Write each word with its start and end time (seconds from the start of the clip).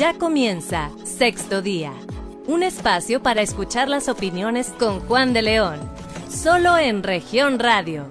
Ya 0.00 0.14
comienza 0.14 0.88
Sexto 1.04 1.60
Día, 1.60 1.92
un 2.46 2.62
espacio 2.62 3.22
para 3.22 3.42
escuchar 3.42 3.90
las 3.90 4.08
opiniones 4.08 4.72
con 4.78 5.00
Juan 5.00 5.34
de 5.34 5.42
León, 5.42 5.78
solo 6.30 6.78
en 6.78 7.02
región 7.02 7.58
radio. 7.58 8.06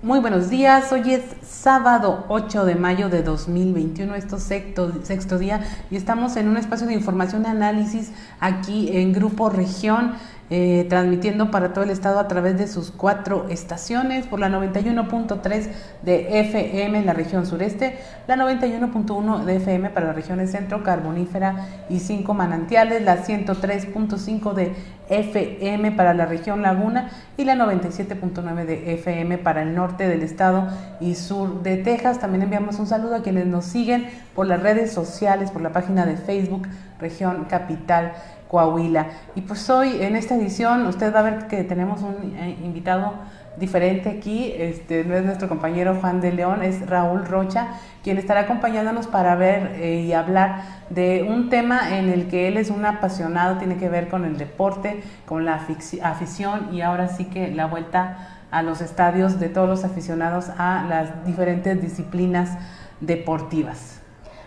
Muy 0.00 0.20
buenos 0.20 0.48
días, 0.48 0.92
hoy 0.92 1.14
es 1.14 1.22
sábado 1.42 2.24
8 2.28 2.64
de 2.64 2.76
mayo 2.76 3.08
de 3.08 3.24
2021, 3.24 4.14
esto 4.14 4.36
es 4.36 4.44
sexto, 4.44 4.92
sexto 5.02 5.38
día 5.38 5.64
y 5.90 5.96
estamos 5.96 6.36
en 6.36 6.46
un 6.46 6.56
espacio 6.56 6.86
de 6.86 6.94
información 6.94 7.42
y 7.44 7.48
análisis 7.48 8.12
aquí 8.38 8.96
en 8.96 9.12
Grupo 9.12 9.48
Región. 9.48 10.14
Eh, 10.54 10.84
transmitiendo 10.90 11.50
para 11.50 11.72
todo 11.72 11.82
el 11.82 11.88
estado 11.88 12.20
a 12.20 12.28
través 12.28 12.58
de 12.58 12.68
sus 12.68 12.90
cuatro 12.90 13.46
estaciones, 13.48 14.26
por 14.26 14.38
la 14.38 14.50
91.3 14.50 15.70
de 16.02 16.40
FM 16.40 16.98
en 16.98 17.06
la 17.06 17.14
región 17.14 17.46
sureste, 17.46 17.96
la 18.26 18.36
91.1 18.36 19.44
de 19.44 19.56
FM 19.56 19.88
para 19.88 20.08
las 20.08 20.14
regiones 20.14 20.50
centro, 20.50 20.82
carbonífera 20.82 21.68
y 21.88 22.00
cinco 22.00 22.34
manantiales, 22.34 23.00
la 23.00 23.24
103.5 23.24 24.52
de 24.52 24.74
FM 25.08 25.92
para 25.92 26.12
la 26.12 26.26
región 26.26 26.60
laguna 26.60 27.08
y 27.38 27.44
la 27.44 27.54
97.9 27.54 28.66
de 28.66 28.92
FM 28.92 29.38
para 29.38 29.62
el 29.62 29.74
norte 29.74 30.06
del 30.06 30.22
estado 30.22 30.68
y 31.00 31.14
sur 31.14 31.62
de 31.62 31.78
Texas. 31.78 32.18
También 32.18 32.42
enviamos 32.42 32.78
un 32.78 32.86
saludo 32.86 33.16
a 33.16 33.22
quienes 33.22 33.46
nos 33.46 33.64
siguen 33.64 34.06
por 34.34 34.46
las 34.46 34.62
redes 34.62 34.92
sociales, 34.92 35.50
por 35.50 35.62
la 35.62 35.72
página 35.72 36.04
de 36.04 36.18
Facebook 36.18 36.68
Región 37.00 37.46
Capital 37.46 38.12
Coahuila. 38.52 39.06
Y 39.34 39.40
pues 39.40 39.70
hoy 39.70 40.02
en 40.02 40.14
esta 40.14 40.34
edición 40.36 40.86
usted 40.86 41.12
va 41.12 41.20
a 41.20 41.22
ver 41.22 41.46
que 41.48 41.64
tenemos 41.64 42.02
un 42.02 42.36
eh, 42.36 42.58
invitado 42.62 43.14
diferente 43.56 44.10
aquí, 44.10 44.52
este 44.54 45.04
no 45.04 45.14
es 45.14 45.24
nuestro 45.24 45.48
compañero 45.48 45.96
Juan 46.00 46.20
de 46.20 46.32
León, 46.32 46.62
es 46.62 46.86
Raúl 46.86 47.24
Rocha, 47.24 47.68
quien 48.04 48.18
estará 48.18 48.40
acompañándonos 48.40 49.06
para 49.06 49.36
ver 49.36 49.76
eh, 49.76 50.02
y 50.02 50.12
hablar 50.12 50.64
de 50.90 51.26
un 51.26 51.48
tema 51.48 51.96
en 51.96 52.10
el 52.10 52.28
que 52.28 52.48
él 52.48 52.58
es 52.58 52.68
un 52.68 52.84
apasionado, 52.84 53.56
tiene 53.56 53.78
que 53.78 53.88
ver 53.88 54.08
con 54.08 54.26
el 54.26 54.36
deporte, 54.36 55.02
con 55.24 55.46
la 55.46 55.66
afición 56.02 56.74
y 56.74 56.82
ahora 56.82 57.08
sí 57.08 57.24
que 57.24 57.48
la 57.48 57.66
vuelta 57.66 58.40
a 58.50 58.62
los 58.62 58.82
estadios 58.82 59.40
de 59.40 59.48
todos 59.48 59.68
los 59.68 59.84
aficionados 59.84 60.50
a 60.58 60.84
las 60.86 61.24
diferentes 61.24 61.80
disciplinas 61.80 62.58
deportivas. 63.00 64.01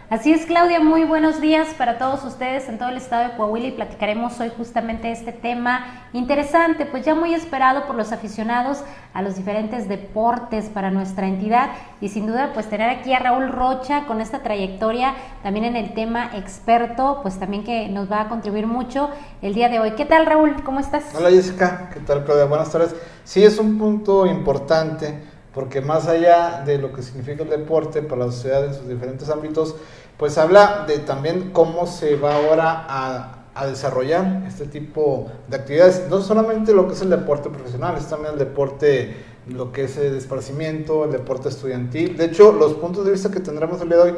Así 0.08 0.32
es, 0.32 0.46
Claudia, 0.46 0.80
muy 0.80 1.04
buenos 1.04 1.42
días 1.42 1.70
para 1.80 1.98
todos 1.98 2.24
ustedes 2.26 2.70
en 2.70 2.78
todo 2.78 2.90
el 2.90 2.98
estado 2.98 3.28
de 3.28 3.36
Coahuila 3.36 3.70
y 3.70 3.72
platicaremos 3.72 4.40
hoy 4.40 4.52
justamente 4.56 5.12
este 5.12 5.32
tema 5.32 6.06
interesante, 6.14 6.86
pues 6.86 7.04
ya 7.04 7.16
muy 7.16 7.34
esperado 7.34 7.88
por 7.88 7.96
los 7.96 8.12
aficionados 8.12 8.84
a 9.16 9.24
los 9.24 9.36
diferentes 9.36 9.90
deportes 9.90 10.66
para 10.66 10.92
nuestra 10.92 11.28
entidad 11.28 11.72
y 12.02 12.10
sin 12.10 12.28
duda 12.28 12.52
pues 12.54 12.70
tener 12.70 12.88
aquí 12.88 13.14
a 13.14 13.20
Raúl 13.20 13.50
Rocha 13.50 14.06
con 14.06 14.22
esta 14.22 14.44
trayectoria 14.44 15.16
también 15.42 15.66
en 15.66 15.76
el 15.76 15.96
tema 15.96 16.30
experto, 16.36 17.22
pues 17.24 17.40
también 17.40 17.64
que 17.64 17.90
nos 17.90 18.10
va 18.10 18.22
a 18.22 18.30
contribuir 18.30 18.68
mucho 18.68 19.10
el 19.42 19.56
día 19.56 19.70
de 19.70 19.80
hoy. 19.80 19.94
¿Qué 19.98 20.06
tal 20.06 20.28
Raúl? 20.28 20.62
¿Cómo 20.64 20.82
estás? 20.82 21.04
Hola 21.18 21.32
Jessica, 21.32 21.90
¿qué 21.92 22.00
tal 22.02 22.24
Claudia? 22.26 22.46
Buenas 22.46 22.72
tardes. 22.72 22.96
Sí, 23.24 23.44
es 23.44 23.58
un 23.58 23.80
punto 23.80 24.28
importante 24.28 25.35
porque 25.56 25.80
más 25.80 26.08
allá 26.08 26.64
de 26.66 26.78
lo 26.78 26.92
que 26.92 27.02
significa 27.02 27.44
el 27.44 27.50
deporte 27.50 28.02
para 28.02 28.26
la 28.26 28.32
sociedad 28.32 28.66
en 28.66 28.74
sus 28.74 28.90
diferentes 28.90 29.30
ámbitos, 29.30 29.76
pues 30.18 30.38
habla 30.38 30.84
de 30.86 31.00
también 31.00 31.52
cómo 31.52 31.88
se 31.88 32.18
va 32.18 32.36
ahora 32.36 32.86
a, 32.88 33.32
desarrollar 33.68 34.44
este 34.46 34.66
tipo 34.66 35.32
de 35.48 35.56
actividades, 35.56 36.08
no 36.10 36.22
solamente 36.22 36.74
lo 36.74 36.90
que 36.90 36.94
es 36.94 37.02
el 37.02 37.10
deporte 37.10 37.50
profesional, 37.50 37.96
es 37.98 38.06
también 38.06 38.34
el 38.34 38.40
deporte, 38.40 39.16
lo 39.48 39.72
que 39.72 39.86
es 39.86 39.96
el 39.96 40.14
esparcimiento, 40.18 41.06
el 41.06 41.14
deporte 41.14 41.48
estudiantil. 41.48 42.18
De 42.18 42.26
hecho, 42.26 42.52
los 42.52 42.74
puntos 42.74 43.06
de 43.06 43.14
vista 43.14 43.32
que 43.32 43.40
tendremos 43.40 43.80
el 43.80 43.88
día 43.88 43.98
de 44.00 44.04
hoy 44.04 44.16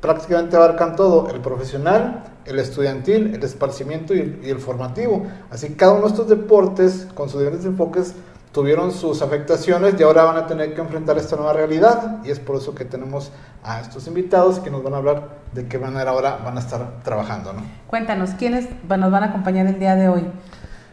prácticamente 0.00 0.56
abarcan 0.56 0.96
todo, 0.96 1.30
el 1.30 1.40
profesional, 1.40 2.24
el 2.46 2.58
estudiantil, 2.58 3.32
el 3.32 3.44
esparcimiento 3.44 4.12
y, 4.12 4.40
y 4.42 4.50
el 4.50 4.58
formativo. 4.58 5.24
Así 5.50 5.68
cada 5.74 5.92
uno 5.92 6.06
de 6.06 6.08
estos 6.08 6.28
deportes, 6.28 7.06
con 7.14 7.28
sus 7.28 7.38
diferentes 7.38 7.66
enfoques, 7.66 8.16
tuvieron 8.52 8.90
sus 8.92 9.22
afectaciones 9.22 9.94
y 9.98 10.02
ahora 10.02 10.24
van 10.24 10.36
a 10.36 10.46
tener 10.46 10.74
que 10.74 10.80
enfrentar 10.80 11.16
esta 11.18 11.36
nueva 11.36 11.52
realidad 11.52 12.18
y 12.24 12.30
es 12.30 12.40
por 12.40 12.56
eso 12.56 12.74
que 12.74 12.84
tenemos 12.84 13.30
a 13.62 13.80
estos 13.80 14.06
invitados 14.06 14.58
que 14.58 14.70
nos 14.70 14.82
van 14.82 14.94
a 14.94 14.96
hablar 14.96 15.28
de 15.52 15.66
qué 15.68 15.78
manera 15.78 16.10
ahora 16.10 16.38
van 16.44 16.56
a 16.56 16.60
estar 16.60 17.02
trabajando. 17.04 17.52
¿no? 17.52 17.62
Cuéntanos, 17.86 18.30
¿quiénes 18.30 18.68
nos 18.88 19.10
van 19.10 19.22
a 19.22 19.26
acompañar 19.26 19.66
el 19.66 19.78
día 19.78 19.94
de 19.94 20.08
hoy? 20.08 20.26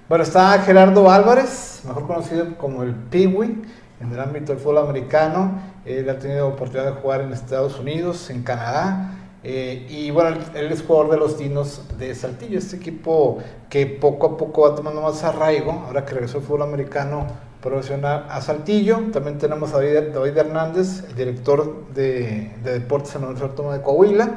Bueno, 0.07 0.23
está 0.23 0.57
Gerardo 0.59 1.09
Álvarez, 1.09 1.81
mejor 1.85 2.07
conocido 2.07 2.57
como 2.57 2.83
el 2.83 2.93
Piwi 2.93 3.63
en 3.99 4.11
el 4.11 4.19
ámbito 4.19 4.53
del 4.53 4.61
fútbol 4.61 4.77
americano. 4.77 5.59
Él 5.83 6.09
ha 6.09 6.19
tenido 6.19 6.47
oportunidad 6.47 6.93
de 6.93 7.01
jugar 7.01 7.21
en 7.21 7.33
Estados 7.33 7.79
Unidos, 7.79 8.29
en 8.29 8.43
Canadá. 8.43 9.11
Eh, 9.43 9.85
y 9.89 10.11
bueno, 10.11 10.37
él 10.55 10.71
es 10.71 10.83
jugador 10.83 11.11
de 11.11 11.17
los 11.17 11.37
Dinos 11.37 11.81
de 11.97 12.13
Saltillo, 12.15 12.57
este 12.57 12.75
equipo 12.75 13.39
que 13.69 13.85
poco 13.85 14.27
a 14.27 14.37
poco 14.37 14.69
va 14.69 14.75
tomando 14.75 15.01
más 15.01 15.23
arraigo, 15.23 15.71
ahora 15.87 16.05
que 16.05 16.13
regresó 16.13 16.39
el 16.39 16.43
fútbol 16.43 16.63
americano 16.63 17.27
profesional 17.67 18.25
a 18.29 18.41
Saltillo. 18.41 18.99
También 19.11 19.37
tenemos 19.37 19.73
a 19.73 19.81
David, 19.81 20.37
Hernández, 20.37 21.03
el 21.09 21.15
director 21.15 21.87
de, 21.93 22.51
deportes 22.63 23.13
en 23.15 23.21
la 23.21 23.27
Universidad 23.27 23.51
Autónoma 23.51 23.77
de 23.77 23.83
Coahuila. 23.83 24.31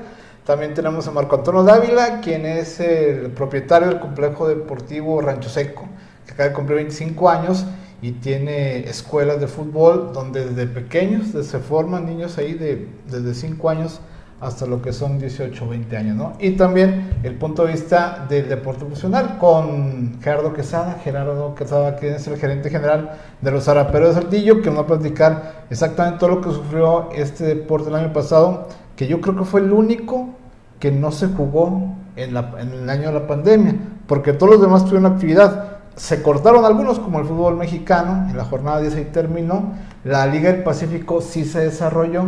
También 0.45 0.75
tenemos 0.75 1.07
a 1.07 1.13
Marco 1.13 1.37
Antonio 1.37 1.63
Dávila, 1.63 2.21
quien 2.21 2.45
es 2.45 2.81
el 2.81 3.31
propietario 3.31 3.89
del 3.89 4.01
complejo 4.01 4.49
deportivo 4.49 5.21
Rancho 5.21 5.49
Seco, 5.49 5.87
que 6.27 6.33
acaba 6.33 6.49
de 6.49 6.55
cumplir 6.55 6.77
25 6.77 7.29
años 7.29 7.67
y 8.03 8.13
tiene 8.13 8.89
escuelas 8.89 9.41
de 9.41 9.47
fútbol 9.47 10.13
donde 10.13 10.47
desde 10.47 10.67
pequeños 10.67 11.29
se 11.29 11.59
forman 11.59 12.07
niños 12.07 12.39
ahí 12.39 12.55
de, 12.55 12.89
desde 13.09 13.35
5 13.35 13.71
años 13.71 14.01
hasta 14.41 14.67
lo 14.67 14.81
que 14.81 14.93
son 14.93 15.19
18 15.19 15.65
o 15.65 15.69
20 15.69 15.97
años, 15.97 16.17
¿no? 16.17 16.33
Y 16.39 16.53
también 16.53 17.11
el 17.23 17.35
punto 17.35 17.67
de 17.67 17.73
vista 17.73 18.27
del 18.29 18.49
deporte 18.49 18.85
profesional 18.87 19.37
con 19.39 20.19
Gerardo 20.23 20.55
Quesada, 20.55 20.99
Gerardo 21.05 21.55
Quesada, 21.55 21.97
que 21.97 22.15
es 22.15 22.27
el 22.27 22.39
gerente 22.39 22.71
general 22.71 23.19
de 23.41 23.51
los 23.51 23.69
Araperos 23.69 24.15
de 24.15 24.23
Saltillo, 24.23 24.63
que 24.63 24.71
nos 24.71 24.79
va 24.79 24.83
a 24.83 24.87
platicar 24.87 25.65
exactamente 25.69 26.19
todo 26.19 26.31
lo 26.31 26.41
que 26.41 26.51
sufrió 26.51 27.11
este 27.13 27.45
deporte 27.45 27.91
el 27.91 27.97
año 27.97 28.13
pasado, 28.15 28.69
que 28.97 29.07
yo 29.07 29.21
creo 29.21 29.37
que 29.37 29.45
fue 29.45 29.61
el 29.61 29.73
único 29.73 30.31
que 30.79 30.91
no 30.91 31.13
se 31.13 31.29
jugó 31.29 31.95
en, 32.17 32.35
en 32.37 32.73
el 32.73 32.89
año 32.89 33.09
de 33.09 33.21
la 33.21 33.27
pandemia, 33.27 33.75
porque 34.07 34.33
todos 34.33 34.53
los 34.53 34.63
demás 34.63 34.85
tuvieron 34.87 35.13
actividad. 35.13 35.67
Se 35.97 36.23
cortaron 36.23 36.65
algunos, 36.65 36.99
como 36.99 37.19
el 37.19 37.27
fútbol 37.27 37.57
mexicano, 37.57 38.27
en 38.31 38.37
la 38.39 38.45
jornada 38.45 38.81
10 38.81 38.95
ahí 38.95 39.11
terminó, 39.13 39.75
la 40.03 40.27
Liga 40.27 40.51
del 40.51 40.63
Pacífico 40.63 41.21
sí 41.21 41.45
se 41.45 41.61
desarrolló, 41.61 42.25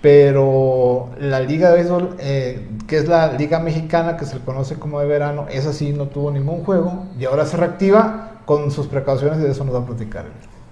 pero 0.00 1.10
la 1.18 1.40
Liga 1.40 1.70
de 1.70 1.76
Béisbol, 1.76 2.16
eh, 2.20 2.68
que 2.86 2.96
es 2.96 3.08
la 3.08 3.32
Liga 3.32 3.58
Mexicana, 3.58 4.16
que 4.16 4.24
se 4.24 4.36
le 4.36 4.44
conoce 4.44 4.76
como 4.76 5.00
de 5.00 5.06
verano, 5.06 5.46
esa 5.50 5.72
sí 5.72 5.92
no 5.92 6.06
tuvo 6.06 6.30
ningún 6.30 6.64
juego 6.64 7.04
y 7.18 7.26
ahora 7.26 7.44
se 7.44 7.56
reactiva 7.56 8.40
con 8.46 8.70
sus 8.70 8.86
precauciones 8.86 9.38
y 9.38 9.42
de 9.42 9.50
eso 9.50 9.64
nos 9.64 9.74
va 9.74 9.80
a 9.80 9.86
platicar. 9.86 10.24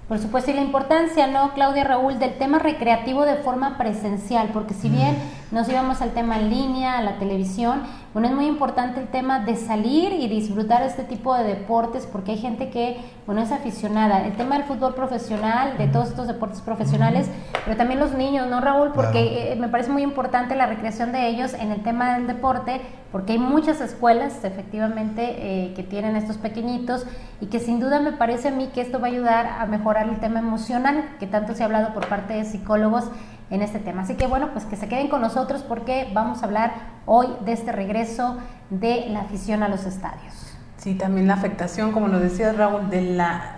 Por 0.09 0.19
supuesto, 0.19 0.51
y 0.51 0.55
la 0.55 0.63
importancia, 0.63 1.27
¿no, 1.27 1.53
Claudia 1.53 1.85
Raúl, 1.85 2.19
del 2.19 2.39
tema 2.39 2.59
recreativo 2.59 3.27
de 3.27 3.37
forma 3.37 3.77
presencial, 3.77 4.51
porque 4.55 4.73
si 4.73 4.89
bien 4.89 5.17
nos 5.51 5.69
íbamos 5.69 6.03
al 6.03 6.11
tema 6.11 6.39
en 6.39 6.51
línea, 6.51 6.99
a 6.99 7.03
la 7.03 7.19
televisión, 7.19 7.83
bueno, 8.15 8.29
es 8.29 8.35
muy 8.35 8.47
importante 8.47 9.01
el 9.01 9.09
tema 9.09 9.41
de 9.41 9.55
salir 9.55 10.13
y 10.13 10.29
disfrutar 10.29 10.83
este 10.83 11.05
tipo 11.05 11.35
de 11.35 11.45
deportes, 11.45 12.07
porque 12.07 12.33
hay 12.33 12.39
gente 12.39 12.71
que, 12.71 12.99
bueno, 13.27 13.43
es 13.43 13.53
aficionada. 13.53 14.25
El 14.25 14.33
tema 14.33 14.57
del 14.57 14.65
fútbol 14.65 14.95
profesional, 14.95 15.77
de 15.79 15.89
todos 15.89 16.09
estos 16.09 16.27
deportes 16.27 16.61
profesionales, 16.63 17.31
pero 17.65 17.77
también 17.77 18.01
los 18.01 18.13
niños, 18.13 18.49
¿no, 18.49 18.61
Raúl? 18.61 18.93
Porque 18.93 19.53
eh, 19.53 19.57
me 19.57 19.69
parece 19.69 19.91
muy 19.91 20.03
importante 20.03 20.57
la 20.57 20.67
recreación 20.67 21.13
de 21.13 21.29
ellos 21.29 21.53
en 21.55 21.71
el 21.71 21.83
tema 21.83 22.15
del 22.15 22.27
deporte, 22.27 22.81
porque 23.13 23.33
hay 23.33 23.39
muchas 23.39 23.81
escuelas, 23.81 24.43
efectivamente, 24.43 25.37
eh, 25.39 25.75
que 25.75 25.83
tienen 25.83 26.17
estos 26.17 26.39
pequeñitos 26.39 27.07
y 27.41 27.47
que 27.47 27.61
sin 27.61 27.79
duda 27.79 28.01
me 28.01 28.13
parece 28.13 28.49
a 28.49 28.51
mí 28.51 28.71
que 28.75 28.81
esto 28.81 29.01
va 29.01 29.09
a 29.09 29.11
ayudar 29.11 29.47
a 29.47 29.67
mejorar 29.67 30.09
el 30.09 30.19
tema 30.19 30.41
emocional, 30.41 31.05
que 31.21 31.27
tanto 31.27 31.55
se 31.55 31.63
ha 31.63 31.67
hablado 31.67 31.93
por 31.95 32.09
parte 32.09 32.35
de 32.35 32.45
psicólogos 32.45 33.05
en 33.51 33.63
este 33.63 33.79
tema. 33.79 34.03
Así 34.03 34.15
que 34.15 34.27
bueno, 34.27 34.51
pues 34.53 34.65
que 34.65 34.77
se 34.77 34.89
queden 34.89 35.09
con 35.09 35.21
nosotros 35.21 35.63
porque 35.63 36.11
vamos 36.13 36.43
a 36.43 36.47
hablar 36.47 36.73
hoy 37.07 37.29
de 37.45 37.53
este 37.53 37.73
regreso 37.73 38.37
de 38.71 39.07
la 39.09 39.21
afición 39.21 39.63
a 39.63 39.69
los 39.69 39.85
estadios. 39.85 40.35
Sí, 40.77 40.95
también 40.95 41.27
la 41.27 41.35
afectación, 41.35 41.93
como 41.93 42.09
lo 42.09 42.21
decía 42.21 42.53
Raúl, 42.53 42.91
de 42.91 43.03
la 43.03 43.55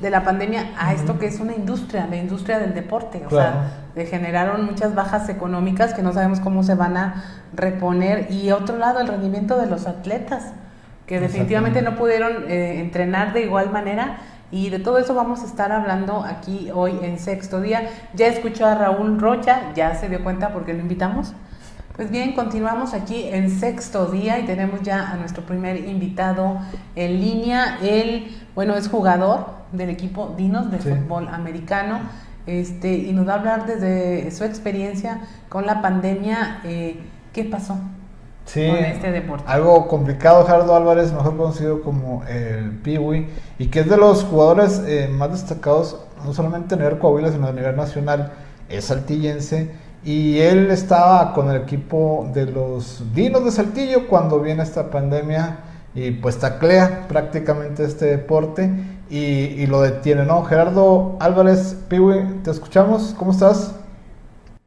de 0.00 0.10
la 0.10 0.22
pandemia 0.22 0.70
a 0.78 0.92
esto 0.92 1.18
que 1.18 1.26
es 1.26 1.40
una 1.40 1.54
industria, 1.54 2.06
la 2.06 2.16
industria 2.16 2.60
del 2.60 2.72
deporte, 2.72 3.24
o 3.26 3.30
sea, 3.30 3.72
se 3.94 4.06
generaron 4.06 4.64
muchas 4.64 4.94
bajas 4.94 5.28
económicas 5.28 5.92
que 5.92 6.02
no 6.02 6.12
sabemos 6.12 6.38
cómo 6.38 6.62
se 6.62 6.74
van 6.74 6.96
a 6.96 7.24
reponer. 7.52 8.30
Y 8.30 8.52
otro 8.52 8.76
lado 8.76 9.00
el 9.00 9.08
rendimiento 9.08 9.58
de 9.58 9.66
los 9.66 9.86
atletas 9.86 10.52
que 11.06 11.20
definitivamente 11.20 11.82
no 11.82 11.96
pudieron 11.96 12.48
eh, 12.48 12.80
entrenar 12.80 13.32
de 13.32 13.42
igual 13.42 13.70
manera 13.70 14.18
y 14.50 14.70
de 14.70 14.78
todo 14.78 14.98
eso 14.98 15.14
vamos 15.14 15.42
a 15.42 15.46
estar 15.46 15.72
hablando 15.72 16.24
aquí 16.24 16.70
hoy 16.74 16.98
en 17.02 17.18
sexto 17.18 17.60
día. 17.60 17.90
Ya 18.14 18.28
escuchó 18.28 18.66
a 18.66 18.74
Raúl 18.74 19.20
Rocha, 19.20 19.72
ya 19.74 19.94
se 19.94 20.08
dio 20.08 20.22
cuenta 20.24 20.52
porque 20.52 20.72
lo 20.72 20.80
invitamos. 20.80 21.34
Pues 21.96 22.10
bien, 22.10 22.32
continuamos 22.32 22.94
aquí 22.94 23.24
en 23.24 23.50
sexto 23.50 24.06
día 24.06 24.38
y 24.38 24.46
tenemos 24.46 24.82
ya 24.82 25.10
a 25.10 25.16
nuestro 25.16 25.44
primer 25.44 25.84
invitado 25.84 26.58
en 26.94 27.20
línea. 27.20 27.78
Él, 27.82 28.36
bueno, 28.54 28.74
es 28.76 28.88
jugador 28.88 29.46
del 29.72 29.90
equipo 29.90 30.34
Dinos 30.36 30.70
de 30.70 30.78
fútbol 30.78 31.28
americano. 31.28 32.00
este, 32.46 32.94
y 32.94 33.12
nos 33.12 33.28
va 33.28 33.32
a 33.32 33.36
hablar 33.36 33.66
desde 33.66 34.30
su 34.30 34.44
experiencia 34.44 35.20
con 35.48 35.66
la 35.66 35.82
pandemia. 35.82 36.60
Eh, 36.64 36.98
¿Qué 37.34 37.44
pasó? 37.44 37.78
Sí, 38.48 38.66
con 38.66 38.76
este 38.76 39.12
deporte. 39.12 39.44
algo 39.46 39.86
complicado, 39.88 40.46
Gerardo 40.46 40.74
Álvarez, 40.74 41.12
mejor 41.12 41.36
conocido 41.36 41.82
como 41.82 42.24
el 42.24 42.70
Piwi, 42.82 43.28
y 43.58 43.66
que 43.66 43.80
es 43.80 43.90
de 43.90 43.98
los 43.98 44.24
jugadores 44.24 44.82
eh, 44.86 45.06
más 45.12 45.32
destacados, 45.32 46.00
no 46.24 46.32
solamente 46.32 46.74
a 46.74 46.78
nivel 46.78 46.98
Coahuila, 46.98 47.30
sino 47.30 47.46
a 47.46 47.52
nivel 47.52 47.76
nacional, 47.76 48.32
es 48.70 48.86
saltillense, 48.86 49.70
y 50.02 50.38
él 50.38 50.70
estaba 50.70 51.34
con 51.34 51.50
el 51.50 51.60
equipo 51.60 52.30
de 52.32 52.46
los 52.46 53.04
Dinos 53.14 53.44
de 53.44 53.50
Saltillo 53.50 54.08
cuando 54.08 54.40
viene 54.40 54.62
esta 54.62 54.90
pandemia 54.90 55.58
y 55.94 56.12
pues 56.12 56.38
taclea 56.38 57.06
prácticamente 57.06 57.84
este 57.84 58.06
deporte 58.06 58.70
y, 59.10 59.66
lo 59.66 59.82
detiene, 59.82 60.24
¿no? 60.24 60.44
Gerardo 60.44 61.18
Álvarez, 61.20 61.76
Piwi, 61.88 62.40
te 62.44 62.50
escuchamos, 62.50 63.14
¿cómo 63.18 63.32
estás? 63.32 63.74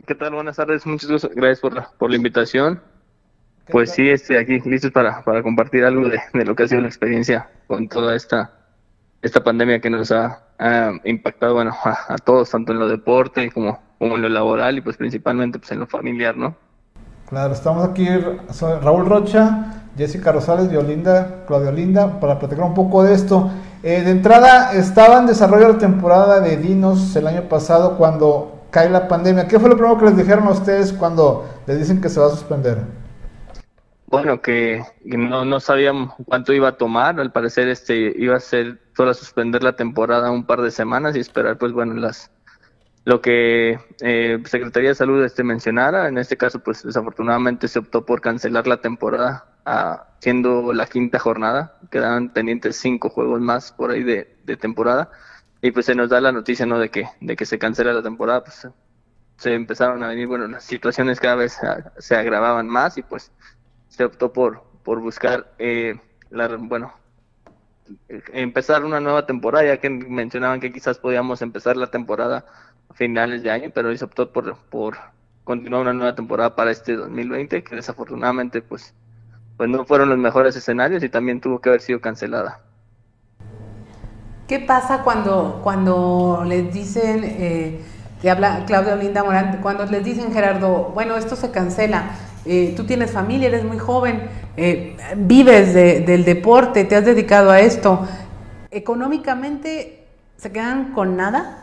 ¿Qué 0.05 0.13
tal? 0.13 0.35
Buenas 0.35 0.57
tardes, 0.57 0.85
muchas 0.85 1.09
gracias 1.33 1.59
por 1.59 1.73
la, 1.73 1.89
por 1.97 2.11
la 2.11 2.17
invitación. 2.17 2.90
Pues 3.71 3.91
sí, 3.91 4.09
este, 4.09 4.37
aquí 4.37 4.59
listos 4.65 4.91
para, 4.91 5.23
para 5.23 5.41
compartir 5.41 5.85
algo 5.85 6.09
de, 6.09 6.19
lo 6.45 6.55
que 6.55 6.63
ha 6.63 6.67
sido 6.67 6.81
la 6.81 6.87
experiencia 6.87 7.49
con 7.67 7.87
toda 7.87 8.15
esta, 8.15 8.51
esta 9.21 9.43
pandemia 9.43 9.79
que 9.79 9.89
nos 9.89 10.11
ha, 10.11 10.43
impactado 11.05 11.55
bueno, 11.55 11.75
a, 11.83 12.17
todos, 12.17 12.51
tanto 12.51 12.71
en 12.71 12.79
lo 12.79 12.87
deporte 12.87 13.49
como, 13.51 13.79
como 13.97 14.15
en 14.15 14.21
lo 14.21 14.29
laboral 14.29 14.77
y 14.77 14.81
pues 14.81 14.97
principalmente 14.97 15.57
pues 15.57 15.71
en 15.71 15.79
lo 15.79 15.87
familiar, 15.87 16.37
¿no? 16.37 16.55
Claro, 17.29 17.53
estamos 17.53 17.87
aquí, 17.87 18.07
Raúl 18.81 19.05
Rocha, 19.05 19.83
Jessica 19.97 20.31
Rosales, 20.33 20.69
Violinda, 20.69 21.45
Claudia 21.47 21.71
Linda, 21.71 22.19
para 22.19 22.37
platicar 22.37 22.65
un 22.65 22.73
poco 22.73 23.03
de 23.03 23.13
esto. 23.13 23.49
Eh, 23.83 24.01
de 24.01 24.11
entrada, 24.11 24.73
estaba 24.73 25.17
en 25.19 25.27
desarrollo 25.27 25.69
la 25.69 25.77
temporada 25.77 26.41
de 26.41 26.57
Dinos 26.57 27.15
el 27.15 27.25
año 27.25 27.43
pasado 27.43 27.97
cuando 27.97 28.65
cae 28.69 28.89
la 28.89 29.07
pandemia. 29.07 29.47
¿Qué 29.47 29.59
fue 29.59 29.69
lo 29.69 29.77
primero 29.77 29.97
que 29.97 30.05
les 30.05 30.17
dijeron 30.17 30.45
a 30.47 30.51
ustedes 30.51 30.93
cuando 30.93 31.45
les 31.65 31.79
dicen 31.79 32.01
que 32.01 32.09
se 32.09 32.19
va 32.19 32.27
a 32.27 32.29
suspender? 32.31 32.79
Bueno, 34.11 34.41
que, 34.41 34.83
no, 35.05 35.45
no 35.45 35.61
sabíamos 35.61 36.13
cuánto 36.25 36.51
iba 36.51 36.67
a 36.67 36.77
tomar, 36.77 37.17
al 37.17 37.31
parecer 37.31 37.69
este 37.69 38.13
iba 38.17 38.35
a 38.35 38.41
ser 38.41 38.81
solo 38.93 39.13
suspender 39.13 39.63
la 39.63 39.77
temporada 39.77 40.31
un 40.31 40.45
par 40.45 40.61
de 40.61 40.69
semanas 40.69 41.15
y 41.15 41.19
esperar 41.21 41.57
pues 41.57 41.71
bueno 41.71 41.93
las 41.93 42.29
lo 43.05 43.21
que 43.21 43.79
eh, 44.01 44.43
Secretaría 44.43 44.89
de 44.89 44.95
Salud 44.95 45.23
este 45.23 45.45
mencionara, 45.45 46.09
en 46.09 46.17
este 46.17 46.35
caso 46.35 46.59
pues 46.59 46.83
desafortunadamente 46.83 47.69
se 47.69 47.79
optó 47.79 48.05
por 48.05 48.19
cancelar 48.19 48.67
la 48.67 48.81
temporada 48.81 49.45
a, 49.65 50.07
siendo 50.19 50.73
la 50.73 50.87
quinta 50.87 51.17
jornada, 51.17 51.79
quedaban 51.89 52.33
pendientes 52.33 52.75
cinco 52.75 53.09
juegos 53.09 53.39
más 53.39 53.71
por 53.71 53.91
ahí 53.91 54.03
de, 54.03 54.35
de 54.43 54.57
temporada. 54.57 55.09
Y 55.61 55.71
pues 55.71 55.85
se 55.85 55.95
nos 55.95 56.09
da 56.09 56.19
la 56.19 56.33
noticia 56.33 56.65
no 56.65 56.79
de 56.79 56.89
que 56.89 57.07
de 57.21 57.37
que 57.37 57.45
se 57.45 57.57
cancela 57.57 57.93
la 57.93 58.03
temporada 58.03 58.43
pues 58.43 58.67
se 59.37 59.53
empezaron 59.53 60.03
a 60.03 60.09
venir 60.09 60.27
bueno 60.27 60.47
las 60.47 60.65
situaciones 60.65 61.19
cada 61.21 61.35
vez 61.35 61.57
se 61.97 62.15
agravaban 62.15 62.67
más 62.67 62.97
y 62.97 63.03
pues 63.03 63.31
se 63.91 64.05
optó 64.05 64.31
por, 64.31 64.63
por 64.83 65.01
buscar, 65.01 65.51
eh, 65.59 65.95
la, 66.29 66.47
bueno, 66.57 66.93
empezar 68.33 68.85
una 68.85 69.01
nueva 69.01 69.25
temporada, 69.25 69.65
ya 69.65 69.77
que 69.77 69.89
mencionaban 69.89 70.61
que 70.61 70.71
quizás 70.71 70.97
podíamos 70.97 71.41
empezar 71.41 71.75
la 71.75 71.87
temporada 71.87 72.45
a 72.89 72.93
finales 72.93 73.43
de 73.43 73.51
año, 73.51 73.69
pero 73.73 73.95
se 73.95 74.05
optó 74.05 74.31
por, 74.31 74.55
por 74.69 74.97
continuar 75.43 75.81
una 75.81 75.93
nueva 75.93 76.15
temporada 76.15 76.55
para 76.55 76.71
este 76.71 76.95
2020, 76.95 77.63
que 77.65 77.75
desafortunadamente 77.75 78.61
pues, 78.61 78.93
pues 79.57 79.69
no 79.69 79.85
fueron 79.85 80.07
los 80.07 80.17
mejores 80.17 80.55
escenarios 80.55 81.03
y 81.03 81.09
también 81.09 81.41
tuvo 81.41 81.59
que 81.59 81.67
haber 81.67 81.81
sido 81.81 81.99
cancelada. 81.99 82.61
¿Qué 84.47 84.59
pasa 84.59 85.03
cuando, 85.03 85.59
cuando 85.63 86.43
les 86.47 86.73
dicen, 86.73 87.25
eh, 87.25 87.81
que 88.21 88.29
habla 88.29 88.63
Claudia 88.65 88.93
Olinda 88.93 89.21
Morán, 89.21 89.59
cuando 89.61 89.85
les 89.85 90.05
dicen 90.05 90.31
Gerardo, 90.31 90.91
bueno, 90.93 91.17
esto 91.17 91.35
se 91.35 91.51
cancela? 91.51 92.15
Eh, 92.45 92.73
tú 92.75 92.85
tienes 92.85 93.11
familia, 93.11 93.47
eres 93.47 93.63
muy 93.63 93.77
joven, 93.77 94.23
eh, 94.57 94.97
vives 95.15 95.73
del 95.73 96.25
deporte, 96.25 96.85
te 96.85 96.95
has 96.95 97.05
dedicado 97.05 97.51
a 97.51 97.59
esto. 97.59 98.07
¿Económicamente 98.71 100.07
se 100.37 100.51
quedan 100.51 100.93
con 100.93 101.15
nada? 101.15 101.61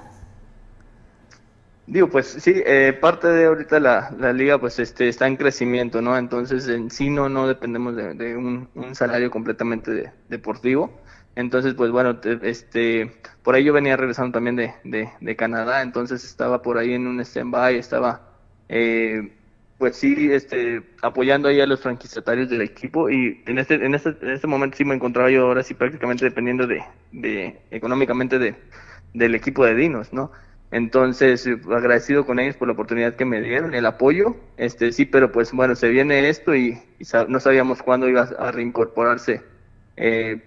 Digo, 1.88 2.08
pues 2.08 2.26
sí, 2.26 2.52
eh, 2.54 2.96
parte 3.00 3.28
de 3.28 3.46
ahorita 3.46 3.80
la, 3.80 4.14
la, 4.18 4.32
liga 4.34 4.58
pues 4.58 4.78
este 4.78 5.08
está 5.08 5.26
en 5.26 5.36
crecimiento, 5.36 6.02
¿no? 6.02 6.18
Entonces 6.18 6.68
en 6.68 6.90
sí 6.90 7.08
no, 7.08 7.30
no 7.30 7.48
dependemos 7.48 7.96
de, 7.96 8.36
un, 8.36 8.68
salario 8.92 9.30
completamente 9.30 10.12
deportivo. 10.28 10.90
Entonces, 11.34 11.74
pues 11.74 11.90
bueno, 11.90 12.18
este, 12.42 13.20
por 13.42 13.54
ahí 13.54 13.64
yo 13.64 13.72
venía 13.72 13.96
regresando 13.96 14.32
también 14.32 14.56
de, 14.56 14.74
de, 14.84 15.08
de 15.18 15.36
Canadá, 15.36 15.82
entonces 15.82 16.24
estaba 16.24 16.60
por 16.62 16.76
ahí 16.76 16.92
en 16.92 17.06
un 17.06 17.20
stand-by, 17.20 17.76
estaba 17.76 18.28
eh, 18.68 19.37
pues 19.78 19.96
sí, 19.96 20.32
este, 20.32 20.82
apoyando 21.02 21.48
ahí 21.48 21.60
a 21.60 21.66
los 21.66 21.80
franquiciatarios 21.80 22.50
del 22.50 22.62
equipo 22.62 23.08
y 23.08 23.42
en 23.46 23.58
este, 23.58 23.74
en 23.74 23.94
este, 23.94 24.16
en 24.20 24.30
este 24.30 24.46
momento 24.48 24.76
sí 24.76 24.84
me 24.84 24.96
encontraba 24.96 25.30
yo 25.30 25.46
ahora 25.46 25.62
sí 25.62 25.74
prácticamente 25.74 26.24
dependiendo 26.24 26.66
de, 26.66 26.82
de 27.12 27.60
económicamente 27.70 28.40
de, 28.40 28.56
del 29.14 29.36
equipo 29.36 29.64
de 29.64 29.76
Dinos, 29.76 30.12
¿no? 30.12 30.32
Entonces, 30.70 31.46
agradecido 31.46 32.26
con 32.26 32.38
ellos 32.38 32.56
por 32.56 32.68
la 32.68 32.74
oportunidad 32.74 33.14
que 33.14 33.24
me 33.24 33.40
dieron, 33.40 33.72
el 33.74 33.86
apoyo, 33.86 34.36
este 34.58 34.92
sí, 34.92 35.06
pero 35.06 35.32
pues 35.32 35.52
bueno, 35.52 35.74
se 35.76 35.88
viene 35.88 36.28
esto 36.28 36.54
y, 36.54 36.78
no 37.28 37.40
sabíamos 37.40 37.82
cuándo 37.82 38.08
iba 38.08 38.22
a 38.22 38.50
reincorporarse, 38.50 39.42
eh, 39.96 40.42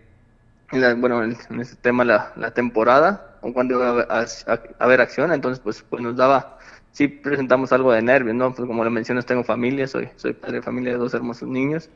bueno, 0.97 1.23
en, 1.23 1.35
este 1.59 1.75
tema 1.77 2.03
la, 2.03 2.33
la 2.35 2.53
temporada, 2.53 3.37
o 3.41 3.51
cuándo 3.51 3.75
iba 3.75 4.01
a, 4.01 4.21
a, 4.21 4.61
haber 4.77 5.01
acción, 5.01 5.31
entonces 5.33 5.59
pues, 5.63 5.83
pues 5.89 6.03
nos 6.03 6.15
daba 6.15 6.59
sí 6.91 7.07
presentamos 7.07 7.71
algo 7.71 7.91
de 7.91 8.01
nervios, 8.01 8.35
¿no? 8.35 8.53
Pues 8.53 8.67
como 8.67 8.83
lo 8.83 8.91
mencionas, 8.91 9.25
tengo 9.25 9.43
familia, 9.43 9.87
soy, 9.87 10.09
soy 10.15 10.33
padre 10.33 10.57
de 10.57 10.61
familia 10.61 10.93
de 10.93 10.97
dos 10.97 11.13
hermosos 11.13 11.47
niños, 11.49 11.89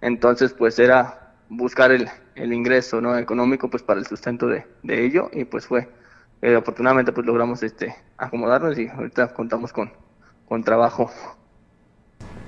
entonces 0.00 0.52
pues 0.52 0.78
era 0.78 1.34
buscar 1.48 1.92
el, 1.92 2.08
el 2.34 2.52
ingreso 2.52 3.00
no 3.00 3.16
económico 3.16 3.68
pues 3.70 3.82
para 3.82 4.00
el 4.00 4.06
sustento 4.06 4.46
de, 4.46 4.66
de 4.82 5.04
ello 5.04 5.30
y 5.32 5.44
pues 5.44 5.66
fue 5.66 5.88
eh, 6.42 6.56
afortunadamente 6.56 7.10
pues 7.12 7.26
logramos 7.26 7.62
este 7.62 7.96
acomodarnos 8.18 8.78
y 8.78 8.88
ahorita 8.88 9.32
contamos 9.32 9.72
con, 9.72 9.90
con 10.46 10.62
trabajo 10.62 11.10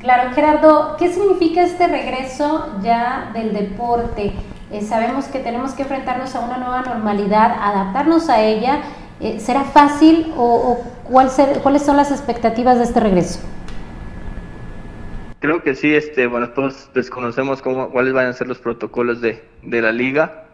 Claro, 0.01 0.31
Gerardo, 0.35 0.97
¿qué 0.99 1.13
significa 1.13 1.63
este 1.63 1.87
regreso 1.87 2.81
ya 2.83 3.33
del 3.35 3.53
deporte? 3.53 4.33
Eh, 4.71 4.81
sabemos 4.81 5.27
que 5.27 5.41
tenemos 5.41 5.73
que 5.73 5.83
enfrentarnos 5.83 6.35
a 6.35 6.41
una 6.41 6.57
nueva 6.57 6.81
normalidad, 6.81 7.55
adaptarnos 7.61 8.31
a 8.31 8.41
ella 8.41 8.81
eh, 9.21 9.39
¿Será 9.39 9.65
fácil 9.65 10.33
o, 10.37 10.83
cuál 11.05 11.31
cuáles 11.63 11.83
son 11.83 11.97
las 11.97 12.11
expectativas 12.11 12.79
de 12.79 12.85
este 12.85 13.01
regreso? 13.01 13.41
Creo 15.41 15.63
que 15.63 15.75
sí, 15.75 15.95
este, 15.95 16.27
bueno, 16.27 16.51
todos 16.51 16.91
desconocemos 16.95 17.63
cómo, 17.63 17.91
cuáles 17.91 18.13
van 18.13 18.27
a 18.27 18.33
ser 18.33 18.47
los 18.47 18.59
protocolos 18.59 19.21
de, 19.21 19.43
de 19.63 19.83
la 19.83 19.93
liga. 19.93 20.45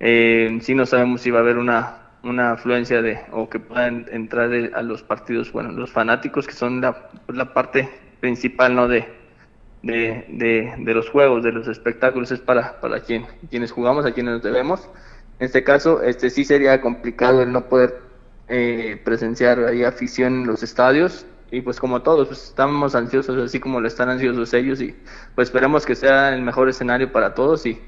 Eh, 0.00 0.58
sí 0.62 0.74
no 0.74 0.86
sabemos 0.86 1.20
si 1.22 1.30
va 1.30 1.38
a 1.38 1.42
haber 1.42 1.58
una, 1.58 1.98
una 2.22 2.52
afluencia 2.52 3.02
de, 3.02 3.20
o 3.32 3.48
que 3.48 3.58
puedan 3.58 4.06
entrar 4.12 4.50
a 4.74 4.82
los 4.82 5.02
partidos, 5.02 5.50
bueno, 5.52 5.72
los 5.72 5.90
fanáticos 5.90 6.46
que 6.46 6.54
son 6.54 6.80
la, 6.80 7.08
la 7.28 7.52
parte 7.52 7.88
principal, 8.20 8.74
¿no? 8.74 8.88
De, 8.88 9.08
de, 9.82 10.24
de, 10.28 10.74
de, 10.78 10.94
los 10.94 11.08
juegos, 11.08 11.42
de 11.42 11.52
los 11.52 11.68
espectáculos, 11.68 12.30
es 12.30 12.40
para, 12.40 12.80
para 12.80 13.00
quien, 13.00 13.26
quienes 13.50 13.72
jugamos, 13.72 14.06
a 14.06 14.12
quienes 14.12 14.34
nos 14.34 14.42
debemos. 14.42 14.88
En 15.38 15.46
este 15.46 15.62
caso, 15.62 16.02
este 16.02 16.30
sí 16.30 16.44
sería 16.44 16.80
complicado 16.80 17.42
el 17.42 17.52
no 17.52 17.68
poder 17.68 18.07
eh, 18.48 19.00
presenciar 19.04 19.60
ahí 19.60 19.84
afición 19.84 20.42
en 20.42 20.46
los 20.46 20.62
estadios. 20.62 21.26
Y 21.50 21.62
pues 21.62 21.80
como 21.80 22.02
todos 22.02 22.28
pues, 22.28 22.44
estamos 22.44 22.94
ansiosos 22.94 23.36
así 23.42 23.58
como 23.58 23.80
lo 23.80 23.88
están 23.88 24.08
ansiosos 24.08 24.52
ellos. 24.54 24.80
Y 24.80 24.96
pues 25.34 25.48
esperemos 25.48 25.86
que 25.86 25.94
sea 25.94 26.34
el 26.34 26.42
mejor 26.42 26.68
escenario 26.68 27.12
para 27.12 27.34
todos. 27.34 27.64
Y, 27.66 27.80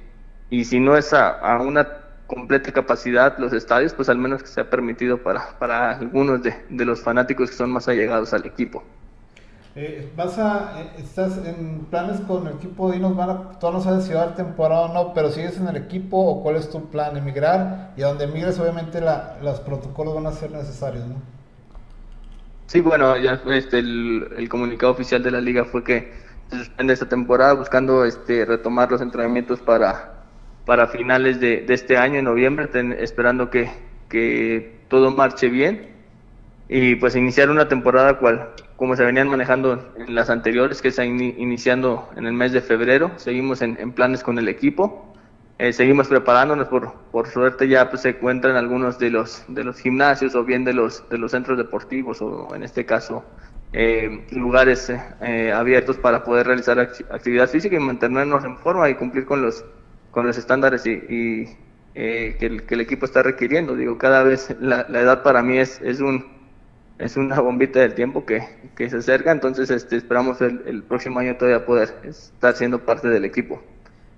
y 0.50 0.64
si 0.64 0.80
no 0.80 0.96
es 0.96 1.12
a, 1.12 1.58
una 1.60 1.88
completa 2.26 2.72
capacidad 2.72 3.36
los 3.38 3.52
estadios 3.52 3.92
pues 3.92 4.08
al 4.08 4.16
menos 4.16 4.42
que 4.42 4.48
sea 4.48 4.70
permitido 4.70 5.18
para, 5.18 5.58
para 5.58 5.98
algunos 5.98 6.42
de, 6.42 6.54
de 6.68 6.84
los 6.84 7.00
fanáticos 7.02 7.50
que 7.50 7.56
son 7.56 7.70
más 7.72 7.88
allegados 7.88 8.32
al 8.32 8.46
equipo. 8.46 8.84
Eh, 9.76 10.12
vas 10.16 10.36
a, 10.38 10.80
eh, 10.80 10.90
estás 10.98 11.38
en 11.46 11.86
planes 11.86 12.20
con 12.22 12.46
el 12.46 12.54
equipo 12.54 12.88
de 12.88 12.96
Dinos, 12.96 13.14
van 13.16 13.30
a, 13.30 13.58
tú 13.58 13.70
no 13.70 13.80
sabes 13.80 14.04
si 14.04 14.12
va 14.12 14.20
a 14.20 14.22
haber 14.24 14.36
temporada 14.36 14.82
o 14.82 14.92
no, 14.94 15.14
pero 15.14 15.30
sigues 15.30 15.58
en 15.58 15.68
el 15.68 15.76
equipo 15.76 16.18
o 16.18 16.42
cuál 16.42 16.56
es 16.56 16.70
tu 16.70 16.90
plan, 16.90 17.16
emigrar 17.16 17.92
y 17.96 18.02
a 18.02 18.08
donde 18.08 18.24
emigres 18.24 18.58
obviamente 18.58 19.00
la, 19.00 19.38
los 19.42 19.60
protocolos 19.60 20.14
van 20.16 20.26
a 20.26 20.32
ser 20.32 20.50
necesarios, 20.50 21.06
¿no? 21.06 21.22
Sí, 22.66 22.80
bueno, 22.80 23.16
ya 23.16 23.40
este, 23.46 23.80
el, 23.80 24.28
el 24.36 24.48
comunicado 24.48 24.92
oficial 24.92 25.22
de 25.22 25.30
la 25.32 25.40
liga 25.40 25.64
fue 25.64 25.82
que 25.82 26.12
se 26.50 26.58
suspende 26.58 26.92
esta 26.92 27.08
temporada 27.08 27.54
buscando 27.54 28.04
este, 28.04 28.44
retomar 28.44 28.90
los 28.90 29.00
entrenamientos 29.00 29.60
para, 29.60 30.26
para 30.64 30.86
finales 30.86 31.40
de, 31.40 31.62
de 31.62 31.74
este 31.74 31.96
año, 31.96 32.18
en 32.20 32.24
noviembre, 32.26 32.68
esperando 33.00 33.50
que, 33.50 33.70
que 34.08 34.84
todo 34.88 35.10
marche 35.10 35.48
bien 35.48 35.99
y 36.72 36.94
pues 36.94 37.16
iniciar 37.16 37.50
una 37.50 37.66
temporada 37.66 38.18
cual 38.18 38.50
como 38.76 38.94
se 38.94 39.04
venían 39.04 39.28
manejando 39.28 39.92
en 39.98 40.14
las 40.14 40.30
anteriores, 40.30 40.80
que 40.80 40.88
está 40.88 41.04
iniciando 41.04 42.08
en 42.16 42.26
el 42.26 42.32
mes 42.32 42.52
de 42.52 42.60
febrero. 42.60 43.10
Seguimos 43.16 43.60
en, 43.60 43.92
planes 43.92 44.22
con 44.22 44.38
el 44.38 44.48
equipo. 44.48 45.12
eh, 45.58 45.72
seguimos 45.72 46.06
preparándonos, 46.06 46.68
por, 46.68 46.94
por 47.10 47.26
suerte 47.26 47.68
ya 47.68 47.90
pues, 47.90 48.02
se 48.02 48.10
encuentran 48.10 48.56
algunos 48.56 49.00
de 49.00 49.10
los, 49.10 49.44
de 49.48 49.64
los 49.64 49.80
gimnasios 49.80 50.34
o 50.36 50.44
bien 50.44 50.64
de 50.64 50.72
los, 50.72 51.06
de 51.10 51.18
los 51.18 51.32
centros 51.32 51.58
deportivos 51.58 52.22
o 52.22 52.54
en 52.54 52.62
este 52.62 52.86
caso 52.86 53.24
eh, 53.72 54.24
lugares 54.30 54.90
eh, 55.22 55.52
abiertos 55.52 55.98
para 55.98 56.22
poder 56.24 56.46
realizar 56.46 56.78
actividad 56.78 57.48
física 57.48 57.76
y 57.76 57.80
mantenernos 57.80 58.44
en 58.44 58.56
forma 58.56 58.88
y 58.88 58.94
cumplir 58.94 59.26
con 59.26 59.42
los, 59.42 59.64
con 60.12 60.24
los 60.26 60.38
estándares 60.38 60.86
y, 60.86 61.46
que, 61.92 62.36
el, 62.40 62.62
que, 62.62 62.74
el, 62.74 62.80
equipo 62.80 63.06
está 63.06 63.22
requiriendo. 63.24 63.74
Digo, 63.74 63.98
cada 63.98 64.22
vez 64.22 64.56
la, 64.60 64.86
la 64.88 65.00
edad 65.00 65.22
para 65.24 65.42
mí 65.42 65.58
es, 65.58 65.80
es 65.82 66.00
un 66.00 66.39
es 67.00 67.16
una 67.16 67.40
bombita 67.40 67.80
del 67.80 67.94
tiempo 67.94 68.24
que, 68.24 68.46
que 68.76 68.88
se 68.88 68.98
acerca, 68.98 69.32
entonces 69.32 69.70
este, 69.70 69.96
esperamos 69.96 70.40
el, 70.40 70.62
el 70.66 70.82
próximo 70.82 71.18
año 71.18 71.36
todavía 71.36 71.64
poder 71.66 71.94
estar 72.04 72.54
siendo 72.54 72.84
parte 72.84 73.08
del 73.08 73.24
equipo. 73.24 73.60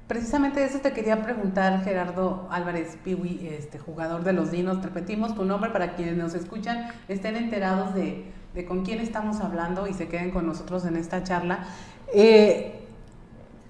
Precisamente 0.09 0.63
eso 0.63 0.81
te 0.81 0.93
quería 0.93 1.23
preguntar, 1.23 1.83
Gerardo 1.85 2.47
Álvarez 2.51 2.99
Piwi, 3.03 3.49
este 3.49 3.79
jugador 3.79 4.25
de 4.25 4.35
los 4.35 4.51
Dinos. 4.51 4.83
Repetimos 4.83 5.35
tu 5.35 5.45
nombre 5.47 5.71
para 5.71 5.95
quienes 5.95 6.17
nos 6.17 6.35
escuchan, 6.35 6.89
estén 7.09 7.37
enterados 7.37 7.95
de, 7.95 8.27
con 8.69 8.85
quién 8.85 9.01
estamos 9.01 9.41
hablando 9.41 9.87
y 9.87 9.95
se 9.95 10.09
queden 10.09 10.31
con 10.31 10.47
nosotros 10.47 10.85
en 10.85 10.97
esta 10.97 11.23
charla. 11.23 11.61
Eh, 12.13 12.81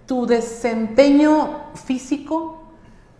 ¿Tu 0.06 0.26
desempeño 0.26 1.60
físico 1.74 2.64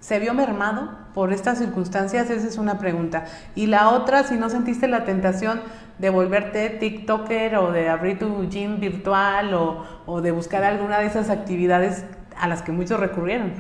se 0.01 0.19
vio 0.19 0.35
mermado 0.35 0.91
por 1.15 1.33
estas 1.33 1.59
circunstancias? 1.59 2.29
Esa 2.29 2.49
es 2.49 2.59
una 2.59 2.79
pregunta. 2.79 3.27
Y 3.55 3.67
la 3.67 3.91
otra, 3.91 4.25
si 4.25 4.35
no 4.35 4.51
sentiste 4.51 4.89
la 4.89 5.05
tentación 5.05 5.61
de 6.03 6.11
volverte 6.11 6.69
TikToker 6.69 7.55
o 7.55 7.71
de 7.71 7.89
abrir 7.89 8.19
tu 8.19 8.49
gym 8.51 8.81
virtual 8.81 9.55
o, 9.55 9.87
o 10.05 10.21
de 10.21 10.33
buscar 10.33 10.65
alguna 10.65 10.99
de 10.99 11.07
esas 11.07 11.31
actividades 11.31 12.05
a 12.37 12.49
las 12.49 12.61
que 12.63 12.73
muchos 12.73 12.99
recurrieron. 12.99 13.53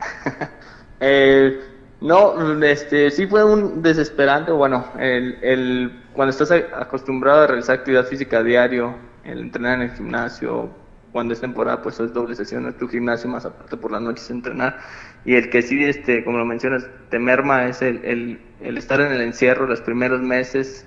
eh, 1.00 1.60
no, 2.00 2.60
este, 2.64 3.08
sí 3.12 3.28
fue 3.28 3.44
un 3.44 3.82
desesperante, 3.82 4.50
bueno, 4.50 4.84
el, 4.98 5.38
el, 5.42 6.02
cuando 6.12 6.30
estás 6.30 6.50
acostumbrado 6.50 7.42
a 7.42 7.46
realizar 7.46 7.78
actividad 7.78 8.04
física 8.06 8.42
diario, 8.42 8.96
el 9.22 9.38
entrenar 9.38 9.80
en 9.80 9.82
el 9.82 9.96
gimnasio, 9.96 10.70
cuando 11.12 11.34
es 11.34 11.40
temporada, 11.40 11.80
pues 11.80 12.00
es 12.00 12.12
doble 12.12 12.34
sesión 12.34 12.66
en 12.66 12.76
tu 12.76 12.88
gimnasio, 12.88 13.30
más 13.30 13.44
aparte 13.44 13.76
por 13.76 13.92
las 13.92 14.02
noches 14.02 14.28
entrenar, 14.28 14.80
y 15.24 15.36
el 15.36 15.50
que 15.50 15.62
sí, 15.62 15.84
este, 15.84 16.24
como 16.24 16.38
lo 16.38 16.44
mencionas, 16.44 16.84
te 17.10 17.20
merma 17.20 17.68
es 17.68 17.80
el, 17.80 18.04
el, 18.04 18.40
el 18.60 18.76
estar 18.76 19.00
en 19.00 19.12
el 19.12 19.20
encierro 19.20 19.68
los 19.68 19.80
primeros 19.80 20.20
meses, 20.20 20.84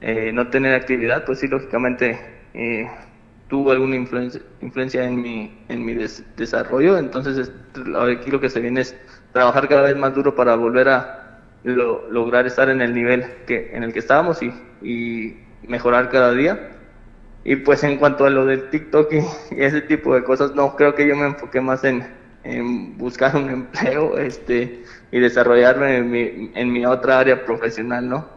eh, 0.00 0.30
no 0.32 0.48
tener 0.48 0.74
actividad, 0.74 1.24
pues 1.24 1.40
sí, 1.40 1.48
lógicamente 1.48 2.18
eh, 2.54 2.88
tuvo 3.48 3.70
alguna 3.70 3.96
influencia, 3.96 5.04
en 5.04 5.20
mi, 5.20 5.64
en 5.68 5.84
mi 5.84 5.94
desarrollo. 6.36 6.98
Entonces, 6.98 7.50
aquí 7.96 8.30
lo 8.30 8.40
que 8.40 8.50
se 8.50 8.60
viene 8.60 8.80
es 8.82 8.96
trabajar 9.32 9.68
cada 9.68 9.82
vez 9.82 9.96
más 9.96 10.14
duro 10.14 10.34
para 10.34 10.56
volver 10.56 10.88
a 10.88 11.40
lograr 11.64 12.46
estar 12.46 12.68
en 12.68 12.80
el 12.80 12.94
nivel 12.94 13.24
que, 13.46 13.70
en 13.74 13.82
el 13.82 13.92
que 13.92 13.98
estábamos 13.98 14.42
y, 14.42 14.52
y, 14.82 15.36
mejorar 15.66 16.10
cada 16.10 16.32
día. 16.32 16.70
Y 17.44 17.56
pues 17.56 17.82
en 17.84 17.96
cuanto 17.98 18.24
a 18.24 18.30
lo 18.30 18.44
del 18.46 18.70
TikTok 18.70 19.12
y, 19.12 19.20
ese 19.60 19.80
tipo 19.82 20.14
de 20.14 20.24
cosas, 20.24 20.54
no, 20.54 20.76
creo 20.76 20.94
que 20.94 21.06
yo 21.06 21.16
me 21.16 21.26
enfoqué 21.26 21.60
más 21.60 21.84
en, 21.84 22.06
en 22.44 22.96
buscar 22.98 23.36
un 23.36 23.50
empleo 23.50 24.18
este, 24.18 24.84
y 25.10 25.20
desarrollarme 25.20 25.96
en 25.96 26.10
mi, 26.10 26.50
en 26.54 26.72
mi 26.72 26.84
otra 26.86 27.18
área 27.20 27.44
profesional, 27.44 28.08
¿no? 28.08 28.35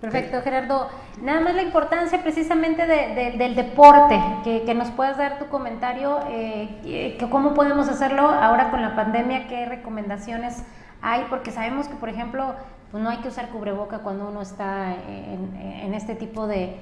Perfecto, 0.00 0.40
Gerardo. 0.42 0.88
Nada 1.20 1.40
más 1.40 1.54
la 1.54 1.62
importancia 1.62 2.22
precisamente 2.22 2.86
del 2.86 3.54
deporte, 3.54 4.18
que, 4.44 4.74
nos 4.74 4.90
puedas 4.90 5.18
dar 5.18 5.38
tu 5.38 5.46
comentario, 5.46 6.20
eh, 6.28 7.16
que 7.18 7.28
cómo 7.28 7.52
podemos 7.52 7.88
hacerlo 7.88 8.28
ahora 8.28 8.70
con 8.70 8.80
la 8.80 8.96
pandemia, 8.96 9.46
qué 9.46 9.66
recomendaciones 9.66 10.64
hay, 11.02 11.26
porque 11.28 11.50
sabemos 11.50 11.86
que, 11.86 11.96
por 11.96 12.08
ejemplo, 12.08 12.54
pues 12.90 13.02
no 13.02 13.10
hay 13.10 13.18
que 13.18 13.28
usar 13.28 13.48
cubreboca 13.50 13.98
cuando 13.98 14.28
uno 14.28 14.40
está 14.40 14.94
en, 14.94 15.94
este 15.94 16.14
tipo 16.14 16.46
de, 16.46 16.76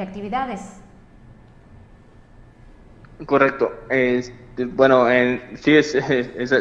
actividades. 0.00 0.80
Correcto. 3.26 3.72
bueno, 4.74 5.06
sí 5.56 5.76
es, 5.76 5.96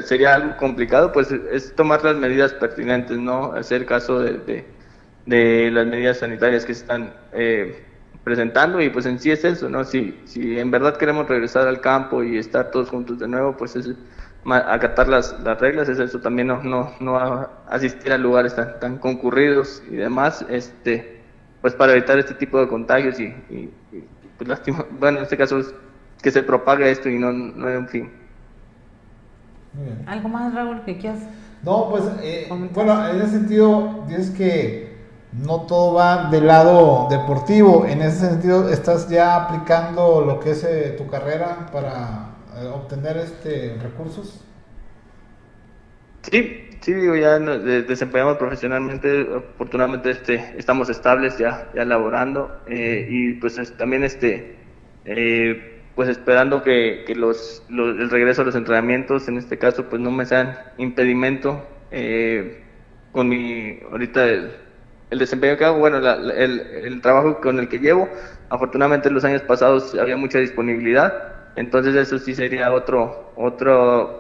sería 0.06 0.36
algo 0.36 0.58
complicado, 0.58 1.12
pues 1.12 1.32
es 1.32 1.74
tomar 1.76 2.04
las 2.04 2.16
medidas 2.18 2.54
pertinentes, 2.54 3.18
¿no? 3.18 3.54
Hacer 3.54 3.86
caso 3.86 4.20
de, 4.20 4.66
de, 5.26 5.72
las 5.72 5.88
medidas 5.88 6.20
sanitarias 6.20 6.66
que 6.66 6.74
se 6.74 6.82
están 6.82 7.14
eh, 7.34 7.84
presentando 8.24 8.82
y 8.82 8.90
pues 8.90 9.06
en 9.06 9.20
sí 9.20 9.32
es 9.32 9.46
eso, 9.46 9.70
¿no? 9.70 9.86
Si, 9.86 10.20
si 10.26 10.60
en 10.60 10.70
verdad 10.72 10.98
queremos 10.98 11.28
regresar 11.28 11.68
al 11.68 11.82
campo 11.82 12.24
y 12.24 12.38
estar 12.38 12.72
todos 12.72 12.90
juntos 12.90 13.20
de 13.20 13.28
nuevo, 13.28 13.56
pues 13.56 13.76
es 13.76 13.92
acatar 14.46 15.08
las, 15.08 15.40
las 15.42 15.60
reglas, 15.60 15.90
es 15.90 16.00
eso 16.00 16.20
también, 16.20 16.48
no, 16.48 16.62
no, 16.64 16.94
no 17.00 17.50
asistir 17.70 18.12
a 18.12 18.18
lugares 18.18 18.56
tan, 18.56 18.80
tan 18.80 18.98
concurridos 18.98 19.84
y 19.90 19.96
demás, 19.96 20.46
este, 20.50 21.22
pues 21.62 21.74
para 21.74 21.94
evitar 21.94 22.20
este 22.20 22.34
tipo 22.34 22.60
de 22.60 22.68
contagios 22.68 23.20
y, 23.20 23.26
y, 23.50 23.70
pues 24.38 24.62
bueno, 25.00 25.18
en 25.18 25.24
este 25.24 25.38
caso 25.38 25.60
es 25.60 25.74
que 26.22 26.32
se 26.32 26.44
propague 26.44 26.90
esto 26.92 27.10
y 27.10 27.18
no, 27.18 27.32
no 27.32 27.68
hay 27.68 27.76
un 27.76 27.88
fin. 27.88 28.12
¿Algo 30.06 30.30
más, 30.30 30.54
Raúl, 30.54 30.82
que 30.84 30.98
quieras? 30.98 31.20
No, 31.64 31.90
pues, 31.90 32.04
eh, 32.22 32.48
bueno, 32.74 33.10
en 33.10 33.22
ese 33.22 33.32
sentido, 33.32 34.06
dices 34.08 34.32
que 34.32 34.98
no 35.32 35.62
todo 35.62 35.94
va 35.94 36.30
del 36.30 36.48
lado 36.48 37.08
deportivo. 37.10 37.86
En 37.86 38.02
ese 38.02 38.30
sentido, 38.30 38.70
¿estás 38.70 39.10
ya 39.10 39.36
aplicando 39.36 40.24
lo 40.26 40.40
que 40.40 40.52
es 40.52 40.64
eh, 40.64 40.96
tu 40.98 41.08
carrera 41.08 41.70
para 41.72 42.30
eh, 42.58 42.68
obtener 42.68 43.18
este 43.18 43.78
recursos? 43.82 44.42
Sí, 46.24 46.70
sí, 46.82 46.94
digo, 46.94 47.16
ya 47.16 47.40
desempeñamos 47.40 48.38
profesionalmente, 48.38 49.28
afortunadamente 49.54 50.12
este, 50.12 50.54
estamos 50.58 50.90
estables 50.90 51.38
ya, 51.38 51.70
ya 51.74 51.86
laborando 51.86 52.60
y 52.68 53.34
pues 53.36 53.56
también 53.78 54.04
este, 54.04 54.58
pues 56.00 56.08
esperando 56.08 56.64
que, 56.64 57.04
los, 57.14 57.62
el 57.70 58.10
regreso 58.10 58.44
a 58.44 58.46
los 58.46 58.56
entrenamientos, 58.56 59.28
en 59.28 59.36
este 59.36 59.58
caso, 59.58 59.90
pues 59.90 60.02
no 60.02 60.12
me 60.12 60.26
sean 60.26 60.58
impedimento 60.78 61.62
eh, 61.92 62.64
con 63.12 63.28
mi, 63.28 63.82
ahorita 63.92 64.26
el, 64.26 64.50
desempeño 65.10 65.58
que 65.58 65.66
hago, 65.66 65.78
bueno, 65.78 65.98
el, 65.98 66.62
el, 66.62 67.02
trabajo 67.02 67.42
con 67.42 67.60
el 67.60 67.68
que 67.68 67.80
llevo, 67.80 68.08
afortunadamente 68.48 69.10
en 69.10 69.16
los 69.16 69.26
años 69.26 69.42
pasados 69.42 69.94
había 69.96 70.16
mucha 70.16 70.40
disponibilidad, 70.40 71.52
entonces 71.58 71.94
eso 71.96 72.18
sí 72.18 72.34
sería 72.34 72.72
otro, 72.72 73.34
otra 73.36 73.76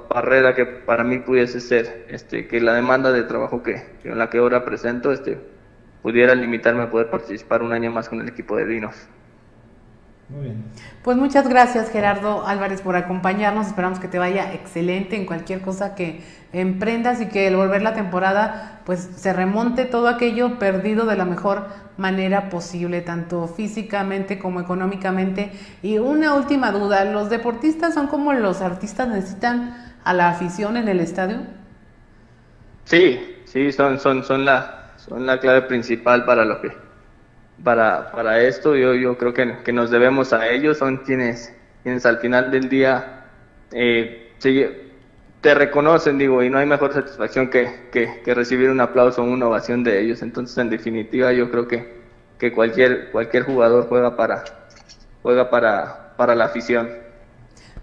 barrera 0.09 0.55
que 0.55 0.65
para 0.65 1.05
mí 1.05 1.19
pudiese 1.19 1.61
ser, 1.61 2.07
este, 2.09 2.45
que 2.49 2.59
la 2.59 2.73
demanda 2.73 3.13
de 3.13 3.23
trabajo 3.23 3.63
que, 3.63 3.85
en 4.03 4.17
la 4.17 4.29
que 4.29 4.39
ahora 4.39 4.65
presento, 4.65 5.13
este, 5.13 5.37
pudiera 6.01 6.35
limitarme 6.35 6.83
a 6.83 6.91
poder 6.91 7.09
participar 7.09 7.61
un 7.61 7.71
año 7.71 7.89
más 7.89 8.09
con 8.09 8.19
el 8.19 8.27
equipo 8.27 8.57
de 8.57 8.65
Dinos. 8.65 9.07
Muy 10.29 10.43
bien. 10.43 10.63
Pues 11.01 11.17
muchas 11.17 11.49
gracias 11.49 11.89
Gerardo 11.89 12.45
Álvarez 12.45 12.81
por 12.81 12.95
acompañarnos. 12.95 13.65
Esperamos 13.67 13.99
que 13.99 14.07
te 14.07 14.19
vaya 14.19 14.53
excelente 14.53 15.15
en 15.15 15.25
cualquier 15.25 15.61
cosa 15.61 15.95
que 15.95 16.21
emprendas 16.53 17.19
y 17.19 17.27
que 17.27 17.47
al 17.47 17.55
volver 17.55 17.81
la 17.81 17.95
temporada 17.95 18.81
pues 18.85 19.09
se 19.15 19.33
remonte 19.33 19.85
todo 19.85 20.07
aquello 20.07 20.59
perdido 20.59 21.05
de 21.05 21.15
la 21.15 21.25
mejor 21.25 21.67
manera 21.97 22.49
posible, 22.49 23.01
tanto 23.01 23.47
físicamente 23.47 24.37
como 24.37 24.59
económicamente. 24.59 25.51
Y 25.81 25.97
una 25.97 26.35
última 26.35 26.71
duda, 26.71 27.05
¿los 27.05 27.29
deportistas 27.31 27.95
son 27.95 28.07
como 28.07 28.31
los 28.33 28.61
artistas 28.61 29.07
necesitan 29.07 29.95
a 30.03 30.13
la 30.13 30.29
afición 30.29 30.77
en 30.77 30.87
el 30.87 30.99
estadio? 30.99 31.37
Sí, 32.85 33.19
sí, 33.45 33.71
son, 33.71 33.99
son, 33.99 34.23
son, 34.23 34.45
la, 34.45 34.91
son 34.97 35.25
la 35.25 35.39
clave 35.39 35.63
principal 35.63 36.25
para 36.25 36.45
lo 36.45 36.61
que 36.61 36.88
para, 37.63 38.11
para 38.11 38.41
esto. 38.41 38.75
Yo, 38.75 38.93
yo 38.93 39.17
creo 39.17 39.33
que, 39.33 39.57
que, 39.63 39.73
nos 39.73 39.91
debemos 39.91 40.33
a 40.33 40.47
ellos, 40.47 40.77
son 40.77 40.97
quienes, 40.97 41.53
quienes 41.83 42.05
al 42.05 42.19
final 42.19 42.51
del 42.51 42.69
día 42.69 43.25
eh, 43.71 44.33
te 45.41 45.53
reconocen, 45.53 46.17
digo, 46.17 46.43
y 46.43 46.49
no 46.49 46.57
hay 46.57 46.65
mejor 46.65 46.93
satisfacción 46.93 47.49
que, 47.49 47.89
que, 47.91 48.33
recibir 48.33 48.69
un 48.69 48.81
aplauso 48.81 49.21
o 49.21 49.25
una 49.25 49.47
ovación 49.47 49.83
de 49.83 50.01
ellos. 50.01 50.21
Entonces, 50.21 50.57
en 50.57 50.69
definitiva, 50.69 51.31
yo 51.31 51.49
creo 51.49 51.67
que, 51.67 51.99
que 52.37 52.51
cualquier, 52.51 53.11
cualquier 53.11 53.43
jugador 53.43 53.87
juega 53.87 54.15
para, 54.15 54.43
juega 55.21 55.49
para, 55.49 56.13
para 56.17 56.35
la 56.35 56.45
afición. 56.45 56.89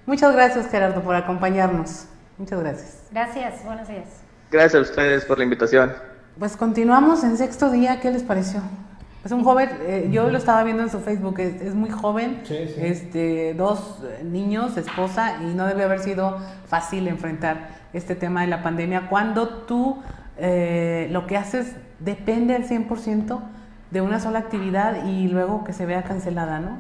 Muchas 0.05 0.35
gracias, 0.35 0.71
Gerardo, 0.71 1.03
por 1.03 1.15
acompañarnos. 1.15 2.07
Muchas 2.39 2.61
gracias. 2.61 3.03
Gracias, 3.11 3.65
buenos 3.65 3.89
días. 3.89 4.05
Gracias 4.51 4.75
a 4.75 4.81
ustedes 4.81 5.25
por 5.25 5.39
la 5.39 5.45
invitación. 5.45 5.93
Pues 6.39 6.57
continuamos 6.57 7.25
en 7.25 7.37
sexto 7.37 7.71
día. 7.71 7.99
¿Qué 8.01 8.11
les 8.11 8.23
pareció? 8.23 8.61
Es 9.27 9.33
un 9.33 9.43
joven, 9.43 9.69
eh, 9.81 10.09
yo 10.13 10.31
lo 10.31 10.39
estaba 10.39 10.63
viendo 10.63 10.85
en 10.85 10.89
su 10.89 11.01
Facebook, 11.01 11.41
es, 11.41 11.75
muy 11.75 11.91
joven, 11.91 12.43
este 12.49 13.55
dos 13.55 13.99
niños, 14.23 14.77
esposa, 14.77 15.39
y 15.43 15.47
no 15.47 15.67
debe 15.67 15.83
haber 15.83 15.99
sido 15.99 16.39
fácil 16.67 17.09
enfrentar 17.09 17.71
este 17.93 18.15
tema 18.15 18.43
de 18.43 18.47
la 18.47 18.63
pandemia 18.63 19.09
cuando 19.09 19.49
tú 19.49 20.01
eh, 20.39 21.09
lo 21.11 21.27
que 21.27 21.37
haces 21.37 21.75
depende 21.99 22.55
al 22.55 22.69
100% 22.69 23.41
de 23.91 24.01
una 24.01 24.21
sola 24.21 24.39
actividad 24.39 25.05
y 25.07 25.27
luego 25.27 25.65
que 25.65 25.73
se 25.73 25.87
vea 25.87 26.05
cancelada, 26.05 26.61
¿no? 26.61 26.79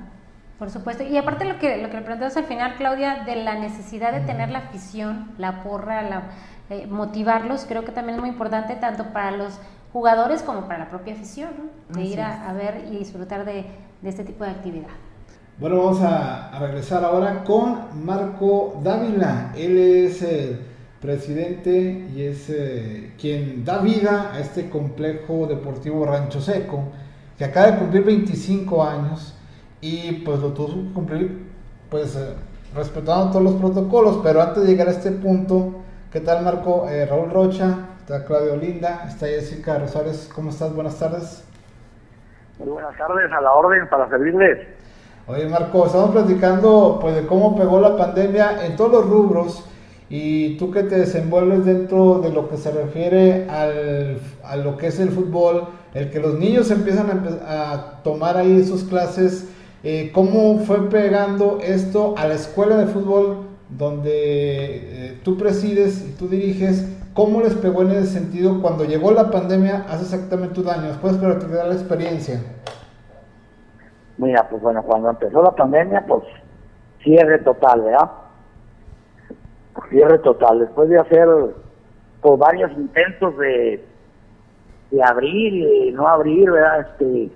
Por 0.61 0.71
supuesto. 0.71 1.03
Y 1.03 1.17
aparte 1.17 1.47
lo 1.47 1.59
que, 1.59 1.79
lo 1.79 1.91
que 1.91 1.97
le 1.97 2.03
preguntabas 2.03 2.37
al 2.37 2.45
final, 2.45 2.77
Claudia, 2.77 3.25
de 3.25 3.43
la 3.43 3.57
necesidad 3.57 4.13
de 4.13 4.21
tener 4.21 4.51
la 4.51 4.59
afición, 4.59 5.33
la 5.37 5.65
porra, 5.65 6.03
la, 6.03 6.23
eh, 6.71 6.87
motivarlos, 6.87 7.65
creo 7.69 7.85
que 7.85 7.93
también 7.93 8.17
es 8.17 8.21
muy 8.21 8.31
importante 8.31 8.77
tanto 8.77 9.13
para 9.13 9.33
los 9.33 9.59
jugadores 9.93 10.43
como 10.43 10.63
para 10.63 10.79
la 10.79 10.89
propia 10.89 11.15
afición, 11.15 11.51
de 11.89 12.03
ir 12.03 12.21
a, 12.21 12.53
ver 12.53 12.87
y 12.91 12.99
disfrutar 12.99 13.45
de, 13.45 13.67
este 14.03 14.25
tipo 14.25 14.45
de 14.45 14.51
actividad. 14.51 14.89
Bueno, 15.59 15.79
vamos 15.79 16.03
a, 16.03 16.59
regresar 16.59 17.05
ahora 17.05 17.45
con 17.45 18.05
Marco 18.05 18.81
Dávila. 18.83 19.53
Él 19.57 19.79
es 19.79 20.23
el 20.23 20.61
presidente 21.01 22.07
y 22.15 22.23
es 22.23 22.51
eh, 22.51 23.13
quien 23.19 23.65
da 23.65 23.79
vida 23.79 24.33
a 24.35 24.41
este 24.41 24.69
complejo 24.69 25.47
deportivo 25.47 26.05
Rancho 26.05 26.41
Seco, 26.41 26.85
que 27.39 27.45
acaba 27.45 27.73
de 27.73 27.79
cumplir 27.79 28.05
25 28.05 28.85
años 28.85 29.35
y 29.81 30.13
pues 30.25 30.41
lo 30.41 30.53
tuvo 30.53 30.69
que 30.69 30.93
cumplir 30.93 31.47
pues 31.91 32.17
eh, 32.17 32.35
respetando 32.75 33.31
todos 33.31 33.43
los 33.43 33.55
protocolos, 33.55 34.21
pero 34.23 34.43
antes 34.43 34.63
de 34.63 34.69
llegar 34.69 34.89
a 34.89 34.93
este 34.93 35.11
punto, 35.13 35.77
¿qué 36.13 36.21
tal 36.21 36.45
Marco? 36.45 36.89
Eh, 36.89 37.07
Raúl 37.07 37.31
Rocha, 37.31 37.86
está 38.07 38.25
Claudio 38.25 38.55
Linda, 38.57 39.05
está 39.09 39.27
Jessica 39.27 39.81
Rosales, 39.81 40.31
¿cómo 40.33 40.51
estás? 40.51 40.73
Buenas 40.73 40.97
tardes. 40.97 41.43
Muy 42.57 42.69
buenas 42.69 42.97
tardes, 42.97 43.33
a 43.33 43.41
la 43.41 43.53
orden 43.53 43.89
para 43.89 44.09
servirles. 44.09 44.65
Oye 45.27 45.49
Marco, 45.49 45.87
estamos 45.87 46.13
platicando 46.13 47.01
pues 47.01 47.17
de 47.17 47.27
cómo 47.27 47.57
pegó 47.57 47.81
la 47.81 47.97
pandemia 47.97 48.65
en 48.65 48.77
todos 48.77 48.93
los 48.93 49.11
rubros 49.11 49.69
y 50.09 50.57
tú 50.57 50.71
que 50.71 50.85
te 50.85 51.01
desenvuelves 51.01 51.65
dentro 51.65 52.21
de 52.21 52.31
lo 52.31 52.49
que 52.49 52.59
se 52.59 52.71
refiere 52.71 53.51
al, 53.51 54.21
a 54.45 54.55
lo 54.55 54.77
que 54.77 54.87
es 54.87 55.01
el 55.01 55.11
fútbol, 55.11 55.65
el 55.93 56.09
que 56.13 56.21
los 56.21 56.39
niños 56.39 56.71
empiezan 56.71 57.11
a, 57.45 57.73
a 57.73 58.03
tomar 58.05 58.37
ahí 58.37 58.65
sus 58.65 58.85
clases 58.85 59.49
eh, 59.83 60.11
¿Cómo 60.13 60.61
fue 60.61 60.89
pegando 60.89 61.59
esto 61.61 62.15
a 62.17 62.27
la 62.27 62.35
escuela 62.35 62.77
de 62.77 62.87
fútbol 62.87 63.47
donde 63.69 64.11
eh, 64.15 65.21
tú 65.25 65.37
presides 65.37 66.05
y 66.09 66.13
tú 66.13 66.29
diriges? 66.29 66.87
¿Cómo 67.17 67.41
les 67.41 67.55
pegó 67.55 67.81
en 67.81 67.93
ese 67.93 68.09
sentido 68.09 68.61
cuando 68.61 68.85
llegó 68.85 69.11
la 69.11 69.31
pandemia 69.31 69.87
hace 69.89 70.03
exactamente 70.03 70.61
un 70.61 70.69
año? 70.69 70.93
¿Puedes 71.01 71.19
dar 71.19 71.67
la 71.67 71.73
experiencia? 71.73 72.43
Mira, 74.19 74.47
pues 74.51 74.61
bueno, 74.61 74.83
cuando 74.83 75.09
empezó 75.09 75.43
la 75.43 75.53
pandemia, 75.53 76.05
pues 76.07 76.25
cierre 77.03 77.39
total, 77.39 77.81
¿verdad? 77.81 78.11
Cierre 79.89 80.19
total. 80.19 80.61
Después 80.61 80.91
de 80.91 80.99
hacer 80.99 81.27
pues, 82.21 82.39
varios 82.39 82.71
intentos 82.73 83.39
de, 83.39 83.83
de 84.91 85.03
abrir 85.03 85.55
y 85.55 85.93
no 85.93 86.07
abrir, 86.07 86.51
¿verdad? 86.51 86.81
Este, 86.81 87.31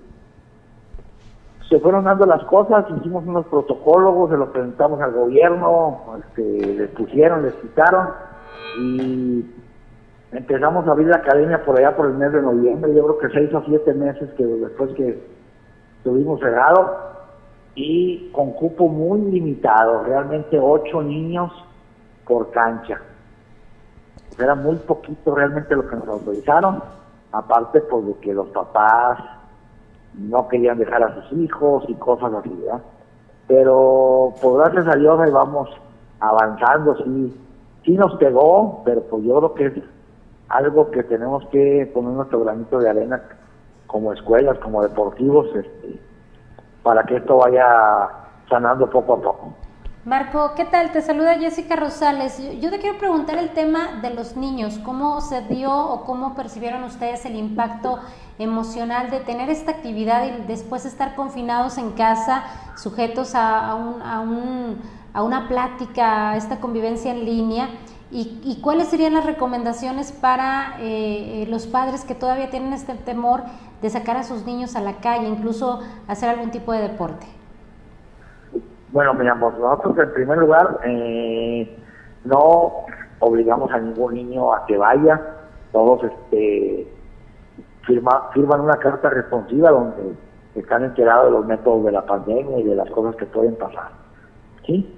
se 1.69 1.79
fueron 1.79 2.03
dando 2.03 2.27
las 2.27 2.43
cosas, 2.43 2.85
hicimos 2.99 3.25
unos 3.25 3.47
protocolos, 3.47 4.29
se 4.29 4.37
los 4.37 4.49
presentamos 4.49 5.01
al 5.01 5.13
gobierno, 5.13 6.19
este, 6.19 6.75
les 6.75 6.89
pusieron, 6.91 7.41
les 7.41 7.53
quitaron 7.55 8.09
y 8.79 9.45
empezamos 10.31 10.87
a 10.87 10.91
abrir 10.91 11.07
la 11.07 11.17
academia 11.17 11.63
por 11.63 11.77
allá 11.77 11.95
por 11.95 12.05
el 12.07 12.13
mes 12.13 12.31
de 12.31 12.41
noviembre, 12.41 12.93
yo 12.93 13.03
creo 13.03 13.17
que 13.19 13.29
seis 13.37 13.53
o 13.53 13.63
siete 13.65 13.93
meses 13.93 14.29
que 14.37 14.45
después 14.45 14.91
que 14.95 15.21
estuvimos 15.97 16.39
cerrados 16.39 16.89
y 17.75 18.29
con 18.31 18.51
cupo 18.53 18.87
muy 18.87 19.21
limitado, 19.31 20.03
realmente 20.03 20.59
ocho 20.59 21.01
niños 21.01 21.51
por 22.25 22.51
cancha. 22.51 23.01
Era 24.39 24.55
muy 24.55 24.77
poquito 24.77 25.35
realmente 25.35 25.75
lo 25.75 25.87
que 25.87 25.95
nos 25.95 26.07
autorizaron, 26.07 26.81
aparte 27.31 27.81
pues 27.81 28.05
de 28.05 28.13
que 28.15 28.33
los 28.33 28.47
papás 28.47 29.19
no 30.13 30.47
querían 30.47 30.77
dejar 30.77 31.03
a 31.03 31.15
sus 31.15 31.39
hijos 31.39 31.83
y 31.87 31.93
cosas 31.95 32.33
así, 32.33 32.49
¿verdad? 32.49 32.81
Pero 33.47 34.33
por 34.41 34.59
gracias 34.59 34.87
a 34.87 34.97
Dios 34.97 35.19
ahí 35.19 35.31
vamos 35.31 35.69
avanzando, 36.19 36.95
sí, 36.97 37.35
sí 37.83 37.91
nos 37.93 38.15
pegó, 38.15 38.81
pero 38.85 39.01
pues 39.01 39.23
yo 39.23 39.37
creo 39.37 39.53
que 39.53 39.65
es 39.65 39.83
algo 40.51 40.91
que 40.91 41.03
tenemos 41.03 41.45
que 41.47 41.89
poner 41.93 42.13
nuestro 42.13 42.41
granito 42.43 42.79
de 42.79 42.89
arena 42.89 43.21
como 43.87 44.13
escuelas, 44.13 44.57
como 44.59 44.83
deportivos, 44.83 45.47
este, 45.55 45.99
para 46.83 47.03
que 47.03 47.17
esto 47.17 47.37
vaya 47.37 48.07
sanando 48.49 48.89
poco 48.89 49.13
a 49.13 49.21
poco. 49.21 49.53
Marco, 50.03 50.53
¿qué 50.55 50.65
tal? 50.65 50.91
Te 50.91 51.01
saluda 51.01 51.37
Jessica 51.37 51.75
Rosales. 51.75 52.41
Yo 52.59 52.71
te 52.71 52.79
quiero 52.79 52.97
preguntar 52.97 53.37
el 53.37 53.51
tema 53.51 53.99
de 54.01 54.11
los 54.11 54.35
niños. 54.35 54.79
¿Cómo 54.79 55.21
se 55.21 55.41
dio 55.41 55.71
o 55.71 56.05
cómo 56.05 56.33
percibieron 56.33 56.83
ustedes 56.83 57.23
el 57.27 57.35
impacto 57.35 57.99
emocional 58.39 59.11
de 59.11 59.19
tener 59.19 59.51
esta 59.51 59.71
actividad 59.71 60.25
y 60.25 60.47
después 60.47 60.85
estar 60.85 61.15
confinados 61.15 61.77
en 61.77 61.91
casa, 61.91 62.43
sujetos 62.77 63.35
a, 63.35 63.75
un, 63.75 64.01
a, 64.01 64.23
a 65.13 65.21
una 65.21 65.47
plática, 65.47 66.31
a 66.31 66.37
esta 66.37 66.59
convivencia 66.59 67.11
en 67.11 67.23
línea? 67.23 67.69
¿Y, 68.13 68.59
cuáles 68.61 68.89
serían 68.89 69.13
las 69.13 69.25
recomendaciones 69.25 70.11
para 70.11 70.75
eh, 70.81 71.45
los 71.49 71.65
padres 71.65 72.03
que 72.03 72.13
todavía 72.13 72.49
tienen 72.49 72.73
este 72.73 72.93
temor 72.95 73.43
de 73.81 73.89
sacar 73.89 74.17
a 74.17 74.23
sus 74.23 74.45
niños 74.45 74.75
a 74.75 74.81
la 74.81 74.97
calle, 74.97 75.29
incluso 75.29 75.79
hacer 76.09 76.27
algún 76.29 76.51
tipo 76.51 76.73
de 76.73 76.81
deporte? 76.81 77.25
Bueno, 78.91 79.13
miramos, 79.13 79.57
nosotros 79.57 79.97
en 79.97 80.13
primer 80.13 80.39
lugar 80.39 80.81
eh, 80.83 81.77
no 82.25 82.83
obligamos 83.19 83.71
a 83.71 83.79
ningún 83.79 84.15
niño 84.15 84.53
a 84.53 84.65
que 84.65 84.75
vaya, 84.75 85.21
todos 85.71 86.03
este 86.03 86.91
firma, 87.83 88.29
firman 88.33 88.59
una 88.59 88.75
carta 88.75 89.09
responsiva 89.09 89.71
donde 89.71 90.15
están 90.55 90.83
enterados 90.83 91.27
de 91.27 91.31
los 91.31 91.45
métodos 91.45 91.85
de 91.85 91.93
la 91.93 92.05
pandemia 92.05 92.59
y 92.59 92.63
de 92.63 92.75
las 92.75 92.89
cosas 92.89 93.15
que 93.15 93.25
pueden 93.25 93.55
pasar. 93.55 93.91
¿sí? 94.65 94.93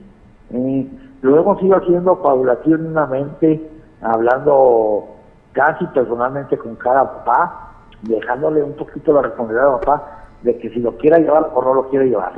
Eh, 0.50 0.90
lo 1.24 1.40
hemos 1.40 1.64
ido 1.64 1.78
haciendo 1.78 2.22
paulatinamente, 2.22 3.70
hablando 4.02 5.08
casi 5.54 5.86
personalmente 5.88 6.58
con 6.58 6.76
cada 6.76 7.04
papá, 7.04 7.72
dejándole 8.02 8.62
un 8.62 8.74
poquito 8.74 9.14
la 9.14 9.22
responsabilidad 9.22 9.74
al 9.76 9.80
papá 9.80 10.26
de 10.42 10.58
que 10.58 10.70
si 10.72 10.82
lo 10.82 10.98
quiera 10.98 11.20
llevar 11.20 11.50
o 11.54 11.62
no 11.64 11.76
lo 11.76 11.90
quiere 11.90 12.10
llevar. 12.10 12.34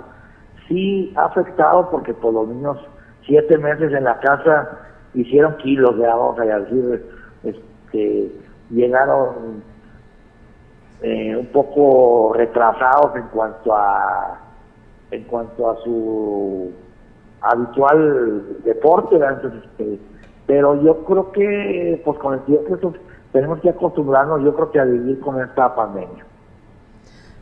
Sí 0.68 1.12
ha 1.16 1.26
afectado 1.26 1.90
porque 1.90 2.14
por 2.14 2.32
los 2.34 2.48
niños 2.48 2.78
siete 3.26 3.58
meses 3.58 3.92
en 3.92 4.04
la 4.04 4.20
casa 4.20 4.78
hicieron 5.16 5.58
kilos, 5.58 5.98
ya 5.98 6.16
vamos 6.16 6.40
a 6.40 6.44
decir, 6.44 7.10
este, 7.44 8.32
llegaron 8.70 9.64
eh, 11.02 11.36
un 11.36 11.48
poco 11.48 12.34
retrasados 12.36 13.16
en 13.16 13.28
cuanto 13.30 13.76
a 13.76 14.42
en 15.10 15.24
cuanto 15.24 15.72
a 15.72 15.76
su 15.78 16.72
habitual 17.46 18.62
deporte, 18.64 19.18
este, 19.18 20.00
pero 20.46 20.82
yo 20.84 21.04
creo 21.06 21.32
que 21.32 22.02
pues 22.04 22.18
con 22.20 22.34
el 22.34 22.42
tiempo 22.42 22.94
tenemos 23.32 23.60
que 23.62 23.70
acostumbrarnos, 23.70 24.44
yo 24.44 24.56
creo 24.56 24.72
que 24.72 24.80
a 24.80 24.86
vivir 24.86 25.20
con 25.20 25.42
esta 25.42 25.76
pandemia. 25.76 26.26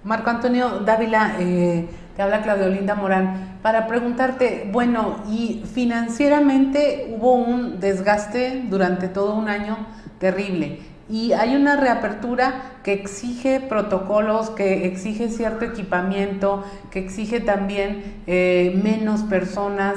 Marco 0.03 0.29
Antonio 0.29 0.79
Dávila, 0.85 1.37
eh, 1.39 1.87
te 2.15 2.21
habla 2.21 2.41
Claudio 2.41 2.67
Linda 2.67 2.95
Morán, 2.95 3.59
para 3.61 3.87
preguntarte, 3.87 4.69
bueno, 4.71 5.15
y 5.29 5.63
financieramente 5.65 7.15
hubo 7.17 7.33
un 7.33 7.79
desgaste 7.79 8.65
durante 8.69 9.07
todo 9.07 9.35
un 9.35 9.47
año 9.47 9.77
terrible 10.19 10.92
y 11.09 11.33
hay 11.33 11.55
una 11.55 11.75
reapertura 11.75 12.53
que 12.83 12.93
exige 12.93 13.59
protocolos, 13.59 14.49
que 14.49 14.87
exige 14.87 15.27
cierto 15.29 15.65
equipamiento, 15.65 16.63
que 16.91 16.99
exige 16.99 17.41
también 17.41 18.21
eh, 18.25 18.79
menos 18.83 19.23
personas. 19.23 19.95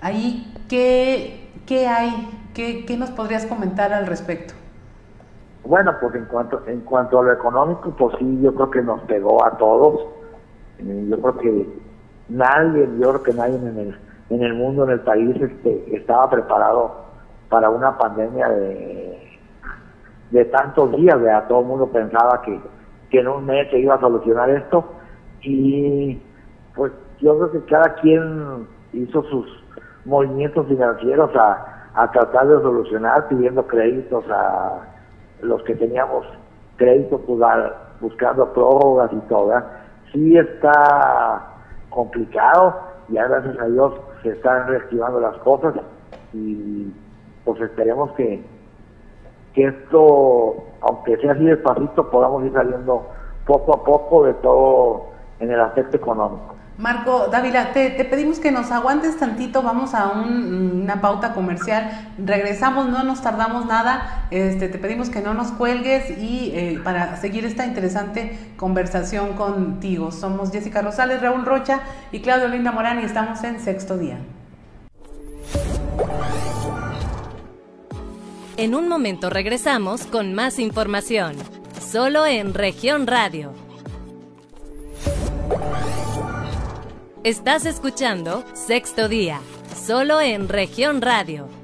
Ahí, 0.00 0.54
¿qué, 0.68 1.50
qué 1.66 1.88
hay? 1.88 2.28
¿Qué, 2.54 2.86
¿Qué 2.86 2.96
nos 2.96 3.10
podrías 3.10 3.46
comentar 3.46 3.92
al 3.92 4.06
respecto? 4.06 4.54
Bueno, 5.64 5.92
pues 6.00 6.14
en 6.14 6.24
cuanto 6.26 6.62
en 6.66 6.80
cuanto 6.80 7.18
a 7.18 7.24
lo 7.24 7.32
económico, 7.32 7.90
pues 7.90 8.16
sí, 8.18 8.40
yo 8.40 8.54
creo 8.54 8.70
que 8.70 8.82
nos 8.82 9.00
pegó 9.02 9.44
a 9.44 9.56
todos. 9.58 10.06
Eh, 10.78 11.06
yo 11.10 11.20
creo 11.20 11.38
que 11.38 11.68
nadie, 12.28 12.88
yo 13.00 13.10
creo 13.10 13.22
que 13.22 13.32
nadie 13.34 13.56
en 13.56 13.78
el, 13.78 13.98
en 14.30 14.42
el 14.42 14.54
mundo, 14.54 14.84
en 14.84 14.90
el 14.90 15.00
país, 15.00 15.36
este, 15.40 15.96
estaba 15.96 16.30
preparado 16.30 17.08
para 17.48 17.70
una 17.70 17.98
pandemia 17.98 18.48
de, 18.48 19.27
de 20.30 20.44
tantos 20.46 20.92
días. 20.92 21.20
¿verdad? 21.20 21.48
Todo 21.48 21.60
el 21.60 21.66
mundo 21.66 21.88
pensaba 21.88 22.42
que, 22.42 22.60
que 23.10 23.20
en 23.20 23.28
un 23.28 23.46
mes 23.46 23.70
se 23.70 23.78
iba 23.78 23.94
a 23.94 24.00
solucionar 24.00 24.50
esto. 24.50 24.84
Y 25.42 26.20
pues 26.74 26.92
yo 27.20 27.36
creo 27.36 27.52
que 27.52 27.70
cada 27.70 27.94
quien 27.96 28.66
hizo 28.92 29.22
sus 29.24 29.64
movimientos 30.04 30.66
financieros 30.66 31.30
a, 31.36 31.90
a 31.94 32.10
tratar 32.10 32.46
de 32.46 32.60
solucionar, 32.62 33.28
pidiendo 33.28 33.66
créditos 33.66 34.24
a 34.30 34.80
los 35.42 35.62
que 35.64 35.74
teníamos 35.74 36.26
crédito 36.76 37.18
pues, 37.20 37.40
buscando 38.00 38.52
prórrogas 38.52 39.12
y 39.12 39.20
todo, 39.28 39.52
sí 40.12 40.36
está 40.36 41.44
complicado, 41.90 42.80
ya 43.08 43.26
gracias 43.26 43.58
a 43.58 43.66
Dios 43.66 43.94
se 44.22 44.30
están 44.30 44.68
reactivando 44.68 45.20
las 45.20 45.36
cosas 45.38 45.74
y 46.32 46.92
pues 47.44 47.60
esperemos 47.60 48.12
que, 48.12 48.42
que 49.58 49.66
esto, 49.66 50.54
aunque 50.80 51.16
sea 51.16 51.32
así 51.32 51.42
despacito, 51.42 52.08
podamos 52.10 52.44
ir 52.44 52.52
saliendo 52.52 53.08
poco 53.44 53.74
a 53.74 53.82
poco 53.82 54.24
de 54.24 54.34
todo 54.34 55.06
en 55.40 55.50
el 55.50 55.60
aspecto 55.60 55.96
económico. 55.96 56.54
Marco 56.76 57.26
Dávila, 57.26 57.72
te, 57.72 57.90
pedimos 58.04 58.38
que 58.38 58.52
nos 58.52 58.70
aguantes 58.70 59.18
tantito, 59.18 59.62
vamos 59.62 59.94
a 59.94 60.10
una 60.10 61.00
pauta 61.00 61.34
comercial, 61.34 61.90
regresamos, 62.24 62.88
no 62.88 63.02
nos 63.02 63.20
tardamos 63.20 63.66
nada, 63.66 64.28
este, 64.30 64.68
te 64.68 64.78
pedimos 64.78 65.10
que 65.10 65.20
no 65.20 65.34
nos 65.34 65.50
cuelgues 65.50 66.08
y 66.16 66.52
eh, 66.54 66.80
para 66.84 67.16
seguir 67.16 67.44
esta 67.44 67.66
interesante 67.66 68.38
conversación 68.56 69.32
contigo. 69.32 70.12
Somos 70.12 70.52
Jessica 70.52 70.82
Rosales, 70.82 71.20
Raúl 71.20 71.44
Rocha 71.44 71.80
y 72.12 72.20
Claudio 72.20 72.46
Linda 72.46 72.70
Morán 72.70 73.00
y 73.00 73.02
estamos 73.02 73.42
en 73.42 73.58
sexto 73.58 73.98
día. 73.98 74.18
En 78.58 78.74
un 78.74 78.88
momento 78.88 79.30
regresamos 79.30 80.04
con 80.06 80.34
más 80.34 80.58
información, 80.58 81.36
solo 81.80 82.26
en 82.26 82.54
región 82.54 83.06
radio 83.06 83.54
Estás 87.22 87.66
escuchando 87.66 88.44
Sexto 88.54 89.08
Día, 89.08 89.40
solo 89.86 90.20
en 90.20 90.48
región 90.48 91.02
radio. 91.02 91.57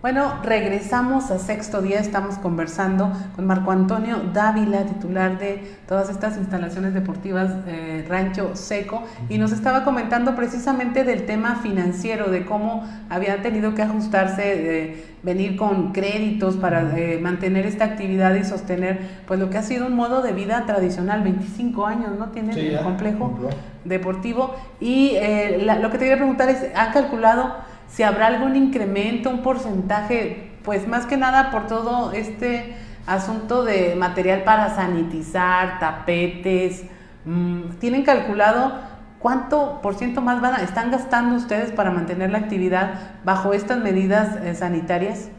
Bueno, 0.00 0.34
regresamos 0.44 1.32
a 1.32 1.40
sexto 1.40 1.82
día, 1.82 1.98
estamos 1.98 2.36
conversando 2.38 3.10
con 3.34 3.46
Marco 3.46 3.72
Antonio 3.72 4.18
Dávila, 4.32 4.84
titular 4.84 5.40
de 5.40 5.76
todas 5.88 6.08
estas 6.08 6.36
instalaciones 6.36 6.94
deportivas 6.94 7.50
eh, 7.66 8.06
Rancho 8.08 8.54
Seco, 8.54 9.02
y 9.28 9.38
nos 9.38 9.50
estaba 9.50 9.82
comentando 9.82 10.36
precisamente 10.36 11.02
del 11.02 11.26
tema 11.26 11.56
financiero, 11.56 12.30
de 12.30 12.46
cómo 12.46 12.88
habían 13.10 13.42
tenido 13.42 13.74
que 13.74 13.82
ajustarse, 13.82 14.42
de 14.42 15.04
venir 15.24 15.56
con 15.56 15.90
créditos 15.90 16.54
para 16.54 16.96
eh, 16.96 17.18
mantener 17.20 17.66
esta 17.66 17.84
actividad 17.84 18.36
y 18.36 18.44
sostener 18.44 19.00
pues 19.26 19.40
lo 19.40 19.50
que 19.50 19.58
ha 19.58 19.62
sido 19.62 19.88
un 19.88 19.96
modo 19.96 20.22
de 20.22 20.30
vida 20.30 20.64
tradicional, 20.64 21.24
25 21.24 21.86
años, 21.86 22.16
¿no? 22.16 22.28
Tiene 22.28 22.52
el 22.52 22.80
complejo 22.84 23.36
deportivo. 23.84 24.54
Y 24.78 25.14
eh, 25.16 25.66
lo 25.80 25.90
que 25.90 25.98
te 25.98 26.04
quería 26.04 26.18
preguntar 26.18 26.48
es, 26.50 26.66
¿han 26.76 26.92
calculado 26.92 27.66
si 27.88 28.02
habrá 28.02 28.28
algún 28.28 28.54
incremento, 28.54 29.30
un 29.30 29.42
porcentaje, 29.42 30.52
pues 30.64 30.86
más 30.86 31.06
que 31.06 31.16
nada 31.16 31.50
por 31.50 31.66
todo 31.66 32.12
este 32.12 32.76
asunto 33.06 33.64
de 33.64 33.96
material 33.96 34.44
para 34.44 34.68
sanitizar, 34.68 35.80
tapetes, 35.80 36.84
mm, 37.24 37.78
¿tienen 37.80 38.04
calculado 38.04 38.72
cuánto 39.18 39.80
por 39.82 39.94
ciento 39.94 40.20
más 40.20 40.40
van 40.40 40.60
están 40.60 40.90
gastando 40.90 41.36
ustedes 41.36 41.72
para 41.72 41.90
mantener 41.90 42.30
la 42.30 42.38
actividad 42.38 42.90
bajo 43.24 43.52
estas 43.52 43.78
medidas 43.78 44.36
eh, 44.44 44.54
sanitarias? 44.54 45.30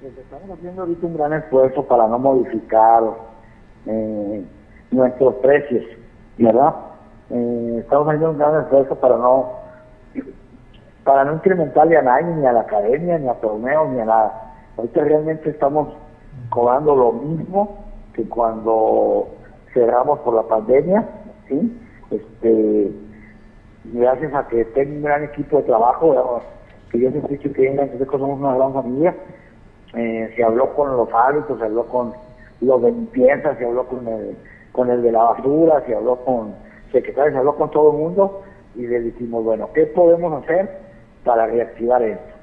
Pues 0.00 0.18
estamos 0.18 0.50
haciendo 0.50 0.82
ahorita 0.82 1.06
un 1.06 1.16
gran 1.16 1.32
esfuerzo 1.32 1.82
para 1.84 2.06
no 2.06 2.18
modificar 2.18 3.02
eh, 3.86 4.44
nuestros 4.90 5.34
precios, 5.36 5.82
¿verdad? 6.36 6.74
Eh, 7.30 7.76
estamos 7.80 8.06
haciendo 8.08 8.32
un 8.32 8.38
gran 8.38 8.62
esfuerzo 8.62 8.94
para 8.96 9.16
no 9.16 9.63
para 11.04 11.24
no 11.24 11.34
incrementarle 11.34 11.96
a 11.96 12.02
nadie, 12.02 12.34
ni 12.34 12.46
a 12.46 12.52
la 12.52 12.60
academia, 12.60 13.18
ni 13.18 13.28
a 13.28 13.34
torneos, 13.34 13.90
ni 13.90 14.00
a 14.00 14.04
nada. 14.06 14.54
Ahorita 14.76 15.04
realmente 15.04 15.50
estamos 15.50 15.88
cobrando 16.48 16.96
lo 16.96 17.12
mismo 17.12 17.76
que 18.14 18.28
cuando 18.28 19.28
cerramos 19.72 20.18
por 20.20 20.34
la 20.34 20.42
pandemia, 20.44 21.06
¿sí? 21.48 21.80
Este, 22.10 22.90
gracias 23.84 24.34
a 24.34 24.48
que 24.48 24.64
tengo 24.66 24.96
un 24.96 25.02
gran 25.02 25.24
equipo 25.24 25.58
de 25.58 25.64
trabajo, 25.64 26.42
que 26.90 27.00
yo 27.00 27.10
siempre 27.10 27.34
he 27.34 27.38
dicho 27.38 27.52
que 27.52 27.66
en 27.68 28.06
somos 28.06 28.38
una 28.38 28.54
gran 28.54 28.72
familia, 28.72 29.14
eh, 29.94 30.32
se 30.34 30.42
habló 30.42 30.74
con 30.74 30.96
los 30.96 31.08
árbitros, 31.12 31.58
se 31.58 31.64
habló 31.66 31.84
con 31.86 32.12
los 32.60 32.82
de 32.82 32.92
limpieza, 32.92 33.54
se 33.56 33.66
habló 33.66 33.86
con 33.86 34.06
el, 34.08 34.36
con 34.72 34.90
el 34.90 35.02
de 35.02 35.12
la 35.12 35.22
basura, 35.22 35.82
se 35.86 35.94
habló 35.94 36.16
con 36.24 36.54
secretarios, 36.92 37.34
se 37.34 37.38
habló 37.38 37.56
con 37.56 37.70
todo 37.70 37.92
el 37.92 37.98
mundo 37.98 38.42
y 38.74 38.86
le 38.86 39.00
dijimos, 39.00 39.44
bueno, 39.44 39.68
¿qué 39.74 39.86
podemos 39.86 40.42
hacer 40.42 40.84
para 41.24 41.46
reactivar 41.46 42.02
esto. 42.02 42.34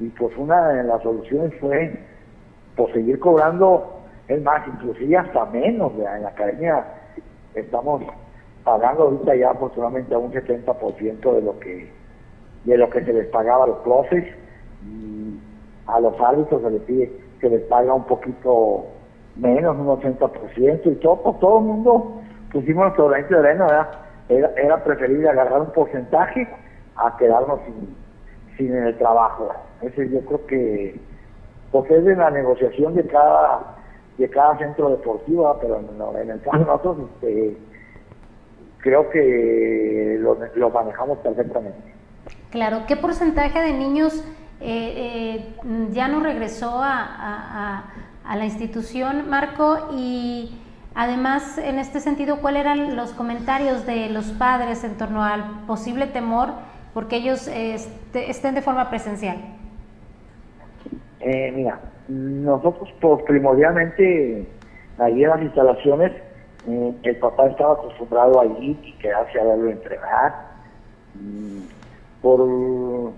Y 0.00 0.08
pues 0.10 0.36
una 0.36 0.68
de 0.68 0.84
las 0.84 1.02
soluciones 1.02 1.52
fue 1.60 1.98
pues 2.76 2.92
seguir 2.92 3.18
cobrando, 3.18 4.02
es 4.28 4.42
más, 4.42 4.66
inclusive 4.68 5.16
hasta 5.16 5.46
menos, 5.46 5.92
en 5.94 6.22
la 6.22 6.28
academia 6.28 6.84
estamos 7.54 8.02
pagando 8.64 9.04
ahorita 9.04 9.34
ya 9.34 9.50
aproximadamente 9.50 10.14
a 10.14 10.18
un 10.18 10.32
70% 10.32 11.34
de 11.34 11.42
lo 11.42 11.58
que 11.58 11.90
de 12.64 12.76
lo 12.76 12.90
que 12.90 13.04
se 13.04 13.12
les 13.12 13.28
pagaba 13.28 13.64
a 13.64 13.68
los 13.68 13.78
profes 13.78 14.24
y 14.84 15.38
a 15.86 16.00
los 16.00 16.20
árbitros 16.20 16.62
se 16.62 16.70
les 16.70 16.82
pide 16.82 17.12
que 17.40 17.48
les 17.48 17.62
paga 17.62 17.94
un 17.94 18.04
poquito 18.04 18.86
menos, 19.36 19.76
un 19.76 19.86
80% 19.86 20.80
y 20.84 20.94
todo, 20.96 21.22
pues, 21.22 21.38
todo 21.38 21.58
el 21.58 21.64
mundo 21.64 22.20
pusimos 22.52 22.84
nuestro 22.86 23.08
granito 23.08 23.40
de 23.40 23.48
arena, 23.48 23.88
Era, 24.28 24.50
era 24.56 24.82
preferible 24.82 25.28
agarrar 25.28 25.60
un 25.60 25.70
porcentaje 25.70 26.48
a 26.96 27.16
quedarnos 27.16 27.60
sin, 27.64 27.94
sin 28.56 28.74
el 28.74 28.96
trabajo. 28.98 29.52
Ese 29.82 30.08
yo 30.10 30.20
creo 30.20 30.46
que 30.46 31.00
pues 31.72 31.90
es 31.90 32.04
de 32.04 32.16
la 32.16 32.30
negociación 32.30 32.94
de 32.94 33.06
cada 33.06 33.76
de 34.18 34.30
cada 34.30 34.56
centro 34.58 34.90
deportivo, 34.90 35.58
pero 35.60 35.78
en 36.18 36.30
el 36.30 36.40
caso 36.40 36.58
de 36.58 36.64
nosotros 36.64 36.96
este, 37.14 37.56
creo 38.78 39.10
que 39.10 40.18
lo, 40.20 40.70
manejamos 40.70 41.18
perfectamente. 41.18 41.92
Claro, 42.50 42.84
¿qué 42.88 42.96
porcentaje 42.96 43.60
de 43.60 43.72
niños 43.74 44.24
eh, 44.60 45.44
eh, 45.60 45.90
ya 45.92 46.08
no 46.08 46.20
regresó 46.20 46.80
a, 46.82 47.84
a, 48.24 48.36
la 48.36 48.44
institución, 48.44 49.28
Marco? 49.28 49.88
Y 49.92 50.58
además, 50.94 51.58
en 51.58 51.78
este 51.78 52.00
sentido, 52.00 52.38
¿cuáles 52.40 52.62
eran 52.62 52.96
los 52.96 53.12
comentarios 53.12 53.84
de 53.84 54.08
los 54.08 54.26
padres 54.32 54.82
en 54.84 54.96
torno 54.96 55.22
al 55.22 55.66
posible 55.66 56.06
temor 56.06 56.50
porque 56.96 57.16
ellos 57.16 57.46
este, 57.48 58.30
estén 58.30 58.54
de 58.54 58.62
forma 58.62 58.88
presencial? 58.88 59.36
Eh, 61.20 61.52
mira, 61.54 61.78
nosotros 62.08 62.88
pues, 63.02 63.22
primordialmente 63.24 64.48
allí 64.96 65.24
en 65.24 65.28
las 65.28 65.42
instalaciones 65.42 66.12
eh, 66.66 66.94
el 67.02 67.16
papá 67.16 67.48
estaba 67.48 67.74
acostumbrado 67.74 68.40
allí 68.40 68.80
y 68.82 68.92
quedarse 68.94 69.38
a 69.38 69.44
verlo 69.44 69.70
entrenar 69.72 70.34
mm, 71.16 71.60
por 72.22 73.12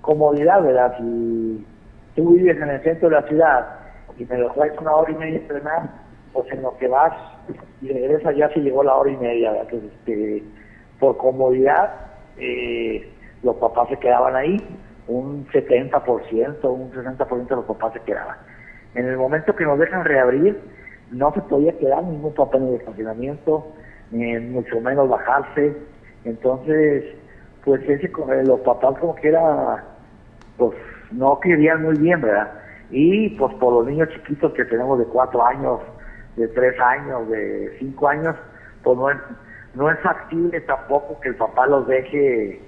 comodidad, 0.00 0.62
¿verdad? 0.62 0.96
Si 0.98 1.66
tú 2.14 2.34
vives 2.34 2.56
en 2.56 2.70
el 2.70 2.80
centro 2.84 3.08
de 3.08 3.16
la 3.16 3.26
ciudad 3.26 3.66
y 4.16 4.24
me 4.26 4.38
lo 4.38 4.52
traes 4.52 4.78
una 4.80 4.94
hora 4.94 5.10
y 5.10 5.16
media 5.16 5.38
a 5.38 5.42
entrenar, 5.42 5.90
pues 6.32 6.52
en 6.52 6.62
lo 6.62 6.78
que 6.78 6.86
vas 6.86 7.14
y 7.82 7.88
regresas 7.88 8.36
ya 8.36 8.48
se 8.50 8.60
llegó 8.60 8.84
la 8.84 8.94
hora 8.94 9.10
y 9.10 9.16
media, 9.16 9.50
¿verdad? 9.50 9.66
Entonces, 9.72 9.92
este, 9.98 10.44
por 11.00 11.16
comodidad 11.16 12.06
eh, 12.38 13.12
los 13.42 13.56
papás 13.56 13.88
se 13.88 13.98
quedaban 13.98 14.36
ahí, 14.36 14.56
un 15.08 15.46
70%, 15.48 16.64
un 16.64 16.92
60% 16.92 17.48
de 17.48 17.56
los 17.56 17.64
papás 17.64 17.92
se 17.92 18.00
quedaban. 18.00 18.36
En 18.94 19.06
el 19.06 19.16
momento 19.16 19.54
que 19.54 19.64
nos 19.64 19.78
dejan 19.78 20.04
reabrir, 20.04 20.58
no 21.10 21.32
se 21.32 21.40
podía 21.42 21.76
quedar 21.78 22.02
ningún 22.02 22.34
papá 22.34 22.56
en 22.58 22.68
el 22.68 22.74
estacionamiento, 22.74 23.66
ni 24.10 24.38
mucho 24.38 24.80
menos 24.80 25.08
bajarse. 25.08 25.76
Entonces, 26.24 27.04
pues 27.64 27.82
ese, 27.88 28.10
los 28.44 28.60
papás 28.60 28.98
como 28.98 29.14
que 29.14 29.28
era, 29.28 29.84
pues 30.56 30.72
no 31.12 31.38
querían 31.40 31.82
muy 31.82 31.96
bien, 31.98 32.20
¿verdad? 32.20 32.52
Y 32.90 33.30
pues 33.30 33.54
por 33.54 33.72
los 33.72 33.86
niños 33.86 34.08
chiquitos 34.10 34.52
que 34.54 34.64
tenemos 34.64 34.98
de 34.98 35.04
cuatro 35.06 35.44
años, 35.44 35.80
de 36.36 36.48
tres 36.48 36.78
años, 36.80 37.28
de 37.28 37.76
cinco 37.78 38.08
años, 38.08 38.34
pues 38.82 38.96
no, 38.96 39.08
no 39.76 39.90
es 39.90 40.00
factible 40.00 40.60
tampoco 40.62 41.20
que 41.20 41.28
el 41.28 41.36
papá 41.36 41.66
los 41.66 41.86
deje 41.86 42.60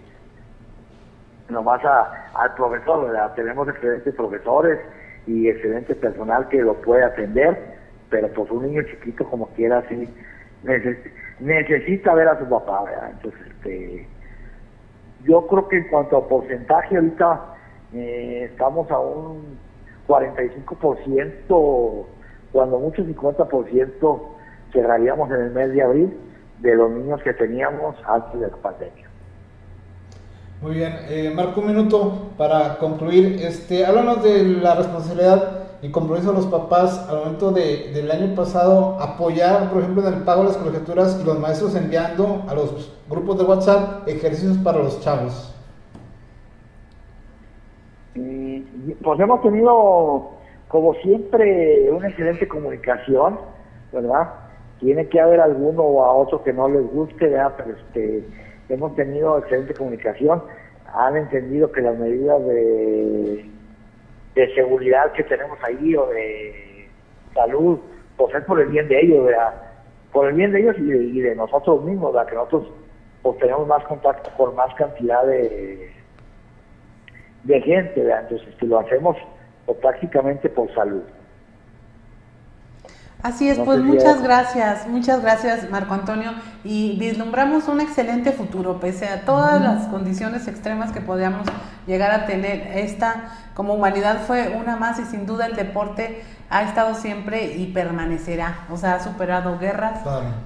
nomás 1.49 1.81
al 2.35 2.55
profesor. 2.55 3.11
Tenemos 3.35 3.66
excelentes 3.66 4.14
profesores 4.14 4.79
y 5.27 5.49
excelente 5.49 5.94
personal 5.94 6.47
que 6.49 6.61
lo 6.61 6.75
puede 6.83 7.03
atender, 7.03 7.79
pero 8.11 8.29
pues 8.29 8.51
un 8.51 8.64
niño 8.64 8.83
chiquito 8.83 9.25
como 9.25 9.49
quiera 9.55 9.83
sí 9.88 10.07
necesita 11.40 12.14
ver 12.14 12.29
a 12.29 12.38
su 12.38 12.47
papá, 12.47 12.85
¿verdad? 12.85 13.11
Entonces, 13.12 13.40
este, 13.47 14.07
yo 15.25 15.47
creo 15.47 15.66
que 15.68 15.79
en 15.79 15.88
cuanto 15.88 16.18
a 16.18 16.29
porcentaje 16.29 16.97
ahorita 16.97 17.55
eh, 17.94 18.49
estamos 18.51 18.90
a 18.90 18.99
un 18.99 19.57
45%, 20.09 22.07
cuando 22.53 22.79
mucho 22.79 23.03
50% 23.03 24.23
cerraríamos 24.73 25.31
en 25.31 25.37
el 25.37 25.51
mes 25.53 25.73
de 25.73 25.83
abril 25.83 26.28
de 26.61 26.75
los 26.75 26.90
niños 26.90 27.23
que 27.23 27.33
teníamos 27.35 27.97
antes 28.07 28.40
de 28.40 28.51
la 28.51 28.57
pandemia. 28.57 29.09
Muy 30.61 30.75
bien, 30.75 30.92
eh, 31.09 31.33
Marco, 31.35 31.61
un 31.61 31.68
minuto 31.68 32.31
para 32.37 32.79
concluir. 32.79 33.40
Este, 33.40 33.87
háblanos 33.87 34.25
de 34.25 34.42
la 34.42 34.75
responsabilidad 34.75 35.68
y 35.83 35.90
compromiso 35.90 36.33
de 36.33 36.38
los 36.38 36.47
papás 36.47 37.09
al 37.09 37.18
momento 37.18 37.53
de, 37.53 37.92
del 37.92 38.11
año 38.11 38.35
pasado 38.35 38.99
apoyar, 39.01 39.71
por 39.71 39.83
ejemplo, 39.83 40.07
en 40.07 40.14
el 40.14 40.23
pago 40.25 40.42
de 40.42 40.49
las 40.49 40.57
colegiaturas 40.57 41.21
y 41.23 41.25
los 41.25 41.38
maestros 41.38 41.77
enviando 41.77 42.42
a 42.49 42.55
los 42.55 42.92
grupos 43.09 43.38
de 43.38 43.44
WhatsApp 43.44 44.09
ejercicios 44.09 44.59
para 44.59 44.79
los 44.79 45.01
chavos. 45.01 45.55
pues 48.14 49.21
hemos 49.21 49.40
tenido, 49.42 50.31
como 50.66 50.94
siempre, 50.94 51.88
una 51.92 52.09
excelente 52.09 52.49
comunicación, 52.49 53.38
¿verdad? 53.92 54.48
Tiene 54.79 55.09
que 55.09 55.21
haber 55.21 55.41
alguno 55.41 55.83
o 55.83 56.05
a 56.05 56.12
otro 56.12 56.43
que 56.43 56.53
no 56.53 56.69
les 56.69 56.87
guste, 56.87 57.29
¿verdad? 57.29 57.55
pero 57.57 57.77
este, 57.77 58.25
hemos 58.69 58.95
tenido 58.95 59.38
excelente 59.38 59.75
comunicación, 59.75 60.43
han 60.95 61.17
entendido 61.17 61.71
que 61.73 61.81
las 61.81 61.99
medidas 61.99 62.45
de, 62.47 63.45
de 64.35 64.55
seguridad 64.55 65.12
que 65.12 65.25
tenemos 65.25 65.59
ahí 65.62 65.95
o 65.97 66.07
de 66.07 66.88
salud, 67.35 67.79
pues 68.17 68.35
es 68.35 68.45
por 68.45 68.61
el 68.61 68.69
bien 68.69 68.88
de 68.88 69.01
ellos, 69.01 69.25
¿verdad? 69.25 69.62
por 70.12 70.29
el 70.29 70.35
bien 70.35 70.53
de 70.53 70.61
ellos 70.61 70.77
y 70.79 71.21
de, 71.21 71.35
nosotros 71.35 71.85
mismos, 71.85 72.12
¿verdad? 72.12 72.29
que 72.29 72.35
nosotros 72.37 72.73
pues 73.23 73.38
tenemos 73.38 73.67
más 73.67 73.85
contacto 73.85 74.31
con 74.37 74.55
más 74.55 74.73
cantidad 74.75 75.25
de, 75.27 75.91
de 77.45 77.61
gente, 77.62 78.01
¿verdad? 78.01 78.23
entonces 78.23 78.55
si 78.59 78.67
lo 78.67 78.79
hacemos 78.79 79.17
pues, 79.67 79.79
prácticamente 79.79 80.49
por 80.49 80.73
salud. 80.75 81.03
Así 83.23 83.49
es, 83.49 83.59
pues 83.59 83.81
muchas 83.81 84.23
gracias, 84.23 84.87
muchas 84.87 85.23
gracias 85.23 85.69
Marco 85.71 85.93
Antonio. 85.93 86.31
Y 86.63 86.97
vislumbramos 86.99 87.67
un 87.67 87.81
excelente 87.81 88.31
futuro 88.31 88.79
pese 88.79 89.09
a 89.09 89.25
todas 89.25 89.61
las 89.61 89.89
condiciones 89.89 90.47
extremas 90.47 90.93
que 90.93 91.01
podíamos 91.01 91.47
llegar 91.89 92.13
a 92.13 92.27
tener. 92.27 92.79
Esta 92.79 93.31
como 93.55 93.75
humanidad 93.75 94.21
fue 94.25 94.57
una 94.57 94.77
más 94.77 95.01
y 95.01 95.05
sin 95.05 95.27
duda 95.27 95.47
el 95.47 95.57
deporte 95.57 96.23
ha 96.49 96.63
estado 96.63 96.95
siempre 96.95 97.57
y 97.57 97.67
permanecerá, 97.67 98.61
o 98.71 98.77
sea, 98.79 98.95
ha 98.95 99.05
superado 99.05 99.59
guerras, 99.59 100.01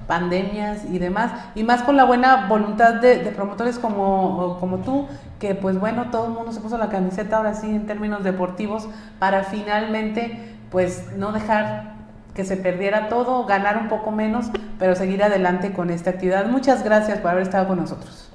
pandemias 0.05 0.83
y 0.91 0.99
demás, 0.99 1.31
y 1.55 1.63
más 1.63 1.83
con 1.83 1.95
la 1.95 2.03
buena 2.03 2.47
voluntad 2.47 2.95
de, 2.95 3.19
de, 3.23 3.31
promotores 3.31 3.79
como, 3.79 4.57
como 4.59 4.79
tú, 4.79 5.07
que 5.39 5.55
pues 5.55 5.79
bueno, 5.79 6.07
todo 6.11 6.25
el 6.25 6.33
mundo 6.33 6.51
se 6.51 6.59
puso 6.59 6.77
la 6.77 6.89
camiseta 6.89 7.37
ahora 7.37 7.53
sí 7.53 7.69
en 7.69 7.85
términos 7.85 8.21
deportivos 8.23 8.89
para 9.17 9.43
finalmente 9.45 10.57
pues 10.69 11.15
no 11.15 11.31
dejar 11.31 11.92
que 12.35 12.43
se 12.43 12.57
perdiera 12.57 13.09
todo, 13.09 13.45
ganar 13.45 13.77
un 13.77 13.89
poco 13.89 14.11
menos, 14.11 14.51
pero 14.79 14.95
seguir 14.95 15.23
adelante 15.23 15.73
con 15.73 15.89
esta 15.89 16.11
actividad. 16.11 16.47
Muchas 16.47 16.83
gracias 16.83 17.19
por 17.19 17.31
haber 17.31 17.43
estado 17.43 17.67
con 17.67 17.77
nosotros. 17.77 18.31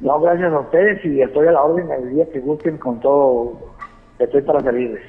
No, 0.00 0.20
gracias 0.20 0.52
a 0.52 0.60
ustedes 0.60 1.04
y 1.04 1.20
estoy 1.20 1.48
a 1.48 1.52
la 1.52 1.62
orden 1.62 1.90
el 1.90 2.14
día 2.14 2.26
que 2.30 2.40
gusten 2.40 2.78
con 2.78 3.00
todo, 3.00 3.58
estoy 4.18 4.42
para 4.42 4.60
servirles. 4.60 5.02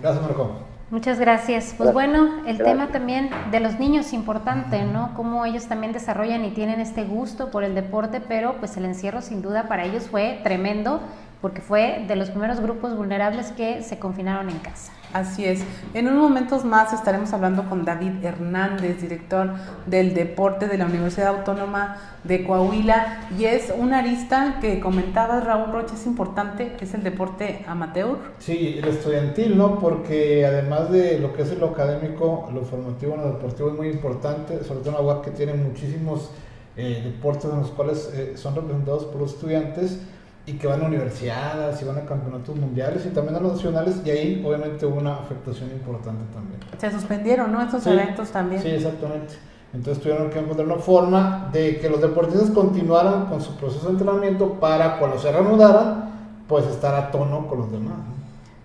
Gracias, 0.00 0.22
Marco. 0.22 0.50
Muchas 0.90 1.18
gracias. 1.18 1.74
Pues 1.76 1.92
bueno, 1.92 2.42
el 2.46 2.58
tema 2.58 2.88
también 2.88 3.30
de 3.50 3.58
los 3.58 3.78
niños 3.80 4.12
importante, 4.12 4.84
¿no? 4.84 5.12
Cómo 5.16 5.46
ellos 5.46 5.66
también 5.66 5.92
desarrollan 5.92 6.44
y 6.44 6.50
tienen 6.50 6.78
este 6.78 7.04
gusto 7.04 7.50
por 7.50 7.64
el 7.64 7.74
deporte, 7.74 8.20
pero 8.20 8.56
pues 8.58 8.76
el 8.76 8.84
encierro 8.84 9.22
sin 9.22 9.40
duda 9.40 9.66
para 9.66 9.84
ellos 9.84 10.08
fue 10.08 10.40
tremendo 10.44 11.00
porque 11.44 11.60
fue 11.60 12.06
de 12.08 12.16
los 12.16 12.30
primeros 12.30 12.60
grupos 12.60 12.96
vulnerables 12.96 13.52
que 13.52 13.82
se 13.82 13.98
confinaron 13.98 14.48
en 14.48 14.60
casa. 14.60 14.92
Así 15.12 15.44
es. 15.44 15.62
En 15.92 16.08
unos 16.08 16.22
momentos 16.22 16.64
más 16.64 16.94
estaremos 16.94 17.34
hablando 17.34 17.68
con 17.68 17.84
David 17.84 18.24
Hernández, 18.24 19.02
director 19.02 19.50
del 19.84 20.14
deporte 20.14 20.68
de 20.68 20.78
la 20.78 20.86
Universidad 20.86 21.36
Autónoma 21.36 21.98
de 22.24 22.44
Coahuila. 22.46 23.28
Y 23.38 23.44
es 23.44 23.70
una 23.76 23.98
arista 23.98 24.56
que 24.62 24.80
comentaba 24.80 25.40
Raúl 25.40 25.70
Rocha, 25.70 25.96
es 25.96 26.06
importante, 26.06 26.78
es 26.80 26.94
el 26.94 27.02
deporte 27.02 27.62
amateur. 27.68 28.16
Sí, 28.38 28.76
el 28.78 28.88
estudiantil, 28.88 29.58
¿no? 29.58 29.78
Porque 29.80 30.46
además 30.46 30.90
de 30.90 31.18
lo 31.18 31.34
que 31.34 31.42
es 31.42 31.58
lo 31.58 31.66
académico, 31.66 32.48
lo 32.54 32.62
formativo, 32.62 33.18
lo 33.18 33.34
deportivo 33.34 33.68
es 33.68 33.74
muy 33.74 33.88
importante, 33.88 34.64
sobre 34.64 34.80
todo 34.80 34.88
en 34.88 34.94
la 34.94 35.02
UAC 35.02 35.24
que 35.26 35.30
tiene 35.32 35.52
muchísimos 35.52 36.30
eh, 36.78 37.02
deportes 37.04 37.44
en 37.44 37.60
los 37.60 37.70
cuales 37.72 38.10
eh, 38.14 38.32
son 38.38 38.54
representados 38.54 39.04
por 39.04 39.20
los 39.20 39.34
estudiantes 39.34 40.00
y 40.46 40.52
que 40.54 40.66
van 40.66 40.82
a 40.82 40.86
universidades 40.86 41.80
y 41.80 41.84
van 41.84 41.98
a 41.98 42.04
campeonatos 42.04 42.54
mundiales 42.56 43.06
y 43.06 43.10
también 43.10 43.36
a 43.36 43.40
los 43.40 43.54
nacionales 43.54 44.02
y 44.04 44.10
ahí 44.10 44.42
obviamente 44.46 44.84
hubo 44.84 44.96
una 44.96 45.14
afectación 45.14 45.70
importante 45.70 46.22
también. 46.32 46.60
Se 46.78 46.90
suspendieron, 46.90 47.50
¿no? 47.50 47.62
Estos 47.62 47.86
eventos 47.86 48.30
también. 48.30 48.60
Sí, 48.60 48.68
exactamente. 48.68 49.34
Entonces 49.72 50.02
tuvieron 50.02 50.30
que 50.30 50.38
encontrar 50.38 50.66
una 50.66 50.76
forma 50.76 51.48
de 51.52 51.80
que 51.80 51.88
los 51.88 52.00
deportistas 52.00 52.50
continuaran 52.50 53.26
con 53.26 53.40
su 53.40 53.56
proceso 53.56 53.86
de 53.86 53.92
entrenamiento 53.92 54.52
para 54.60 54.98
cuando 54.98 55.18
se 55.18 55.32
reanudaran, 55.32 56.10
pues 56.46 56.66
estar 56.66 56.94
a 56.94 57.10
tono 57.10 57.46
con 57.48 57.58
los 57.58 57.72
demás. 57.72 57.96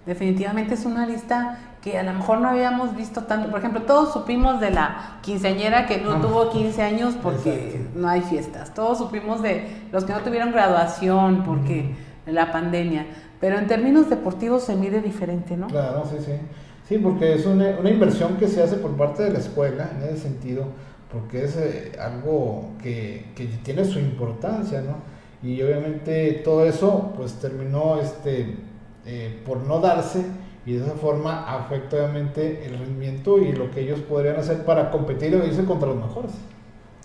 Definitivamente 0.06 0.74
es 0.74 0.86
una 0.86 1.06
lista 1.06 1.69
que 1.82 1.98
a 1.98 2.04
lo 2.04 2.14
mejor 2.14 2.40
no 2.40 2.50
habíamos 2.50 2.96
visto 2.96 3.24
tanto. 3.24 3.50
Por 3.50 3.60
ejemplo, 3.60 3.84
todos 3.84 4.14
supimos 4.14 4.60
de 4.60 4.72
la 4.72 5.20
quinceañera 5.22 5.86
que 5.86 6.00
no 6.00 6.20
tuvo 6.20 6.50
15 6.50 6.82
años 6.82 7.16
porque 7.22 7.82
no 7.96 8.08
hay 8.10 8.22
fiestas. 8.22 8.74
Todos 8.74 8.98
supimos 8.98 9.42
de 9.42 9.84
los 9.92 10.04
que 10.04 10.14
no 10.14 10.20
tuvieron 10.20 10.52
graduación 10.52 11.44
porque 11.46 11.96
la 12.26 12.52
pandemia. 12.52 13.06
Pero 13.40 13.58
en 13.58 13.68
términos 13.68 14.10
deportivos 14.10 14.64
se 14.64 14.76
mide 14.76 15.02
diferente, 15.02 15.56
¿no? 15.56 15.68
Claro, 15.68 16.04
sí, 16.10 16.18
sí. 16.24 16.34
Sí, 16.88 16.98
porque 16.98 17.36
es 17.36 17.46
una, 17.46 17.78
una 17.80 17.90
inversión 17.90 18.36
que 18.38 18.48
se 18.48 18.64
hace 18.64 18.76
por 18.78 18.98
parte 18.98 19.24
de 19.24 19.30
la 19.30 19.40
escuela 19.40 19.92
en 19.96 20.04
ese 20.10 20.24
sentido, 20.24 20.66
porque 21.12 21.46
es 21.46 21.56
eh, 21.56 21.92
algo 22.02 22.72
que, 22.82 23.28
que 23.36 23.46
tiene 23.64 23.86
su 23.86 24.00
importancia, 24.00 24.82
¿no? 24.82 24.96
Y 25.48 25.62
obviamente 25.62 26.42
todo 26.44 26.66
eso 26.66 27.14
pues 27.16 27.34
terminó 27.36 28.02
este, 28.02 28.58
eh, 29.06 29.40
por 29.46 29.60
no 29.60 29.80
darse 29.80 30.26
y 30.70 30.74
de 30.74 30.86
esa 30.86 30.94
forma 30.94 31.46
afecta 31.48 31.98
obviamente 31.98 32.64
el 32.64 32.78
rendimiento 32.78 33.40
y 33.40 33.54
lo 33.54 33.72
que 33.72 33.82
ellos 33.82 34.02
podrían 34.02 34.36
hacer 34.36 34.66
para 34.66 34.92
competir 34.92 35.36
o 35.36 35.44
irse 35.44 35.66
contra 35.66 35.90
los 35.90 35.98
mejores, 35.98 36.32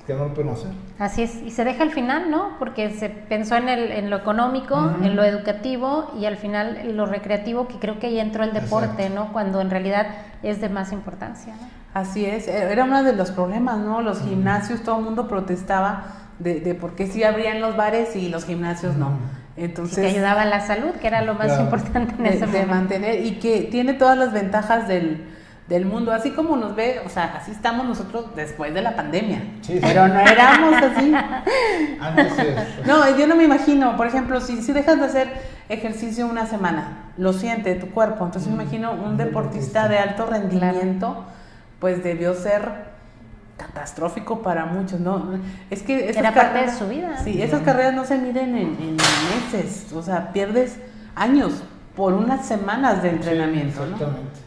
que 0.06 0.12
no 0.12 0.26
lo 0.26 0.34
pueden 0.34 0.52
hacer. 0.52 0.70
Así 0.98 1.22
es, 1.22 1.42
y 1.42 1.50
se 1.50 1.64
deja 1.64 1.82
al 1.82 1.90
final, 1.90 2.30
¿no? 2.30 2.58
Porque 2.58 2.90
se 2.90 3.08
pensó 3.08 3.56
en, 3.56 3.70
el, 3.70 3.90
en 3.90 4.10
lo 4.10 4.18
económico, 4.18 4.92
en 5.02 5.16
lo 5.16 5.24
educativo 5.24 6.10
y 6.20 6.26
al 6.26 6.36
final 6.36 6.76
en 6.76 6.94
lo 6.94 7.06
recreativo, 7.06 7.66
que 7.66 7.78
creo 7.78 7.98
que 7.98 8.08
ahí 8.08 8.20
entró 8.20 8.44
el 8.44 8.52
deporte, 8.52 9.08
¿no? 9.08 9.32
Cuando 9.32 9.62
en 9.62 9.70
realidad 9.70 10.08
es 10.42 10.60
de 10.60 10.68
más 10.68 10.92
importancia. 10.92 11.54
¿no? 11.54 11.66
Así 11.94 12.26
es, 12.26 12.48
e, 12.48 12.70
era 12.70 12.84
uno 12.84 13.02
de 13.02 13.14
los 13.14 13.30
problemas, 13.30 13.78
¿no? 13.78 14.02
Los 14.02 14.20
gimnasios, 14.20 14.82
todo 14.82 14.98
el 14.98 15.04
mundo 15.06 15.26
protestaba 15.26 16.04
de, 16.38 16.60
de 16.60 16.74
por 16.74 16.96
qué 16.96 17.06
sí 17.06 17.24
abrían 17.24 17.62
los 17.62 17.78
bares 17.78 18.14
y 18.14 18.28
los 18.28 18.44
gimnasios 18.44 18.94
no. 18.96 19.12
Entonces, 19.56 19.98
que 19.98 20.06
ayudaba 20.06 20.42
a 20.42 20.46
la 20.46 20.60
salud, 20.66 20.90
que 21.00 21.06
era 21.06 21.22
lo 21.22 21.34
más 21.34 21.58
importante 21.60 22.14
en 22.18 22.26
ese 22.26 22.46
de, 22.46 22.58
de 22.60 22.66
mantener 22.66 23.24
y 23.24 23.38
que 23.38 23.62
tiene 23.70 23.94
todas 23.94 24.18
las 24.18 24.32
ventajas 24.32 24.88
del, 24.88 25.24
del 25.68 25.86
mundo, 25.86 26.12
así 26.12 26.30
como 26.32 26.56
nos 26.56 26.74
ve, 26.74 27.00
o 27.06 27.08
sea, 27.08 27.36
así 27.40 27.52
estamos 27.52 27.86
nosotros 27.86 28.34
después 28.34 28.74
de 28.74 28.82
la 28.82 28.96
pandemia, 28.96 29.38
Sí, 29.62 29.74
sí. 29.74 29.78
pero 29.80 30.08
no 30.08 30.18
éramos 30.20 30.74
así. 30.82 31.14
Antes 32.00 32.38
es- 32.38 32.86
No, 32.86 33.16
yo 33.16 33.26
no 33.26 33.36
me 33.36 33.44
imagino, 33.44 33.96
por 33.96 34.06
ejemplo, 34.08 34.40
si, 34.40 34.60
si 34.62 34.72
dejas 34.72 34.98
de 34.98 35.04
hacer 35.06 35.28
ejercicio 35.68 36.26
una 36.26 36.46
semana, 36.46 37.10
lo 37.16 37.32
siente 37.32 37.74
tu 37.76 37.90
cuerpo, 37.90 38.24
entonces 38.24 38.50
me 38.52 38.62
imagino 38.62 38.92
un 38.92 39.00
un 39.00 39.16
deportista 39.16 39.86
deportista. 39.86 39.88
de 39.88 39.98
alto 39.98 40.26
rendimiento, 40.26 41.24
pues 41.78 42.02
debió 42.02 42.34
ser 42.34 42.93
catastrófico 43.56 44.42
para 44.42 44.66
muchos, 44.66 45.00
¿no? 45.00 45.38
Es 45.70 45.82
que 45.82 46.04
esas 46.10 46.16
Era 46.16 46.34
parte 46.34 46.58
de 46.58 46.64
carreras- 46.66 46.78
su 46.78 46.88
vida. 46.88 47.18
Sí, 47.22 47.40
esas 47.42 47.62
carreras 47.62 47.94
no 47.94 48.04
se 48.04 48.18
miden 48.18 48.56
en, 48.56 48.76
en 48.80 48.96
meses, 48.96 49.92
o 49.94 50.02
sea, 50.02 50.32
pierdes 50.32 50.78
años 51.14 51.52
por 51.96 52.12
unas 52.14 52.46
semanas 52.46 53.02
de 53.02 53.10
entrenamiento, 53.10 53.80
¿no? 53.86 53.92
Exactamente. 53.92 54.40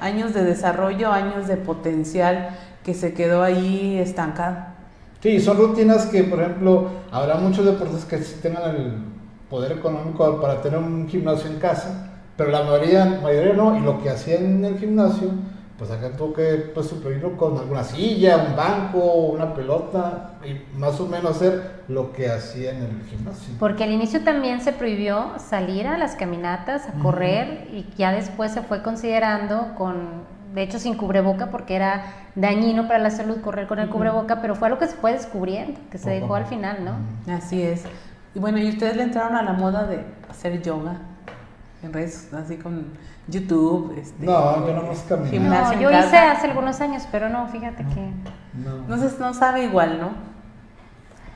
Años 0.00 0.34
de 0.34 0.44
desarrollo, 0.44 1.10
años 1.12 1.48
de 1.48 1.56
potencial 1.56 2.50
que 2.84 2.94
se 2.94 3.14
quedó 3.14 3.42
ahí 3.42 3.98
estancado. 3.98 4.56
Sí, 5.22 5.40
son 5.40 5.56
rutinas 5.56 6.06
que, 6.06 6.22
por 6.24 6.40
ejemplo, 6.40 6.90
habrá 7.10 7.36
muchos 7.36 7.64
deportistas 7.64 8.04
que 8.04 8.18
sí 8.18 8.36
tengan 8.42 8.76
el 8.76 8.92
poder 9.48 9.72
económico 9.72 10.40
para 10.40 10.60
tener 10.60 10.78
un 10.78 11.08
gimnasio 11.08 11.50
en 11.50 11.58
casa, 11.58 12.10
pero 12.36 12.50
la 12.50 12.62
mayoría, 12.62 13.20
mayoría 13.22 13.54
no, 13.54 13.76
y 13.76 13.80
lo 13.80 14.02
que 14.02 14.10
hacían 14.10 14.44
en 14.44 14.64
el 14.66 14.78
gimnasio, 14.78 15.30
pues 15.78 15.90
acá 15.90 16.12
tuvo 16.16 16.32
que 16.32 16.70
pues, 16.72 16.86
suplirlo 16.86 17.36
con 17.36 17.58
alguna 17.58 17.82
silla, 17.82 18.46
un 18.48 18.56
banco, 18.56 18.98
una 18.98 19.54
pelota, 19.54 20.34
y 20.44 20.78
más 20.78 21.00
o 21.00 21.06
menos 21.06 21.36
hacer 21.36 21.82
lo 21.88 22.12
que 22.12 22.30
hacía 22.30 22.70
en 22.70 22.82
el 22.82 23.02
gimnasio. 23.08 23.54
Porque 23.58 23.82
al 23.82 23.90
inicio 23.90 24.22
también 24.22 24.60
se 24.60 24.72
prohibió 24.72 25.32
salir 25.38 25.88
a 25.88 25.98
las 25.98 26.14
caminatas, 26.14 26.88
a 26.88 26.92
correr, 27.02 27.68
y 27.72 27.86
ya 27.96 28.12
después 28.12 28.52
se 28.52 28.62
fue 28.62 28.82
considerando 28.82 29.74
con, 29.76 30.22
de 30.54 30.62
hecho 30.62 30.78
sin 30.78 30.96
cubreboca, 30.96 31.50
porque 31.50 31.74
era 31.74 32.04
dañino 32.36 32.86
para 32.86 33.00
la 33.00 33.10
salud 33.10 33.40
correr 33.40 33.66
con 33.66 33.80
el 33.80 33.90
cubreboca, 33.90 34.40
pero 34.40 34.54
fue 34.54 34.68
algo 34.68 34.78
que 34.78 34.86
se 34.86 34.96
fue 34.96 35.12
descubriendo, 35.12 35.80
que 35.90 35.98
se 35.98 36.10
dejó 36.10 36.36
al 36.36 36.46
final, 36.46 36.84
¿no? 36.84 37.32
Así 37.34 37.62
es. 37.62 37.82
Y 38.34 38.38
bueno, 38.38 38.58
¿y 38.58 38.68
ustedes 38.68 38.96
le 38.96 39.02
entraron 39.02 39.34
a 39.34 39.42
la 39.42 39.52
moda 39.54 39.86
de 39.86 40.04
hacer 40.28 40.62
yoga? 40.62 40.98
En 41.82 41.92
redes, 41.92 42.32
así 42.32 42.56
con 42.56 42.86
YouTube, 43.28 43.96
este, 43.98 44.26
No, 44.26 44.66
yo 44.66 44.74
no 44.74 44.82
más 44.82 44.98
camino. 45.08 45.30
Gimnasio 45.30 45.66
No, 45.66 45.72
en 45.72 45.80
yo 45.80 46.06
hice 46.06 46.16
hace 46.18 46.46
algunos 46.48 46.80
años, 46.80 47.06
pero 47.10 47.28
no, 47.28 47.46
fíjate 47.48 47.84
que... 47.84 48.10
No. 48.54 48.86
No, 48.86 48.98
se, 48.98 49.18
no 49.18 49.32
sabe 49.34 49.64
igual, 49.64 49.98
¿no? 50.00 50.10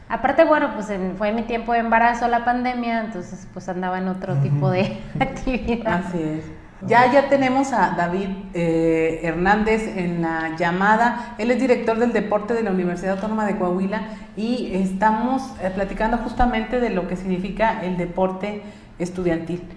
Aparte, 0.08 0.44
bueno, 0.44 0.70
pues 0.74 0.88
en- 0.90 1.16
fue 1.16 1.32
mi 1.32 1.42
tiempo 1.42 1.72
de 1.72 1.80
embarazo 1.80 2.28
la 2.28 2.44
pandemia, 2.44 3.00
entonces 3.04 3.46
pues 3.52 3.68
andaba 3.68 3.98
en 3.98 4.08
otro 4.08 4.36
tipo 4.36 4.70
de 4.70 4.98
actividad. 5.20 6.04
Así 6.06 6.22
es. 6.22 6.44
Ya, 6.86 7.10
ya 7.10 7.28
tenemos 7.28 7.72
a 7.72 7.90
David 7.96 8.28
eh, 8.54 9.20
Hernández 9.24 9.96
en 9.96 10.22
la 10.22 10.54
llamada. 10.56 11.34
Él 11.36 11.50
es 11.50 11.60
director 11.60 11.98
del 11.98 12.12
deporte 12.12 12.54
de 12.54 12.62
la 12.62 12.70
Universidad 12.70 13.14
Autónoma 13.14 13.44
de 13.46 13.56
Coahuila 13.58 14.02
y 14.36 14.70
estamos 14.74 15.42
eh, 15.60 15.72
platicando 15.74 16.18
justamente 16.18 16.78
de 16.78 16.90
lo 16.90 17.08
que 17.08 17.16
significa 17.16 17.82
el 17.82 17.96
deporte 17.96 18.62
estudiantil. 18.98 19.68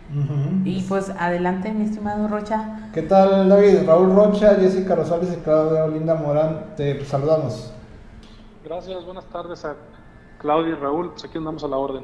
Y 0.66 0.82
pues 0.84 1.10
adelante, 1.18 1.72
mi 1.72 1.86
estimado 1.86 2.28
Rocha. 2.28 2.90
¿Qué 2.94 3.04
tal, 3.04 3.50
David? 3.50 3.86
Raúl 3.86 4.16
Rocha, 4.16 4.56
Jessica 4.56 4.96
Rosales 4.96 5.32
y 5.34 5.42
Claudia 5.42 5.86
Olinda 5.86 6.16
Morán, 6.16 6.76
te 6.76 7.04
saludamos. 7.06 7.72
Gracias, 8.64 9.06
buenas 9.06 9.26
tardes 9.26 9.64
a 9.66 9.76
Claudia 10.40 10.72
y 10.72 10.76
Raúl, 10.76 11.12
pues 11.12 11.26
aquí 11.26 11.38
andamos 11.38 11.64
a 11.64 11.68
la 11.68 11.78
orden. 11.78 12.04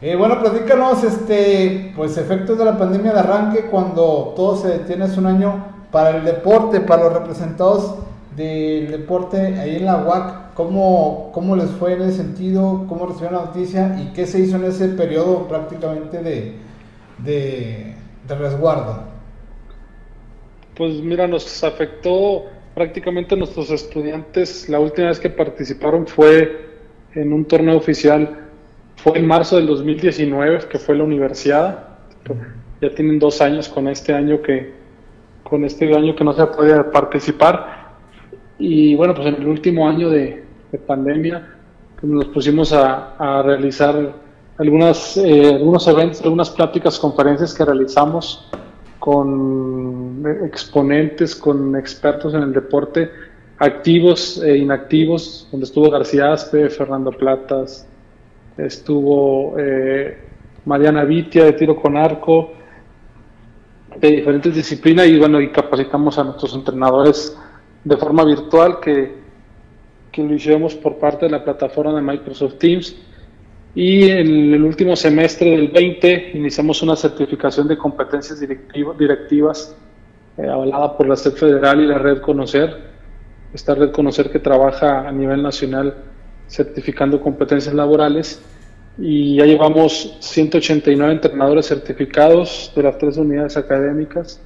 Eh, 0.00 0.16
bueno, 0.16 0.40
platícanos, 0.40 1.04
este, 1.04 1.92
pues 1.94 2.18
efectos 2.18 2.58
de 2.58 2.64
la 2.64 2.76
pandemia 2.76 3.12
de 3.12 3.20
arranque 3.20 3.66
cuando 3.70 4.32
todo 4.34 4.56
se 4.56 4.68
detiene 4.78 5.04
hace 5.04 5.20
un 5.20 5.26
año 5.26 5.64
para 5.92 6.16
el 6.16 6.24
deporte, 6.24 6.80
para 6.80 7.04
los 7.04 7.12
representados 7.12 7.94
del 8.34 8.90
deporte 8.90 9.60
ahí 9.60 9.76
en 9.76 9.86
la 9.86 9.98
UAC, 9.98 10.41
¿cómo, 10.54 11.30
¿cómo 11.32 11.56
les 11.56 11.70
fue 11.70 11.94
en 11.94 12.02
ese 12.02 12.18
sentido? 12.18 12.86
¿Cómo 12.88 13.06
recibieron 13.06 13.38
la 13.38 13.44
noticia? 13.46 13.98
¿Y 14.00 14.12
qué 14.12 14.26
se 14.26 14.40
hizo 14.40 14.56
en 14.56 14.64
ese 14.64 14.88
periodo 14.88 15.48
prácticamente 15.48 16.22
de, 16.22 16.54
de, 17.18 17.94
de 18.26 18.34
resguardo? 18.34 19.04
Pues 20.76 20.94
mira, 21.02 21.26
nos 21.26 21.62
afectó 21.64 22.44
prácticamente 22.74 23.36
nuestros 23.36 23.70
estudiantes. 23.70 24.68
La 24.68 24.80
última 24.80 25.08
vez 25.08 25.20
que 25.20 25.30
participaron 25.30 26.06
fue 26.06 26.70
en 27.14 27.32
un 27.32 27.44
torneo 27.44 27.76
oficial, 27.76 28.48
fue 28.96 29.18
en 29.18 29.26
marzo 29.26 29.56
del 29.56 29.66
2019, 29.66 30.60
que 30.70 30.78
fue 30.78 30.96
la 30.96 31.04
universidad. 31.04 31.88
Ya 32.80 32.90
tienen 32.90 33.18
dos 33.18 33.40
años 33.40 33.68
con 33.68 33.88
este 33.88 34.14
año 34.14 34.40
que, 34.42 34.72
con 35.42 35.64
este 35.64 35.94
año 35.94 36.14
que 36.16 36.24
no 36.24 36.32
se 36.32 36.46
puede 36.46 36.82
participar. 36.84 37.81
Y 38.64 38.94
bueno, 38.94 39.12
pues 39.12 39.26
en 39.26 39.34
el 39.42 39.48
último 39.48 39.88
año 39.88 40.08
de, 40.08 40.44
pandemia 40.86 41.46
pues 42.00 42.10
nos 42.10 42.26
pusimos 42.26 42.72
a, 42.72 43.42
realizar 43.44 44.14
algunas, 44.56 45.16
eh, 45.16 45.54
algunos 45.54 45.86
eventos, 45.88 46.22
algunas 46.22 46.48
pláticas, 46.50 46.96
conferencias 46.96 47.52
que 47.54 47.64
realizamos 47.64 48.48
con 49.00 50.24
exponentes, 50.44 51.34
con 51.34 51.74
expertos 51.74 52.34
en 52.34 52.42
el 52.42 52.52
deporte, 52.52 53.10
activos 53.58 54.40
e 54.40 54.58
inactivos, 54.58 55.48
donde 55.50 55.64
estuvo 55.64 55.90
García 55.90 56.32
Aspe, 56.32 56.70
Fernando 56.70 57.10
Platas, 57.10 57.84
estuvo 58.56 59.56
eh, 59.58 60.18
Mariana 60.66 61.02
Vitia 61.02 61.46
de 61.46 61.52
tiro 61.54 61.74
con 61.74 61.96
arco, 61.96 62.52
de 64.00 64.08
diferentes 64.08 64.54
disciplinas 64.54 65.08
y 65.08 65.18
bueno, 65.18 65.40
y 65.40 65.50
capacitamos 65.50 66.16
a 66.16 66.24
nuestros 66.24 66.54
entrenadores 66.54 67.36
de 67.84 67.96
forma 67.96 68.24
virtual 68.24 68.80
que, 68.80 69.14
que 70.10 70.22
lo 70.22 70.34
hicimos 70.34 70.74
por 70.74 70.98
parte 70.98 71.26
de 71.26 71.32
la 71.32 71.42
plataforma 71.42 71.94
de 71.94 72.02
Microsoft 72.02 72.58
Teams. 72.58 72.96
Y 73.74 74.10
en 74.10 74.54
el 74.54 74.62
último 74.62 74.94
semestre 74.94 75.50
del 75.50 75.68
20 75.68 76.32
iniciamos 76.34 76.82
una 76.82 76.94
certificación 76.94 77.66
de 77.68 77.78
competencias 77.78 78.38
directivas 78.98 79.74
eh, 80.36 80.46
avalada 80.46 80.96
por 80.96 81.08
la 81.08 81.16
SED 81.16 81.32
Federal 81.32 81.80
y 81.80 81.86
la 81.86 81.98
Red 81.98 82.20
Conocer. 82.20 82.92
Esta 83.54 83.74
Red 83.74 83.92
Conocer 83.92 84.30
que 84.30 84.38
trabaja 84.38 85.08
a 85.08 85.12
nivel 85.12 85.42
nacional 85.42 85.94
certificando 86.48 87.20
competencias 87.20 87.74
laborales 87.74 88.42
y 88.98 89.36
ya 89.36 89.46
llevamos 89.46 90.18
189 90.20 91.12
entrenadores 91.12 91.66
certificados 91.66 92.70
de 92.76 92.82
las 92.82 92.98
tres 92.98 93.16
unidades 93.16 93.56
académicas. 93.56 94.40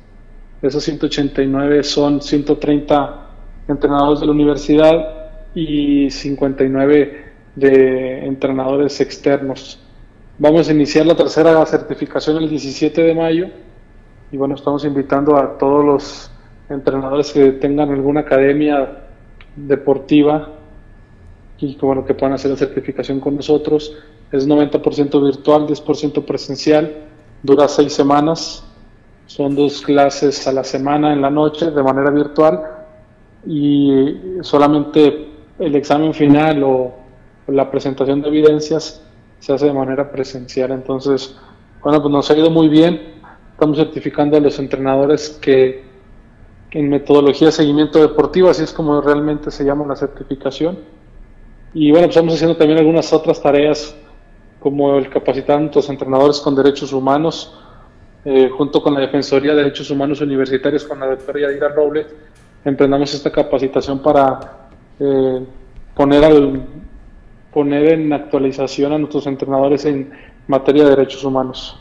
De 0.63 0.69
esos 0.69 0.85
189 0.85 1.83
son 1.83 2.23
130 2.23 3.26
entrenadores 3.69 4.21
de 4.21 4.27
la 4.27 4.33
universidad 4.33 5.31
y 5.55 6.11
59 6.11 7.25
de 7.55 8.27
entrenadores 8.27 9.01
externos. 9.01 9.79
Vamos 10.39 10.69
a 10.69 10.73
iniciar 10.73 11.07
la 11.07 11.17
tercera 11.17 11.65
certificación 11.65 12.37
el 12.37 12.51
17 12.51 13.03
de 13.03 13.15
mayo 13.15 13.47
y 14.31 14.37
bueno, 14.37 14.55
estamos 14.55 14.85
invitando 14.85 15.37
a 15.37 15.57
todos 15.57 15.85
los 15.85 16.31
entrenadores 16.69 17.33
que 17.33 17.53
tengan 17.53 17.91
alguna 17.91 18.21
academia 18.21 19.05
deportiva 19.57 20.51
y 21.59 21.77
bueno, 21.81 22.05
que 22.05 22.13
puedan 22.13 22.35
hacer 22.35 22.51
la 22.51 22.57
certificación 22.59 23.19
con 23.19 23.37
nosotros. 23.37 23.97
Es 24.31 24.47
90% 24.47 25.25
virtual, 25.25 25.67
10% 25.67 26.25
presencial, 26.25 26.95
dura 27.43 27.67
seis 27.67 27.95
semanas, 27.95 28.63
son 29.27 29.57
dos 29.57 29.81
clases 29.81 30.47
a 30.47 30.53
la 30.53 30.65
semana 30.65 31.15
en 31.15 31.23
la 31.23 31.31
noche 31.31 31.71
de 31.71 31.83
manera 31.83 32.11
virtual 32.11 32.76
y 33.45 34.17
solamente 34.43 35.29
el 35.59 35.75
examen 35.75 36.15
final 36.15 36.63
o 36.63 36.95
la 37.49 37.71
presentación 37.71 38.23
de 38.23 38.29
evidencias 38.29 39.03
se 39.39 39.53
hace 39.53 39.67
de 39.67 39.73
manera 39.73 40.11
presencial. 40.11 40.71
Entonces, 40.73 41.37
bueno, 41.83 42.01
pues 42.01 42.13
nos 42.13 42.31
ha 42.31 42.37
ido 42.37 42.51
muy 42.51 42.69
bien. 42.69 43.15
Estamos 43.53 43.79
certificando 43.79 44.37
a 44.37 44.41
los 44.41 44.59
entrenadores 44.59 45.31
que 45.41 45.85
en 46.73 46.89
metodología 46.89 47.49
de 47.49 47.53
seguimiento 47.53 48.01
deportivo, 48.01 48.51
así 48.51 48.63
es 48.63 48.73
como 48.73 49.01
realmente 49.01 49.51
se 49.51 49.65
llama 49.65 49.87
la 49.87 49.97
certificación. 49.97 50.79
Y 51.73 51.91
bueno, 51.91 52.07
pues 52.07 52.17
estamos 52.17 52.35
haciendo 52.35 52.57
también 52.57 52.79
algunas 52.79 53.13
otras 53.13 53.41
tareas, 53.41 53.95
como 54.61 54.97
el 54.99 55.09
capacitar 55.09 55.59
a 55.59 55.61
nuestros 55.61 55.89
entrenadores 55.89 56.41
con 56.41 56.55
derechos 56.55 56.93
humanos, 56.93 57.57
eh, 58.25 58.51
junto 58.51 58.83
con 58.83 58.95
la 58.95 59.01
Defensoría 59.01 59.53
de 59.53 59.59
Derechos 59.59 59.91
Humanos 59.91 60.21
Universitarios, 60.21 60.85
con 60.85 60.99
la 60.99 61.07
doctora 61.07 61.41
Yadira 61.41 61.69
Robles, 61.69 62.07
emprendamos 62.67 63.15
esta 63.15 63.31
capacitación 63.31 64.03
para 64.03 64.41
eh, 64.99 65.47
poner, 65.95 66.25
al, 66.25 66.67
poner 67.53 67.93
en 67.93 68.13
actualización 68.13 68.93
a 68.93 68.99
nuestros 68.99 69.27
entrenadores 69.27 69.85
en 69.85 70.11
materia 70.49 70.85
de 70.85 70.91
derechos 70.91 71.25
humanos. 71.25 71.81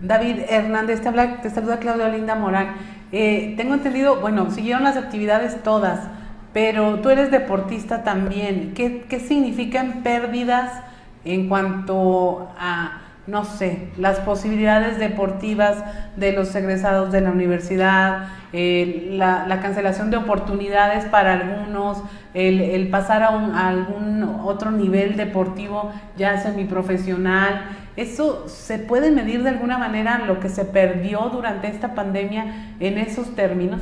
David 0.00 0.40
Hernández, 0.48 1.02
te, 1.02 1.08
habla, 1.08 1.40
te 1.42 1.50
saluda 1.50 1.78
Claudia 1.78 2.08
Linda 2.08 2.34
Morán. 2.34 2.74
Eh, 3.12 3.54
tengo 3.56 3.74
entendido, 3.74 4.16
bueno, 4.20 4.50
siguieron 4.50 4.82
las 4.82 4.96
actividades 4.96 5.62
todas, 5.62 6.08
pero 6.52 7.00
tú 7.00 7.10
eres 7.10 7.30
deportista 7.30 8.02
también. 8.02 8.72
¿Qué, 8.74 9.04
qué 9.08 9.20
significan 9.20 10.02
pérdidas 10.02 10.82
en 11.24 11.48
cuanto 11.48 12.48
a 12.58 13.03
no 13.26 13.44
sé, 13.44 13.88
las 13.96 14.20
posibilidades 14.20 14.98
deportivas 14.98 15.82
de 16.16 16.32
los 16.32 16.54
egresados 16.54 17.10
de 17.10 17.22
la 17.22 17.30
universidad, 17.30 18.28
la, 18.52 19.60
cancelación 19.62 20.10
de 20.10 20.18
oportunidades 20.18 21.06
para 21.06 21.32
algunos, 21.32 22.02
el, 22.34 22.88
pasar 22.88 23.22
a, 23.22 23.68
algún 23.68 24.22
otro 24.44 24.70
nivel 24.70 25.16
deportivo 25.16 25.90
ya 26.16 26.38
semiprofesional. 26.38 27.62
¿Eso 27.96 28.48
se 28.48 28.78
puede 28.78 29.10
medir 29.10 29.42
de 29.42 29.50
alguna 29.50 29.78
manera 29.78 30.24
lo 30.26 30.40
que 30.40 30.48
se 30.48 30.64
perdió 30.64 31.30
durante 31.32 31.68
esta 31.68 31.94
pandemia 31.94 32.74
en 32.80 32.98
esos 32.98 33.34
términos? 33.34 33.80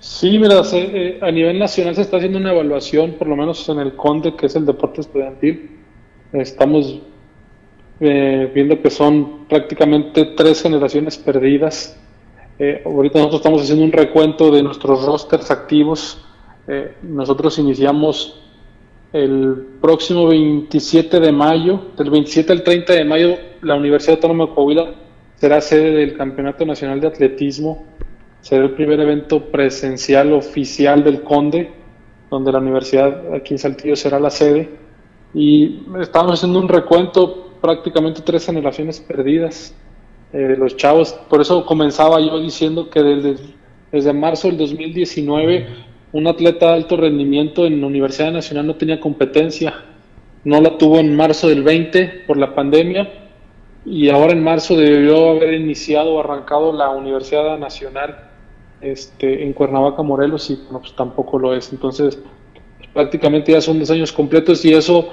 Sí, 0.00 0.38
mira, 0.38 0.62
eh, 0.72 1.18
a 1.20 1.30
nivel 1.30 1.58
nacional 1.58 1.94
se 1.94 2.02
está 2.02 2.18
haciendo 2.18 2.38
una 2.38 2.52
evaluación, 2.52 3.14
por 3.18 3.26
lo 3.26 3.36
menos 3.36 3.68
en 3.68 3.80
el 3.80 3.94
CONDE, 3.96 4.36
que 4.36 4.46
es 4.46 4.54
el 4.54 4.64
deporte 4.64 5.00
estudiantil. 5.00 5.76
Estamos 6.32 7.02
eh, 8.00 8.50
viendo 8.54 8.80
que 8.80 8.90
son 8.90 9.46
prácticamente 9.48 10.24
tres 10.36 10.62
generaciones 10.62 11.18
perdidas. 11.18 11.98
Eh, 12.58 12.82
ahorita 12.84 13.18
nosotros 13.18 13.40
estamos 13.40 13.62
haciendo 13.62 13.84
un 13.84 13.92
recuento 13.92 14.50
de 14.50 14.62
nuestros 14.62 15.04
rosters 15.04 15.50
activos. 15.50 16.24
Eh, 16.66 16.94
nosotros 17.02 17.58
iniciamos 17.58 18.40
el 19.12 19.66
próximo 19.80 20.28
27 20.28 21.18
de 21.18 21.32
mayo, 21.32 21.80
del 21.96 22.10
27 22.10 22.52
al 22.52 22.62
30 22.62 22.92
de 22.92 23.04
mayo, 23.04 23.36
la 23.62 23.74
Universidad 23.74 24.16
Autónoma 24.16 24.46
de 24.46 24.54
Coahuila 24.54 24.94
será 25.36 25.60
sede 25.60 25.92
del 25.92 26.16
Campeonato 26.16 26.66
Nacional 26.66 27.00
de 27.00 27.06
Atletismo. 27.06 27.84
Será 28.40 28.64
el 28.64 28.72
primer 28.72 29.00
evento 29.00 29.40
presencial 29.50 30.32
oficial 30.32 31.02
del 31.04 31.22
Conde, 31.22 31.70
donde 32.30 32.52
la 32.52 32.58
universidad 32.58 33.34
aquí 33.34 33.54
en 33.54 33.58
Saltillo 33.58 33.96
será 33.96 34.18
la 34.20 34.30
sede. 34.30 34.68
Y 35.34 35.82
estamos 36.00 36.34
haciendo 36.34 36.58
un 36.58 36.68
recuento 36.68 37.47
prácticamente 37.60 38.22
tres 38.22 38.46
generaciones 38.46 39.00
perdidas 39.00 39.74
eh, 40.32 40.38
de 40.38 40.56
los 40.56 40.76
chavos. 40.76 41.12
Por 41.28 41.40
eso 41.40 41.64
comenzaba 41.64 42.20
yo 42.20 42.38
diciendo 42.38 42.90
que 42.90 43.02
desde, 43.02 43.36
desde 43.92 44.12
marzo 44.12 44.48
del 44.48 44.58
2019 44.58 45.88
un 46.12 46.26
atleta 46.26 46.68
de 46.68 46.74
alto 46.74 46.96
rendimiento 46.96 47.66
en 47.66 47.80
la 47.80 47.86
Universidad 47.86 48.32
Nacional 48.32 48.66
no 48.66 48.76
tenía 48.76 49.00
competencia. 49.00 49.74
No 50.44 50.60
la 50.60 50.78
tuvo 50.78 50.98
en 50.98 51.14
marzo 51.14 51.48
del 51.48 51.62
20 51.62 52.24
por 52.26 52.38
la 52.38 52.54
pandemia 52.54 53.10
y 53.84 54.08
ahora 54.08 54.32
en 54.32 54.42
marzo 54.42 54.76
debió 54.76 55.30
haber 55.30 55.54
iniciado 55.54 56.14
o 56.14 56.20
arrancado 56.20 56.72
la 56.72 56.90
Universidad 56.90 57.58
Nacional 57.58 58.28
este, 58.80 59.44
en 59.44 59.52
Cuernavaca, 59.52 60.02
Morelos 60.02 60.48
y 60.50 60.56
pues 60.70 60.94
tampoco 60.94 61.38
lo 61.38 61.54
es. 61.54 61.72
Entonces, 61.72 62.18
pues, 62.78 62.88
prácticamente 62.92 63.52
ya 63.52 63.60
son 63.60 63.78
dos 63.78 63.90
años 63.90 64.12
completos 64.12 64.64
y 64.64 64.72
eso 64.72 65.08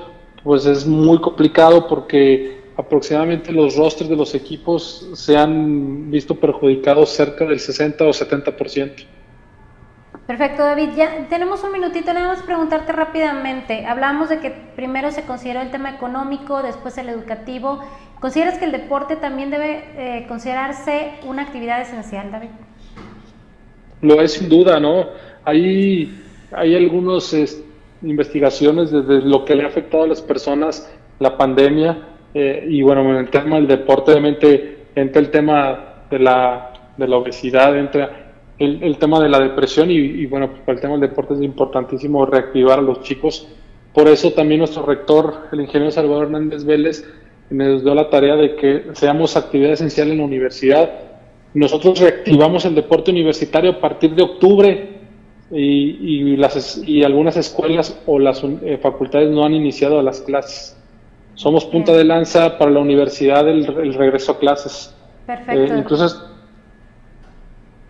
pues 0.46 0.68
es 0.68 0.86
muy 0.86 1.20
complicado 1.20 1.88
porque 1.88 2.62
aproximadamente 2.78 3.52
los 3.52 3.76
rosters 3.76 4.08
de 4.08 4.16
los 4.16 4.36
equipos 4.36 5.10
se 5.14 5.36
han 5.36 6.12
visto 6.12 6.36
perjudicados 6.36 7.10
cerca 7.10 7.46
del 7.46 7.60
60 7.60 8.06
o 8.06 8.10
70%. 8.10 9.06
Perfecto, 10.28 10.64
David. 10.64 10.90
Ya 10.96 11.28
tenemos 11.30 11.64
un 11.64 11.72
minutito, 11.72 12.14
nada 12.14 12.28
más 12.28 12.44
preguntarte 12.44 12.92
rápidamente. 12.92 13.88
Hablamos 13.88 14.30
de 14.30 14.40
que 14.40 14.52
primero 14.76 15.12
se 15.12 15.24
consideró 15.24 15.62
el 15.62 15.72
tema 15.72 15.90
económico, 15.90 16.62
después 16.62 16.96
el 17.00 17.10
educativo. 17.10 17.80
¿Consideras 18.20 18.60
que 18.60 18.66
el 18.66 18.72
deporte 18.72 19.16
también 19.16 19.50
debe 19.50 19.84
eh, 19.98 20.26
considerarse 20.28 21.14
una 21.26 21.42
actividad 21.42 21.82
esencial, 21.82 22.32
David? 22.32 22.50
Lo 24.02 24.22
es 24.22 24.34
sin 24.34 24.48
duda, 24.48 24.80
¿no? 24.80 25.08
Hay, 25.44 26.24
hay 26.52 26.76
algunas 26.76 27.34
investigaciones 28.02 28.92
desde 28.92 29.22
lo 29.22 29.46
que 29.46 29.56
le 29.56 29.64
ha 29.64 29.68
afectado 29.68 30.04
a 30.04 30.08
las 30.08 30.22
personas 30.22 30.92
la 31.20 31.38
pandemia 31.38 32.16
eh, 32.34 32.66
y 32.70 32.82
bueno, 32.82 33.10
en 33.10 33.16
el 33.16 33.30
tema 33.30 33.56
del 33.56 33.68
deporte 33.68 34.12
obviamente 34.12 34.88
entra 34.94 35.22
el 35.22 35.32
tema 35.32 36.04
de 36.10 36.20
la, 36.20 36.74
de 36.98 37.08
la 37.08 37.18
obesidad, 37.18 37.78
entra 37.78 38.26
el, 38.60 38.98
tema 38.98 39.20
de 39.22 39.30
la 39.30 39.40
depresión 39.40 39.90
y, 39.92 40.26
bueno, 40.26 40.50
pues 40.50 40.62
para 40.62 40.76
el 40.76 40.82
tema 40.82 40.94
del 40.98 41.10
deporte 41.10 41.34
es 41.34 41.42
importantísimo 41.42 42.26
reactivar 42.26 42.80
a 42.80 42.82
los 42.82 43.02
chicos. 43.02 43.48
Por 43.94 44.08
eso 44.08 44.32
también 44.32 44.60
nuestro 44.60 44.86
rector, 44.86 45.48
el 45.52 45.62
ingeniero 45.62 45.92
Salvador 45.92 46.26
Hernández 46.26 46.64
Vélez, 46.66 47.10
nos 47.50 47.84
dio 47.84 47.94
la 47.94 48.10
tarea 48.10 48.36
de 48.36 48.56
que 48.56 48.84
seamos 48.94 49.38
actividad 49.38 49.74
esencial 49.74 50.12
en 50.12 50.18
la 50.18 50.24
universidad. 50.24 50.90
Nosotros 51.54 52.00
reactivamos 52.00 52.66
el 52.66 52.76
deporte 52.76 53.12
universitario 53.12 53.72
a 53.72 53.80
partir 53.80 54.14
de 54.16 54.24
octubre 54.24 54.95
y, 55.52 56.34
y, 56.34 56.38
las, 56.38 56.78
y 56.86 57.04
algunas 57.04 57.38
escuelas 57.38 57.98
o 58.06 58.20
las 58.20 58.44
eh, 58.44 58.80
facultades 58.82 59.30
no 59.30 59.46
han 59.46 59.54
iniciado 59.54 60.02
las 60.02 60.22
clases. 60.22 60.78
Somos 61.36 61.66
punta 61.66 61.92
de 61.92 62.04
lanza 62.04 62.58
para 62.58 62.72
la 62.72 62.80
universidad 62.80 63.48
el, 63.48 63.66
el 63.66 63.94
regreso 63.94 64.34
a 64.34 64.40
clases. 64.40 64.96
Perfecto. 65.26 65.74
Eh, 65.74 65.78
incluso 65.78 66.36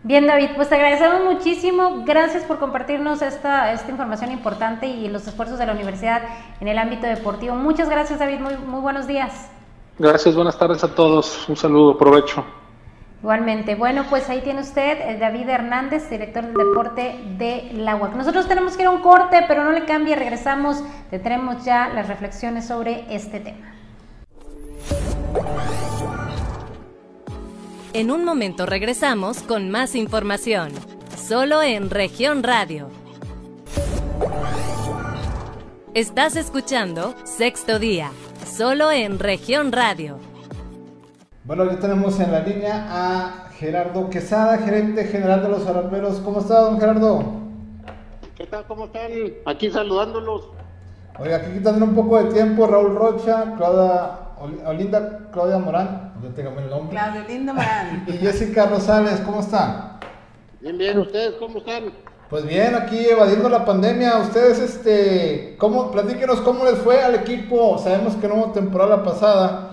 Bien, 0.06 0.28
David, 0.28 0.50
pues 0.56 0.70
te 0.70 0.76
agradecemos 0.76 1.24
muchísimo. 1.34 2.04
Gracias 2.06 2.44
por 2.44 2.60
compartirnos 2.60 3.24
esta, 3.24 3.74
esta 3.74 3.90
información 3.90 4.32
importante 4.32 4.86
y 4.86 5.08
los 5.08 5.28
esfuerzos 5.28 5.58
de 5.58 5.66
la 5.66 5.74
universidad 5.74 6.22
en 6.62 6.68
el 6.68 6.78
ámbito 6.78 7.08
deportivo. 7.08 7.56
Muchas 7.56 7.90
gracias, 7.90 8.20
David. 8.20 8.38
Muy, 8.38 8.56
muy 8.56 8.82
buenos 8.82 9.08
días. 9.08 9.50
Gracias, 9.98 10.36
buenas 10.36 10.60
tardes 10.60 10.84
a 10.84 10.94
todos. 10.94 11.50
Un 11.50 11.56
saludo, 11.56 11.98
provecho. 11.98 12.46
Igualmente. 13.26 13.74
Bueno, 13.74 14.06
pues 14.08 14.30
ahí 14.30 14.42
tiene 14.42 14.62
usted 14.62 15.00
eh, 15.00 15.18
David 15.20 15.50
Hernández, 15.50 16.08
director 16.12 16.46
del 16.46 16.54
deporte 16.54 17.16
de 17.40 17.72
la 17.74 17.96
UAC. 17.96 18.14
Nosotros 18.14 18.48
tenemos 18.48 18.76
que 18.76 18.84
ir 18.84 18.88
a 18.88 18.92
un 18.92 19.02
corte, 19.02 19.44
pero 19.48 19.64
no 19.64 19.72
le 19.72 19.84
cambie, 19.86 20.16
regresamos, 20.16 20.84
tendremos 21.10 21.66
ya 21.66 21.90
las 21.90 22.08
reflexiones 22.08 22.68
sobre 22.68 23.04
este 23.10 23.40
tema. 23.40 23.74
En 27.94 28.12
un 28.12 28.24
momento 28.26 28.68
regresamos 28.68 29.42
con 29.42 29.72
más 29.72 29.96
información, 29.96 30.72
solo 31.18 31.64
en 31.64 31.90
región 31.90 32.44
radio. 32.44 32.92
Estás 35.96 36.36
escuchando 36.36 37.16
Sexto 37.24 37.80
Día, 37.80 38.12
solo 38.46 38.92
en 38.92 39.18
región 39.18 39.72
radio. 39.72 40.20
Bueno, 41.46 41.64
ya 41.66 41.78
tenemos 41.78 42.20
en 42.20 42.32
la 42.32 42.40
línea 42.40 42.88
a 42.90 43.50
Gerardo 43.60 44.10
Quesada, 44.10 44.58
gerente 44.58 45.04
general 45.04 45.44
de 45.44 45.50
los 45.50 45.68
Araperos. 45.68 46.18
¿Cómo 46.22 46.40
está, 46.40 46.62
don 46.62 46.80
Gerardo? 46.80 47.24
¿Qué 48.36 48.48
tal? 48.48 48.66
¿Cómo 48.66 48.86
están? 48.86 49.12
Aquí 49.46 49.70
saludándolos. 49.70 50.50
Oiga, 51.20 51.38
aquí 51.38 51.52
quitando 51.52 51.86
un 51.86 51.94
poco 51.94 52.18
de 52.18 52.34
tiempo, 52.34 52.66
Raúl 52.66 52.96
Rocha, 52.96 53.54
Claudia 53.58 54.22
Olinda 54.66 55.30
Claudia 55.32 55.60
Morán, 55.60 56.14
ya 56.24 56.30
tengo 56.30 56.60
el 56.60 56.68
nombre. 56.68 56.98
Claudia 56.98 57.24
Olinda 57.24 57.54
Morán. 57.54 58.06
Y 58.08 58.14
Jessica 58.14 58.66
Rosales, 58.66 59.22
¿cómo 59.22 59.42
están? 59.42 60.00
Bien, 60.62 60.80
bien, 60.80 60.98
¿ustedes 60.98 61.36
cómo 61.36 61.60
están? 61.60 61.94
Pues 62.28 62.44
bien, 62.48 62.74
aquí 62.74 63.06
evadiendo 63.06 63.50
la 63.50 63.64
pandemia, 63.64 64.18
ustedes, 64.18 64.58
este, 64.58 65.56
¿cómo, 65.60 65.92
platíquenos 65.92 66.42
cómo 66.42 66.66
les 66.66 66.80
fue 66.80 67.04
al 67.04 67.14
equipo, 67.14 67.78
sabemos 67.78 68.16
que 68.16 68.28
no 68.28 68.34
hubo 68.34 68.52
temporada 68.52 69.04
pasada, 69.04 69.65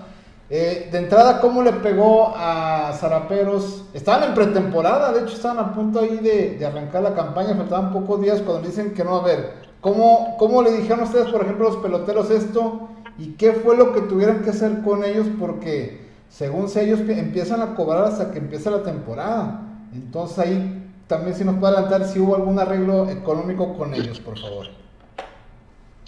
eh, 0.55 0.87
de 0.91 0.99
entrada, 0.99 1.41
¿cómo 1.41 1.63
le 1.63 1.73
pegó 1.73 2.31
a 2.35 2.93
Zaraperos? 2.99 3.85
Estaban 3.91 4.29
en 4.29 4.35
pretemporada, 4.35 5.11
de 5.11 5.21
hecho 5.21 5.33
estaban 5.33 5.57
a 5.57 5.73
punto 5.73 5.99
ahí 5.99 6.17
de, 6.17 6.63
arrancar 6.63 7.01
la 7.01 7.15
campaña, 7.15 7.55
faltaban 7.55 7.91
pocos 7.91 8.21
días 8.21 8.39
cuando 8.39 8.67
dicen 8.67 8.93
que 8.93 9.03
no, 9.03 9.15
a 9.15 9.23
ver, 9.23 9.53
¿cómo, 9.81 10.35
¿cómo 10.37 10.61
le 10.61 10.73
dijeron 10.73 10.99
a 10.99 11.03
ustedes, 11.05 11.29
por 11.29 11.41
ejemplo, 11.41 11.69
los 11.69 11.77
peloteros 11.77 12.29
esto? 12.29 12.87
¿Y 13.17 13.31
qué 13.31 13.53
fue 13.53 13.75
lo 13.75 13.93
que 13.93 14.01
tuvieron 14.01 14.43
que 14.43 14.51
hacer 14.51 14.83
con 14.83 15.03
ellos? 15.03 15.25
Porque 15.39 16.05
según 16.29 16.69
sé, 16.69 16.83
ellos 16.83 16.99
empiezan 16.99 17.63
a 17.63 17.73
cobrar 17.73 18.03
hasta 18.03 18.29
que 18.29 18.37
empieza 18.37 18.69
la 18.69 18.83
temporada. 18.83 19.59
Entonces 19.91 20.37
ahí 20.37 20.87
también 21.07 21.35
si 21.35 21.43
nos 21.43 21.55
puede 21.55 21.77
adelantar 21.77 22.07
si 22.07 22.19
hubo 22.19 22.35
algún 22.35 22.59
arreglo 22.59 23.09
económico 23.09 23.75
con 23.75 23.95
ellos, 23.95 24.19
por 24.19 24.37
favor. 24.37 24.67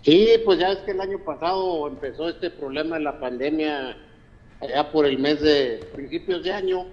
Sí, 0.03 0.33
pues 0.45 0.59
ya 0.59 0.71
es 0.71 0.77
que 0.81 0.91
el 0.91 1.01
año 1.01 1.17
pasado 1.25 1.87
empezó 1.87 2.29
este 2.29 2.51
problema 2.51 2.97
de 2.97 3.01
la 3.05 3.19
pandemia 3.19 3.97
allá 4.61 4.91
por 4.91 5.05
el 5.05 5.19
mes 5.19 5.41
de 5.41 5.85
principios 5.93 6.43
de 6.43 6.51
año 6.51 6.85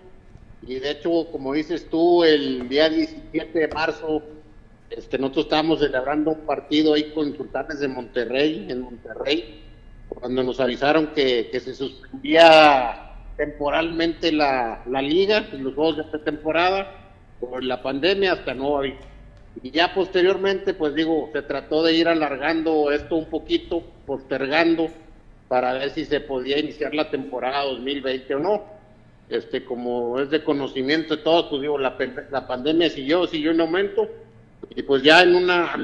y 0.66 0.78
de 0.78 0.92
hecho, 0.92 1.26
como 1.32 1.54
dices 1.54 1.88
tú, 1.90 2.22
el 2.22 2.68
día 2.68 2.88
17 2.88 3.58
de 3.58 3.68
marzo 3.68 4.22
este, 4.96 5.18
nosotros 5.18 5.46
estábamos 5.46 5.80
celebrando 5.80 6.32
un 6.32 6.40
partido 6.40 6.94
ahí 6.94 7.10
con 7.12 7.34
Sultanes 7.36 7.80
de 7.80 7.88
Monterrey, 7.88 8.66
en 8.68 8.82
Monterrey, 8.82 9.62
cuando 10.08 10.42
nos 10.42 10.60
avisaron 10.60 11.08
que, 11.08 11.48
se 11.52 11.74
suspendía 11.74 13.10
temporalmente 13.36 14.30
la, 14.30 14.84
liga 14.86 15.46
y 15.52 15.56
los 15.56 15.74
juegos 15.74 15.96
de 15.96 16.02
esta 16.02 16.18
temporada 16.18 17.14
por 17.40 17.64
la 17.64 17.82
pandemia 17.82 18.34
hasta 18.34 18.54
no 18.54 18.76
aviso. 18.76 18.98
Y 19.62 19.70
ya 19.70 19.94
posteriormente, 19.94 20.74
pues 20.74 20.94
digo, 20.94 21.30
se 21.32 21.42
trató 21.42 21.82
de 21.82 21.94
ir 21.94 22.08
alargando 22.08 22.92
esto 22.92 23.16
un 23.16 23.26
poquito, 23.26 23.82
postergando, 24.06 24.88
para 25.52 25.74
ver 25.74 25.90
si 25.90 26.06
se 26.06 26.20
podía 26.20 26.58
iniciar 26.58 26.94
la 26.94 27.10
temporada 27.10 27.64
2020 27.64 28.36
o 28.36 28.38
no. 28.38 28.64
Este, 29.28 29.62
como 29.62 30.18
es 30.18 30.30
de 30.30 30.42
conocimiento 30.42 31.14
de 31.14 31.22
todos, 31.22 31.48
pues 31.50 31.60
digo, 31.60 31.76
la, 31.76 31.94
la 32.30 32.46
pandemia 32.46 32.88
siguió, 32.88 33.26
siguió 33.26 33.50
en 33.50 33.60
aumento, 33.60 34.08
y 34.74 34.82
pues 34.82 35.02
ya 35.02 35.22
en 35.22 35.34
una, 35.34 35.74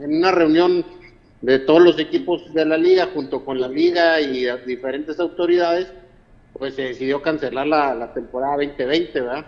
en 0.00 0.16
una 0.16 0.32
reunión 0.32 0.84
de 1.42 1.60
todos 1.60 1.80
los 1.80 2.00
equipos 2.00 2.52
de 2.54 2.64
la 2.64 2.76
liga, 2.76 3.10
junto 3.14 3.44
con 3.44 3.60
la 3.60 3.68
liga 3.68 4.20
y 4.20 4.46
diferentes 4.66 5.20
autoridades, 5.20 5.92
pues 6.52 6.74
se 6.74 6.82
decidió 6.82 7.22
cancelar 7.22 7.68
la, 7.68 8.12
temporada 8.14 8.56
2020, 8.56 9.20
¿verdad? 9.20 9.46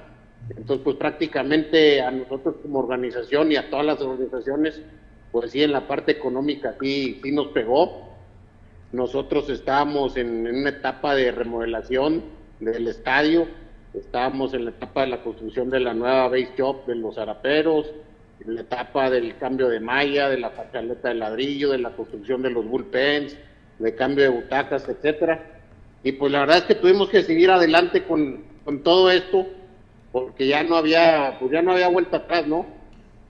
Entonces, 0.50 0.84
pues 0.84 0.94
prácticamente 0.94 2.00
a 2.02 2.12
nosotros 2.12 2.54
como 2.62 2.78
organización 2.78 3.50
y 3.50 3.56
a 3.56 3.68
todas 3.68 3.84
las 3.84 4.00
organizaciones, 4.00 4.80
pues 5.32 5.50
sí, 5.50 5.64
en 5.64 5.72
la 5.72 5.88
parte 5.88 6.12
económica 6.12 6.76
sí, 6.80 7.18
sí 7.20 7.32
nos 7.32 7.48
pegó. 7.48 8.05
Nosotros 8.96 9.50
estábamos 9.50 10.16
en, 10.16 10.46
una 10.46 10.70
etapa 10.70 11.14
de 11.14 11.30
remodelación 11.30 12.22
del 12.60 12.88
estadio, 12.88 13.46
estábamos 13.92 14.54
en 14.54 14.64
la 14.64 14.70
etapa 14.70 15.02
de 15.02 15.08
la 15.08 15.22
construcción 15.22 15.68
de 15.68 15.80
la 15.80 15.92
nueva 15.92 16.28
base 16.28 16.54
shop 16.56 16.86
de 16.86 16.94
los 16.94 17.18
araperos, 17.18 17.92
en 18.40 18.54
la 18.54 18.62
etapa 18.62 19.10
del 19.10 19.36
cambio 19.36 19.68
de 19.68 19.80
malla, 19.80 20.30
de 20.30 20.38
la 20.38 20.48
facaleta 20.48 21.10
de 21.10 21.16
ladrillo, 21.16 21.72
de 21.72 21.78
la 21.78 21.90
construcción 21.90 22.40
de 22.40 22.48
los 22.48 22.64
bullpens, 22.64 23.36
de 23.78 23.94
cambio 23.94 24.24
de 24.24 24.30
butacas, 24.30 24.88
etcétera. 24.88 25.44
Y 26.02 26.12
pues 26.12 26.32
la 26.32 26.40
verdad 26.40 26.56
es 26.56 26.64
que 26.64 26.76
tuvimos 26.76 27.10
que 27.10 27.22
seguir 27.22 27.50
adelante 27.50 28.02
con, 28.04 28.44
todo 28.82 29.10
esto, 29.10 29.46
porque 30.10 30.46
ya 30.46 30.62
no 30.62 30.74
había, 30.74 31.36
pues 31.38 31.52
ya 31.52 31.60
no 31.60 31.72
había 31.72 31.88
vuelta 31.88 32.16
atrás, 32.16 32.46
¿no? 32.46 32.64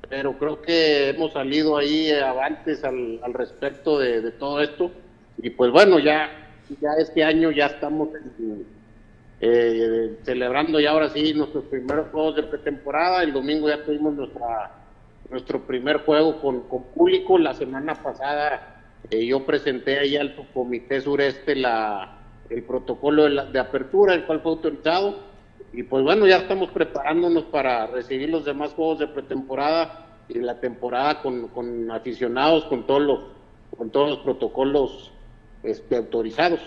Pero 0.08 0.38
creo 0.38 0.62
que 0.62 1.08
hemos 1.08 1.32
salido 1.32 1.76
ahí 1.76 2.12
avantes 2.12 2.84
al, 2.84 3.18
al 3.24 3.34
respecto 3.34 3.98
de, 3.98 4.30
todo 4.30 4.60
esto. 4.60 4.92
Y 5.38 5.50
pues 5.50 5.70
bueno, 5.70 5.98
ya, 5.98 6.30
ya 6.80 6.92
este 6.98 7.22
año 7.22 7.50
ya 7.50 7.66
estamos 7.66 8.08
eh, 9.40 10.18
celebrando 10.22 10.80
ya 10.80 10.90
ahora 10.90 11.10
sí 11.10 11.34
nuestros 11.34 11.64
primeros 11.64 12.08
juegos 12.10 12.36
de 12.36 12.42
pretemporada. 12.44 13.22
El 13.22 13.32
domingo 13.32 13.68
ya 13.68 13.82
tuvimos 13.82 14.14
nuestra 14.14 14.72
nuestro 15.30 15.66
primer 15.66 15.98
juego 15.98 16.40
con, 16.40 16.62
con 16.68 16.84
público. 16.84 17.38
La 17.38 17.54
semana 17.54 17.94
pasada 17.94 18.82
eh, 19.10 19.26
yo 19.26 19.44
presenté 19.44 19.98
ahí 19.98 20.16
al 20.16 20.34
Comité 20.52 21.00
Sureste 21.00 21.54
la, 21.54 22.18
el 22.50 22.62
protocolo 22.62 23.24
de, 23.24 23.52
de, 23.52 23.58
apertura, 23.58 24.14
el 24.14 24.24
cual 24.24 24.40
fue 24.40 24.52
autorizado. 24.52 25.18
Y 25.72 25.82
pues 25.82 26.04
bueno, 26.04 26.26
ya 26.26 26.38
estamos 26.38 26.70
preparándonos 26.70 27.44
para 27.44 27.86
recibir 27.86 28.30
los 28.30 28.44
demás 28.44 28.72
juegos 28.72 29.00
de 29.00 29.08
pretemporada 29.08 30.06
y 30.28 30.38
la 30.38 30.58
temporada 30.60 31.22
con, 31.22 31.48
con 31.48 31.90
aficionados, 31.90 32.64
con 32.66 32.86
todos 32.86 33.02
los, 33.02 33.20
con 33.76 33.90
todos 33.90 34.10
los 34.10 34.18
protocolos 34.20 35.12
este, 35.66 35.96
autorizados. 35.96 36.60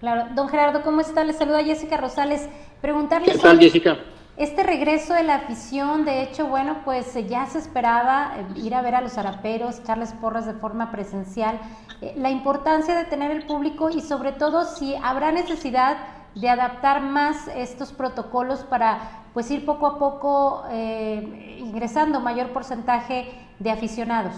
Claro, 0.00 0.34
don 0.34 0.48
Gerardo, 0.48 0.82
¿cómo 0.82 1.00
está? 1.00 1.24
Le 1.24 1.32
saluda 1.32 1.64
Jessica 1.64 1.96
Rosales. 1.96 2.48
Preguntarle 2.80 3.32
¿Qué 3.32 3.38
tal, 3.38 3.58
Jessica? 3.58 3.98
Este 4.36 4.62
regreso 4.62 5.14
de 5.14 5.24
la 5.24 5.34
afición, 5.34 6.04
de 6.04 6.22
hecho, 6.22 6.46
bueno, 6.46 6.82
pues 6.84 7.16
eh, 7.16 7.26
ya 7.26 7.46
se 7.46 7.58
esperaba 7.58 8.34
eh, 8.36 8.60
ir 8.60 8.74
a 8.74 8.82
ver 8.82 8.94
a 8.94 9.00
los 9.00 9.18
araperos, 9.18 9.80
echarles 9.80 10.12
porras 10.12 10.46
de 10.46 10.52
forma 10.52 10.92
presencial, 10.92 11.58
eh, 12.00 12.14
la 12.16 12.30
importancia 12.30 12.94
de 12.94 13.04
tener 13.04 13.32
el 13.32 13.46
público 13.46 13.90
y 13.90 14.00
sobre 14.00 14.30
todo 14.30 14.64
si 14.64 14.94
habrá 15.02 15.32
necesidad 15.32 15.96
de 16.36 16.48
adaptar 16.48 17.00
más 17.00 17.48
estos 17.48 17.92
protocolos 17.92 18.60
para 18.60 19.24
pues 19.34 19.50
ir 19.50 19.64
poco 19.64 19.86
a 19.86 19.98
poco 19.98 20.64
eh, 20.70 21.56
ingresando 21.58 22.20
mayor 22.20 22.50
porcentaje 22.50 23.32
de 23.58 23.70
aficionados. 23.70 24.34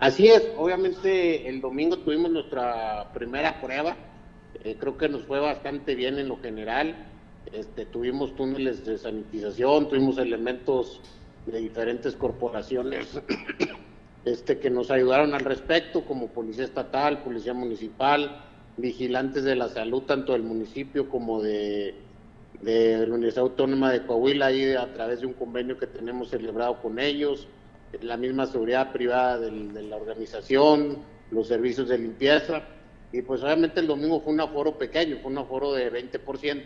Así 0.00 0.28
es, 0.28 0.46
obviamente 0.56 1.48
el 1.48 1.60
domingo 1.60 1.98
tuvimos 1.98 2.30
nuestra 2.30 3.12
primera 3.14 3.60
prueba, 3.60 3.96
eh, 4.62 4.76
creo 4.78 4.96
que 4.98 5.08
nos 5.08 5.22
fue 5.22 5.40
bastante 5.40 5.94
bien 5.94 6.18
en 6.18 6.28
lo 6.28 6.38
general, 6.40 7.06
este, 7.52 7.86
tuvimos 7.86 8.34
túneles 8.34 8.84
de 8.84 8.98
sanitización, 8.98 9.88
tuvimos 9.88 10.18
elementos 10.18 11.00
de 11.46 11.60
diferentes 11.60 12.16
corporaciones 12.16 13.20
este, 14.24 14.58
que 14.58 14.70
nos 14.70 14.90
ayudaron 14.90 15.34
al 15.34 15.44
respecto, 15.44 16.04
como 16.04 16.28
Policía 16.28 16.64
Estatal, 16.64 17.22
Policía 17.22 17.54
Municipal, 17.54 18.44
vigilantes 18.76 19.44
de 19.44 19.54
la 19.54 19.68
salud, 19.68 20.02
tanto 20.02 20.32
del 20.32 20.42
municipio 20.42 21.08
como 21.08 21.40
de, 21.40 21.94
de 22.62 23.06
la 23.06 23.14
Universidad 23.14 23.44
Autónoma 23.44 23.92
de 23.92 24.04
Coahuila, 24.04 24.46
ahí 24.46 24.72
a 24.72 24.92
través 24.92 25.20
de 25.20 25.26
un 25.26 25.34
convenio 25.34 25.78
que 25.78 25.86
tenemos 25.86 26.30
celebrado 26.30 26.80
con 26.82 26.98
ellos, 26.98 27.46
la 28.02 28.16
misma 28.16 28.46
seguridad 28.46 28.92
privada 28.92 29.38
de 29.38 29.82
la 29.82 29.96
organización, 29.96 30.98
los 31.30 31.48
servicios 31.48 31.88
de 31.88 31.98
limpieza, 31.98 32.62
y 33.12 33.22
pues 33.22 33.42
obviamente 33.42 33.80
el 33.80 33.86
domingo 33.86 34.20
fue 34.20 34.32
un 34.32 34.40
aforo 34.40 34.76
pequeño, 34.76 35.18
fue 35.22 35.30
un 35.30 35.38
aforo 35.38 35.72
de 35.72 35.90
20%, 35.92 36.62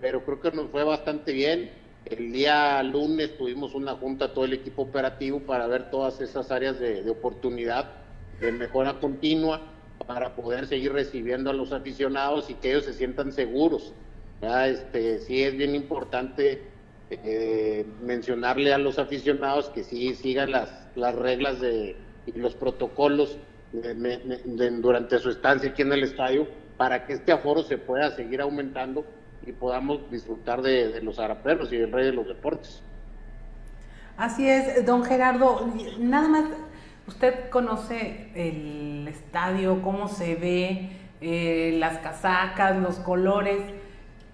pero 0.00 0.24
creo 0.24 0.40
que 0.40 0.50
nos 0.52 0.70
fue 0.70 0.84
bastante 0.84 1.32
bien 1.32 1.70
el 2.06 2.32
día 2.32 2.82
lunes 2.82 3.36
tuvimos 3.38 3.74
una 3.74 3.94
junta, 3.94 4.34
todo 4.34 4.44
el 4.44 4.52
equipo 4.52 4.82
operativo, 4.82 5.40
para 5.40 5.66
ver 5.66 5.90
todas 5.90 6.20
esas 6.20 6.50
áreas 6.50 6.78
de, 6.78 7.08
oportunidad, 7.08 7.92
de 8.40 8.52
mejora 8.52 9.00
continua, 9.00 9.62
para 10.06 10.34
poder 10.34 10.66
seguir 10.66 10.92
recibiendo 10.92 11.48
a 11.48 11.54
los 11.54 11.72
aficionados 11.72 12.50
y 12.50 12.54
que 12.54 12.72
ellos 12.72 12.84
se 12.84 12.92
sientan 12.92 13.32
seguros. 13.32 13.94
Este, 14.42 15.20
sí 15.20 15.42
es 15.42 15.56
bien 15.56 15.74
importante 15.74 16.62
eh, 17.10 17.86
mencionarle 18.02 18.72
a 18.72 18.78
los 18.78 18.98
aficionados 18.98 19.68
que 19.70 19.84
sí 19.84 20.14
sigan 20.14 20.50
las, 20.50 20.70
las 20.94 21.14
reglas 21.14 21.60
de, 21.60 21.96
y 22.26 22.32
los 22.32 22.54
protocolos 22.54 23.38
durante 24.80 25.18
su 25.18 25.30
estancia 25.30 25.70
aquí 25.70 25.82
en 25.82 25.92
el 25.92 26.04
estadio 26.04 26.46
para 26.76 27.06
que 27.06 27.14
este 27.14 27.32
aforo 27.32 27.62
se 27.62 27.76
pueda 27.78 28.10
seguir 28.12 28.40
aumentando 28.40 29.04
y 29.46 29.52
podamos 29.52 30.10
disfrutar 30.10 30.62
de, 30.62 31.00
los 31.02 31.18
araperros 31.18 31.72
y 31.72 31.76
del 31.76 31.92
rey 31.92 32.06
de 32.06 32.12
los 32.12 32.26
deportes. 32.26 32.82
Así 34.16 34.48
es, 34.48 34.86
don 34.86 35.04
Gerardo, 35.04 35.68
nada 35.98 36.28
más, 36.28 36.44
usted 37.06 37.50
conoce 37.50 38.30
el 38.34 39.08
estadio, 39.08 39.82
cómo 39.82 40.08
se 40.08 40.36
ve, 40.36 40.90
eh, 41.20 41.76
las 41.78 41.98
casacas, 41.98 42.76
los 42.80 42.96
colores, 43.00 43.60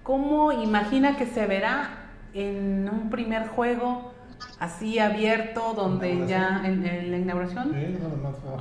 ¿cómo 0.03 0.53
imagina 0.53 1.17
que 1.17 1.27
se 1.27 1.47
verá 1.47 2.00
en 2.35 2.89
un 2.89 3.11
primer 3.11 3.49
juego 3.49 4.13
así 4.59 4.99
abierto, 4.99 5.75
donde 5.75 6.27
ya 6.27 6.63
en, 6.65 7.11
la 7.11 7.19
inauguración? 7.19 7.73
Sí, 7.73 7.99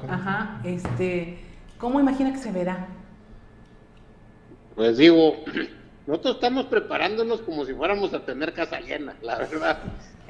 Ajá, 0.09 0.61
este, 0.63 1.39
¿cómo 1.77 1.99
imagina 1.99 2.31
que 2.31 2.39
se 2.39 2.51
verá? 2.51 2.87
Pues 4.75 4.97
digo, 4.97 5.35
nosotros 6.07 6.35
estamos 6.35 6.65
preparándonos 6.65 7.41
como 7.41 7.65
si 7.65 7.73
fuéramos 7.73 8.13
a 8.13 8.25
tener 8.25 8.53
casa 8.53 8.79
llena, 8.79 9.15
la 9.21 9.39
verdad. 9.39 9.79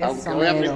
Aunque 0.02 0.30
obviamente 0.30 0.72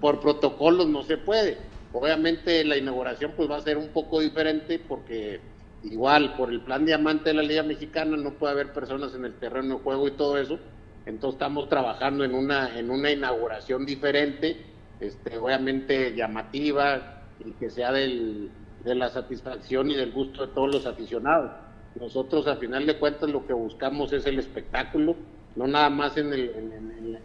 por, 0.00 0.20
protocolos 0.20 0.86
no 0.88 1.02
se 1.02 1.16
puede. 1.16 1.58
Obviamente 1.92 2.64
la 2.64 2.76
inauguración 2.76 3.32
pues 3.36 3.50
va 3.50 3.56
a 3.56 3.60
ser 3.60 3.76
un 3.76 3.88
poco 3.88 4.20
diferente 4.20 4.78
porque 4.78 5.40
igual 5.84 6.34
por 6.36 6.50
el 6.50 6.60
plan 6.60 6.84
diamante 6.84 7.30
de 7.30 7.34
la 7.34 7.42
Liga 7.42 7.62
Mexicana 7.62 8.16
no 8.16 8.32
puede 8.32 8.52
haber 8.52 8.72
personas 8.72 9.14
en 9.14 9.24
el 9.24 9.34
terreno 9.34 9.76
de 9.76 9.82
juego 9.82 10.08
y 10.08 10.12
todo 10.12 10.38
eso. 10.38 10.58
Entonces 11.06 11.36
estamos 11.36 11.68
trabajando 11.68 12.24
en 12.24 12.34
una 12.34 12.78
en 12.78 12.90
una 12.90 13.10
inauguración 13.10 13.86
diferente, 13.86 14.56
este, 15.00 15.38
obviamente 15.38 16.14
llamativa 16.14 17.22
y 17.44 17.52
que 17.52 17.70
sea 17.70 17.92
del, 17.92 18.50
de 18.86 18.94
la 18.94 19.08
satisfacción 19.08 19.90
y 19.90 19.94
del 19.94 20.12
gusto 20.12 20.46
de 20.46 20.52
todos 20.52 20.72
los 20.72 20.86
aficionados. 20.86 21.50
Nosotros 21.98 22.46
a 22.46 22.56
final 22.56 22.86
de 22.86 22.98
cuentas 22.98 23.28
lo 23.30 23.46
que 23.46 23.52
buscamos 23.52 24.12
es 24.12 24.26
el 24.26 24.38
espectáculo, 24.38 25.16
no 25.56 25.66
nada 25.66 25.90
más 25.90 26.16
en, 26.16 26.30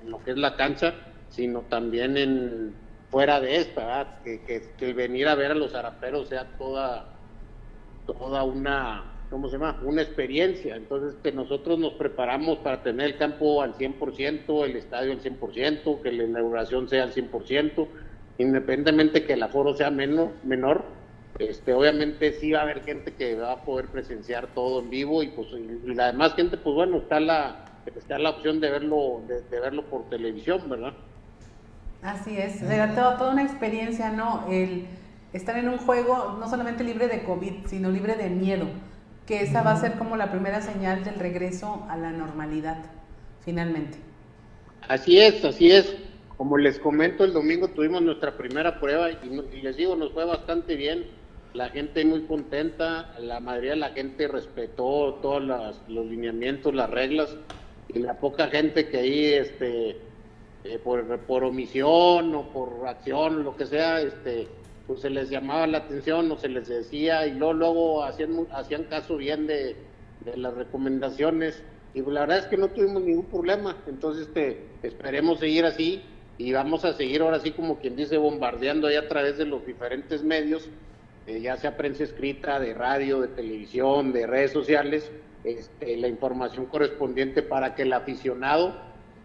lo 0.06 0.24
que 0.24 0.32
es 0.32 0.38
la 0.38 0.56
cancha, 0.56 0.96
sino 1.30 1.62
también 1.62 2.18
en 2.18 2.74
fuera 3.10 3.40
de 3.40 3.58
esta, 3.58 4.20
que, 4.24 4.42
que, 4.78 4.94
venir 4.94 5.28
a 5.28 5.36
ver 5.36 5.52
a 5.52 5.56
los 5.56 5.76
araperos 5.76 6.30
sea 6.30 6.46
toda, 6.58 7.06
toda 8.08 8.44
una, 8.44 9.11
¿cómo 9.32 9.48
se 9.48 9.58
llama? 9.58 9.82
Una 9.84 10.04
experiencia. 10.04 10.76
Entonces, 10.76 11.16
que 11.24 11.32
nosotros 11.32 11.80
nos 11.80 11.94
preparamos 11.94 12.60
para 12.60 12.84
tener 12.84 13.08
el 13.08 13.18
campo 13.18 13.64
al 13.64 13.74
100%, 13.74 14.66
el 14.66 14.76
estadio 14.76 15.14
al 15.14 15.22
100%, 15.22 16.02
que 16.02 16.12
la 16.12 16.26
inauguración 16.26 16.88
sea 16.88 17.04
al 17.04 17.14
100%, 17.14 17.88
independientemente 18.38 19.26
que 19.26 19.34
el 19.34 19.42
aforo 19.42 19.76
sea 19.76 19.90
menor, 19.90 20.32
menor 20.44 20.84
este, 21.40 21.74
obviamente 21.74 22.34
sí 22.34 22.52
va 22.52 22.60
a 22.60 22.64
haber 22.64 22.84
gente 22.84 23.14
que 23.14 23.36
va 23.36 23.54
a 23.54 23.64
poder 23.64 23.88
presenciar 23.88 24.48
todo 24.48 24.82
en 24.82 24.90
vivo 24.90 25.24
y 25.24 25.30
pues 25.30 25.48
y 25.52 25.94
la 25.94 26.08
demás 26.08 26.36
gente, 26.36 26.58
pues 26.58 26.76
bueno, 26.76 26.98
está 26.98 27.20
la, 27.20 27.66
está 27.96 28.20
la 28.20 28.32
opción 28.32 28.60
de 28.60 28.70
verlo, 28.70 29.22
de, 29.28 29.60
verlo 29.60 29.84
por 29.86 30.08
televisión, 30.10 30.70
¿verdad? 30.70 30.94
Así 32.04 32.38
es, 32.38 32.60
será 32.60 32.94
toda 32.94 33.32
una 33.32 33.44
experiencia, 33.44 34.12
¿no? 34.12 34.46
El 34.52 34.86
estar 35.34 35.58
en 35.58 35.70
un 35.70 35.78
juego 35.78 36.38
no 36.40 36.50
solamente 36.50 36.84
libre 36.84 37.08
de 37.08 37.24
COVID, 37.24 37.66
sino 37.66 37.90
libre 37.90 38.16
de 38.16 38.30
miedo, 38.30 38.68
que 39.26 39.42
esa 39.42 39.62
va 39.62 39.72
a 39.72 39.78
ser 39.78 39.94
como 39.94 40.18
la 40.18 40.32
primera 40.32 40.62
señal 40.62 41.04
del 41.04 41.16
regreso 41.16 41.86
a 41.90 41.98
la 41.98 42.12
normalidad, 42.12 42.78
finalmente. 43.44 43.98
Así 44.88 45.20
es, 45.20 45.44
así 45.46 45.72
es. 45.72 45.96
Como 46.38 46.58
les 46.58 46.80
comento, 46.80 47.24
el 47.24 47.34
domingo 47.34 47.68
tuvimos 47.68 48.02
nuestra 48.02 48.36
primera 48.36 48.80
prueba 48.80 49.12
y, 49.12 49.62
les 49.62 49.78
digo, 49.78 49.96
nos 49.96 50.12
fue 50.12 50.26
bastante 50.26 50.76
bien 50.76 51.06
la 51.54 51.70
gente 51.70 52.06
muy 52.06 52.22
contenta, 52.22 53.14
la 53.20 53.40
mayoría 53.40 53.72
de 53.72 53.78
la 53.78 53.90
gente 53.90 54.28
respetó 54.28 55.20
todos 55.22 55.44
los 55.88 56.06
lineamientos, 56.06 56.74
las 56.74 56.90
reglas, 56.90 57.36
y 57.90 58.00
la 58.00 58.14
poca 58.16 58.48
gente 58.48 58.88
que 58.88 58.98
ahí, 58.98 59.26
este, 59.26 59.98
eh, 60.64 60.80
por, 60.84 61.20
por, 61.20 61.44
omisión 61.44 62.34
o 62.36 62.50
por 62.50 62.88
acción, 62.88 63.44
lo 63.44 63.56
que 63.58 63.66
sea, 63.66 64.02
este, 64.02 64.48
pues 64.88 65.02
se 65.02 65.10
les 65.10 65.30
llamaba 65.30 65.68
la 65.68 65.80
atención 65.80 66.32
o 66.32 66.38
se 66.38 66.50
les 66.50 66.68
decía, 66.68 67.26
y 67.28 67.32
luego, 67.32 67.54
luego 67.54 68.04
hacían, 68.04 68.48
hacían 68.52 68.84
caso 68.86 69.18
bien 69.18 69.48
de, 69.48 69.76
las 70.36 70.54
recomendaciones, 70.54 71.64
y 71.94 72.02
pues 72.02 72.14
la 72.14 72.22
verdad 72.22 72.40
es 72.40 72.46
que 72.46 72.58
no 72.58 72.68
tuvimos 72.70 73.02
ningún 73.02 73.26
problema, 73.26 73.78
entonces 73.88 74.28
este, 74.28 74.66
esperemos 74.84 75.40
seguir 75.40 75.66
así, 75.66 76.04
y 76.38 76.54
vamos 76.54 76.86
a 76.86 76.94
seguir 76.94 77.22
ahora 77.22 77.40
sí 77.40 77.52
como 77.52 77.80
quien 77.80 77.96
dice 77.96 78.18
bombardeando 78.18 78.88
ahí 78.88 78.96
a 78.96 79.08
través 79.08 79.38
de 79.38 79.46
los 79.46 79.66
diferentes 79.66 80.24
medios 80.24 80.70
eh, 81.28 81.40
ya 81.40 81.56
sea 81.56 81.78
prensa 81.78 82.04
escrita, 82.04 82.60
de 82.60 82.74
radio, 82.74 83.22
de 83.22 83.28
televisión, 83.28 84.12
de 84.12 84.26
redes 84.26 84.52
sociales, 84.52 85.12
este, 85.44 85.96
la 85.98 86.08
información 86.08 86.66
correspondiente 86.66 87.44
para 87.44 87.76
que 87.76 87.84
el 87.84 87.94
aficionado 87.94 88.76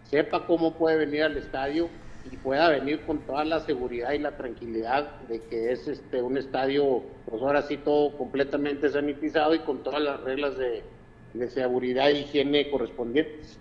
sepa 0.03 0.45
cómo 0.45 0.75
puede 0.75 0.97
venir 0.97 1.23
al 1.23 1.37
estadio 1.37 1.89
y 2.31 2.37
pueda 2.37 2.69
venir 2.69 3.01
con 3.01 3.19
toda 3.19 3.45
la 3.45 3.59
seguridad 3.61 4.11
y 4.11 4.19
la 4.19 4.37
tranquilidad 4.37 5.21
de 5.27 5.41
que 5.41 5.71
es 5.71 5.87
este 5.87 6.21
un 6.21 6.37
estadio, 6.37 7.03
pues 7.29 7.41
ahora 7.41 7.61
sí 7.63 7.77
todo 7.77 8.17
completamente 8.17 8.89
sanitizado 8.89 9.55
y 9.55 9.59
con 9.59 9.83
todas 9.83 10.01
las 10.01 10.21
reglas 10.21 10.57
de, 10.57 10.83
de 11.33 11.49
seguridad 11.49 12.09
e 12.09 12.19
higiene 12.19 12.69
correspondientes. 12.69 13.57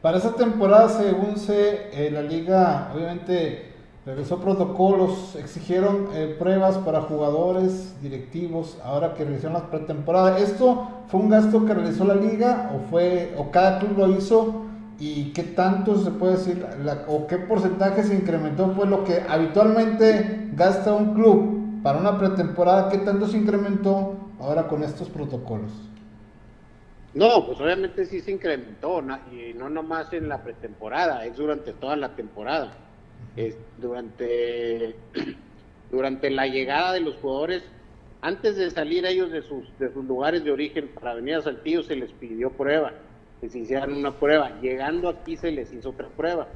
Para 0.00 0.18
esa 0.18 0.34
temporada, 0.34 0.88
según 0.88 1.36
se, 1.36 1.90
eh, 1.92 2.10
la 2.10 2.22
liga 2.22 2.90
obviamente 2.94 3.72
Regresó 4.04 4.40
protocolos, 4.40 5.36
exigieron 5.36 6.08
eh, 6.12 6.34
pruebas 6.36 6.76
para 6.78 7.02
jugadores, 7.02 7.94
directivos, 8.02 8.76
ahora 8.82 9.14
que 9.14 9.22
realizaron 9.22 9.52
la 9.52 9.70
pretemporada. 9.70 10.40
¿Esto 10.40 10.88
fue 11.06 11.20
un 11.20 11.28
gasto 11.28 11.64
que 11.64 11.72
realizó 11.72 12.04
la 12.04 12.16
liga 12.16 12.72
o 12.74 12.90
fue 12.90 13.32
o 13.38 13.52
cada 13.52 13.78
club 13.78 13.96
lo 13.96 14.08
hizo? 14.08 14.64
¿Y 15.04 15.32
qué 15.32 15.42
tanto 15.42 15.98
se 15.98 16.12
puede 16.12 16.36
decir 16.36 16.64
o 17.08 17.26
qué 17.26 17.36
porcentaje 17.36 18.04
se 18.04 18.14
incrementó? 18.14 18.70
Fue 18.70 18.86
lo 18.86 19.02
que 19.02 19.20
habitualmente 19.28 20.48
gasta 20.52 20.94
un 20.94 21.14
club 21.14 21.82
para 21.82 21.98
una 21.98 22.16
pretemporada, 22.20 22.88
¿qué 22.88 22.98
tanto 22.98 23.26
se 23.26 23.36
incrementó 23.36 24.14
ahora 24.38 24.68
con 24.68 24.84
estos 24.84 25.08
protocolos? 25.08 25.72
No, 27.14 27.44
pues 27.44 27.60
obviamente 27.60 28.06
sí 28.06 28.20
se 28.20 28.30
incrementó, 28.30 29.02
y 29.32 29.52
no 29.54 29.68
nomás 29.68 30.12
en 30.12 30.28
la 30.28 30.40
pretemporada, 30.44 31.26
es 31.26 31.36
durante 31.36 31.72
toda 31.72 31.96
la 31.96 32.14
temporada 32.14 32.72
durante, 33.78 34.94
durante 35.90 36.30
la 36.30 36.46
llegada 36.46 36.92
de 36.92 37.00
los 37.00 37.16
jugadores, 37.16 37.64
antes 38.20 38.54
de 38.54 38.70
salir 38.70 39.04
ellos 39.04 39.32
de 39.32 39.42
sus, 39.42 39.64
de 39.80 39.92
sus 39.92 40.04
lugares 40.04 40.44
de 40.44 40.52
origen 40.52 40.90
para 40.94 41.14
venir 41.14 41.34
a 41.34 41.42
Saltillo, 41.42 41.82
se 41.82 41.96
les 41.96 42.12
pidió 42.12 42.50
prueba, 42.50 42.92
se 43.48 43.58
hicieran 43.58 43.92
una 43.92 44.12
prueba. 44.12 44.60
Llegando 44.60 45.08
aquí 45.08 45.36
se 45.36 45.50
les 45.50 45.72
hizo 45.72 45.90
otra 45.90 46.08
prueba. 46.08 46.48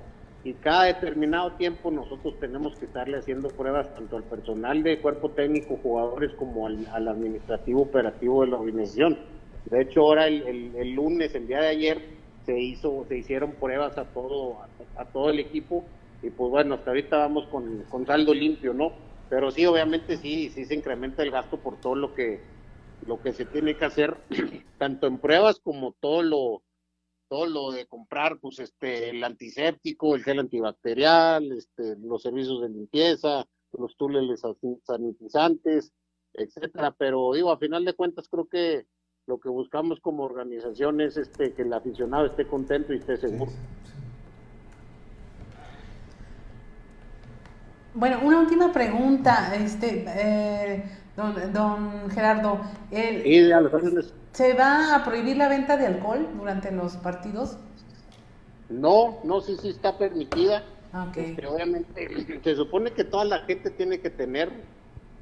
Y 0.45 0.53
cada 0.55 0.85
determinado 0.85 1.53
tiempo 1.53 1.91
nosotros 1.91 2.39
tenemos 2.39 2.79
que 2.79 2.85
estarle 2.85 3.19
haciendo 3.19 3.49
pruebas 3.49 3.93
tanto 3.95 4.17
al 4.17 4.23
personal 4.23 4.83
de 4.85 5.01
cuerpo 5.01 5.31
técnico, 5.31 5.79
jugadores, 5.83 6.33
como 6.35 6.69
al, 6.69 6.87
administrativo 7.09 7.83
operativo 7.83 8.43
de 8.45 8.51
la 8.51 8.59
organización. 8.59 9.19
De 9.65 9.83
hecho, 9.83 10.03
ahora 10.03 10.29
el, 10.29 10.73
el, 10.77 10.93
lunes, 10.93 11.35
el 11.35 11.49
día 11.49 11.61
de 11.61 11.69
ayer, 11.69 12.03
se 12.45 12.61
hizo, 12.61 13.05
se 13.09 13.19
hicieron 13.19 13.53
pruebas 13.53 13.99
a 13.99 14.05
todo, 14.05 14.59
a, 14.97 15.05
todo 15.07 15.31
el 15.31 15.41
equipo 15.41 15.85
y 16.23 16.31
pues 16.31 16.51
bueno, 16.51 16.77
hasta 16.77 16.91
ahorita 16.91 17.19
vamos 17.19 17.47
con, 17.49 17.83
con 17.91 18.07
saldo 18.07 18.33
limpio, 18.33 18.73
¿no? 18.73 18.93
Pero 19.29 19.51
sí, 19.51 19.67
obviamente 19.67 20.17
sí, 20.17 20.49
sí 20.51 20.65
se 20.65 20.77
incrementa 20.77 21.25
el 21.25 21.33
gasto 21.33 21.57
por 21.57 21.81
todo 21.81 21.97
lo 21.97 22.15
que, 22.15 22.41
lo 23.05 23.21
que 23.21 23.33
se 23.33 23.45
tiene 23.45 23.75
que 23.75 23.85
hacer, 23.85 24.17
tanto 24.79 25.09
en 25.09 25.19
pruebas 25.19 25.59
como 25.59 25.93
todo 25.99 26.23
lo, 26.23 26.63
todo 27.29 27.47
lo 27.47 27.71
de 27.73 27.87
comprar, 27.87 28.39
pues 28.41 28.59
este, 28.59 29.11
el 29.11 29.23
antiséptico, 29.25 30.15
el 30.15 30.23
gel 30.23 30.41
antibacterial, 30.41 31.51
este, 31.53 31.97
los 31.99 32.23
servicios 32.23 32.61
de 32.63 32.69
limpieza, 32.69 33.47
los 33.73 33.97
túneles 33.97 34.43
sanitizantes, 34.85 35.93
etcétera. 36.33 36.95
Pero 36.97 37.33
digo, 37.35 37.51
a 37.51 37.59
final 37.59 37.85
de 37.85 37.95
cuentas 37.95 38.29
creo 38.29 38.47
que 38.47 38.87
lo 39.27 39.39
que 39.39 39.49
buscamos 39.49 40.01
como 40.01 40.23
organización 40.23 41.01
es 41.01 41.17
este, 41.17 41.53
que 41.53 41.63
el 41.63 41.73
aficionado 41.73 42.27
esté 42.27 42.47
contento 42.47 42.93
y 42.93 42.99
esté 42.99 43.17
seguro. 43.17 43.51
Bueno, 47.95 48.21
una 48.23 48.41
última 48.41 48.73
pregunta, 48.73 49.55
este, 49.57 50.05
eh, 50.07 50.85
don, 51.17 51.53
don, 51.53 52.11
Gerardo. 52.11 52.61
¿Se 54.33 54.53
va 54.55 54.95
a 54.95 55.05
prohibir 55.05 55.37
la 55.37 55.49
venta 55.49 55.77
de 55.77 55.87
alcohol 55.87 56.29
durante 56.37 56.71
los 56.71 56.97
partidos? 56.97 57.57
No, 58.69 59.19
no, 59.25 59.41
sí, 59.41 59.57
sí 59.61 59.71
está 59.71 59.97
permitida. 59.97 60.63
Okay. 61.11 61.31
Este, 61.31 61.47
obviamente, 61.47 62.41
se 62.45 62.57
supone 62.57 62.91
que 62.91 63.05
toda 63.05 63.25
la 63.25 63.39
gente 63.41 63.71
tiene 63.71 64.01
que 64.01 64.11
tener 64.11 64.51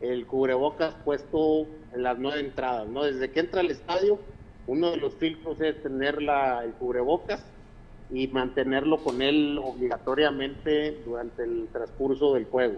el 0.01 0.26
cubrebocas 0.26 0.95
puesto 1.05 1.66
en 1.92 2.03
las 2.03 2.18
nueve 2.18 2.40
entradas, 2.40 2.88
¿no? 2.88 3.05
Desde 3.05 3.30
que 3.30 3.40
entra 3.40 3.61
al 3.61 3.70
estadio, 3.70 4.18
uno 4.66 4.90
de 4.90 4.97
los 4.97 5.14
filtros 5.14 5.61
es 5.61 5.82
tener 5.82 6.20
la, 6.22 6.64
el 6.64 6.72
cubrebocas 6.72 7.45
y 8.11 8.28
mantenerlo 8.28 8.99
con 8.99 9.22
él 9.22 9.59
obligatoriamente 9.62 11.03
durante 11.05 11.45
el 11.45 11.68
transcurso 11.72 12.34
del 12.34 12.45
juego. 12.47 12.76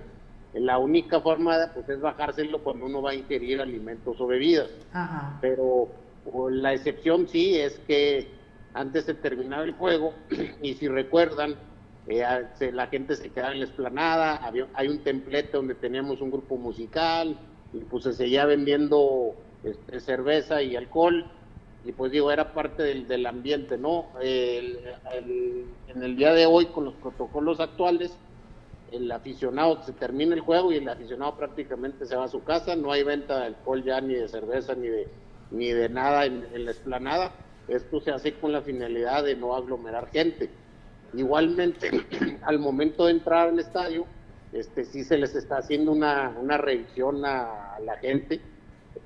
La 0.55 0.79
única 0.79 1.21
forma 1.21 1.71
pues, 1.75 1.89
es 1.89 2.01
bajárselo 2.01 2.63
cuando 2.63 2.87
uno 2.87 3.03
va 3.03 3.11
a 3.11 3.15
ingerir 3.15 3.61
alimentos 3.61 4.21
o 4.21 4.27
bebidas. 4.27 4.71
Pero 5.41 5.89
la 6.51 6.73
excepción 6.73 7.29
sí 7.29 7.59
es 7.59 7.79
que 7.87 8.29
antes 8.75 9.07
de 9.07 9.15
terminar 9.15 9.65
el 9.65 9.73
juego, 9.73 10.15
y 10.63 10.75
si 10.75 10.89
recuerdan, 10.89 11.57
eh, 12.09 12.25
la 12.73 12.87
gente 12.87 13.17
se 13.17 13.31
quedaba 13.31 13.53
en 13.53 13.61
la 13.61 13.67
esplanada, 13.67 14.41
hay 14.75 14.89
un 14.89 14.99
templete 14.99 15.57
donde 15.57 15.75
teníamos 15.75 16.21
un 16.21 16.31
grupo 16.31 16.57
musical, 16.57 17.37
y 17.73 17.79
pues 17.79 18.05
se 18.05 18.13
seguía 18.13 18.45
vendiendo 18.47 19.35
este, 19.65 20.01
cerveza 20.01 20.63
y 20.63 20.77
alcohol, 20.77 21.27
y 21.85 21.93
pues 21.93 22.13
digo, 22.13 22.33
era 22.33 22.53
parte 22.53 22.83
del, 22.83 23.27
ambiente, 23.27 23.79
¿no? 23.79 24.07
en 24.21 26.03
el 26.03 26.17
día 26.17 26.33
de 26.33 26.47
hoy, 26.47 26.67
con 26.67 26.85
los 26.85 26.95
protocolos 26.95 27.61
actuales, 27.61 28.17
el 28.93 29.11
aficionado 29.11 29.83
se 29.83 29.93
termina 29.93 30.35
el 30.35 30.41
juego 30.41 30.73
y 30.73 30.77
el 30.77 30.89
aficionado 30.89 31.37
prácticamente 31.37 32.07
se 32.07 32.17
va 32.17 32.25
a 32.25 32.29
su 32.29 32.43
casa, 32.45 32.77
no 32.77 32.93
hay 32.93 33.03
venta 33.03 33.39
de 33.41 33.47
alcohol 33.47 33.83
ya 33.83 34.01
ni 34.01 34.15
de 34.15 34.29
cerveza 34.29 34.75
ni 34.75 34.89
de 34.89 35.09
ni 35.51 35.73
de 35.73 35.89
nada 35.89 36.27
en, 36.27 36.65
la 36.65 36.71
esplanada. 36.71 37.33
Esto 37.69 38.01
se 38.01 38.11
hace 38.11 38.35
con 38.35 38.53
la 38.53 38.63
finalidad 38.63 39.25
de 39.25 39.37
no 39.37 39.55
aglomerar 39.55 40.09
gente. 40.11 40.51
Igualmente, 41.15 41.91
al 42.43 42.59
momento 42.59 43.07
de 43.07 43.13
entrar 43.13 43.49
al 43.49 43.59
estadio, 43.59 44.07
este 44.53 44.85
sí 44.85 45.05
se 45.05 45.19
les 45.19 45.35
está 45.35 45.59
haciendo 45.59 45.93
una, 45.93 46.35
una 46.41 46.57
revisión 46.57 47.25
a, 47.25 47.79
la 47.85 47.97
gente, 47.99 48.41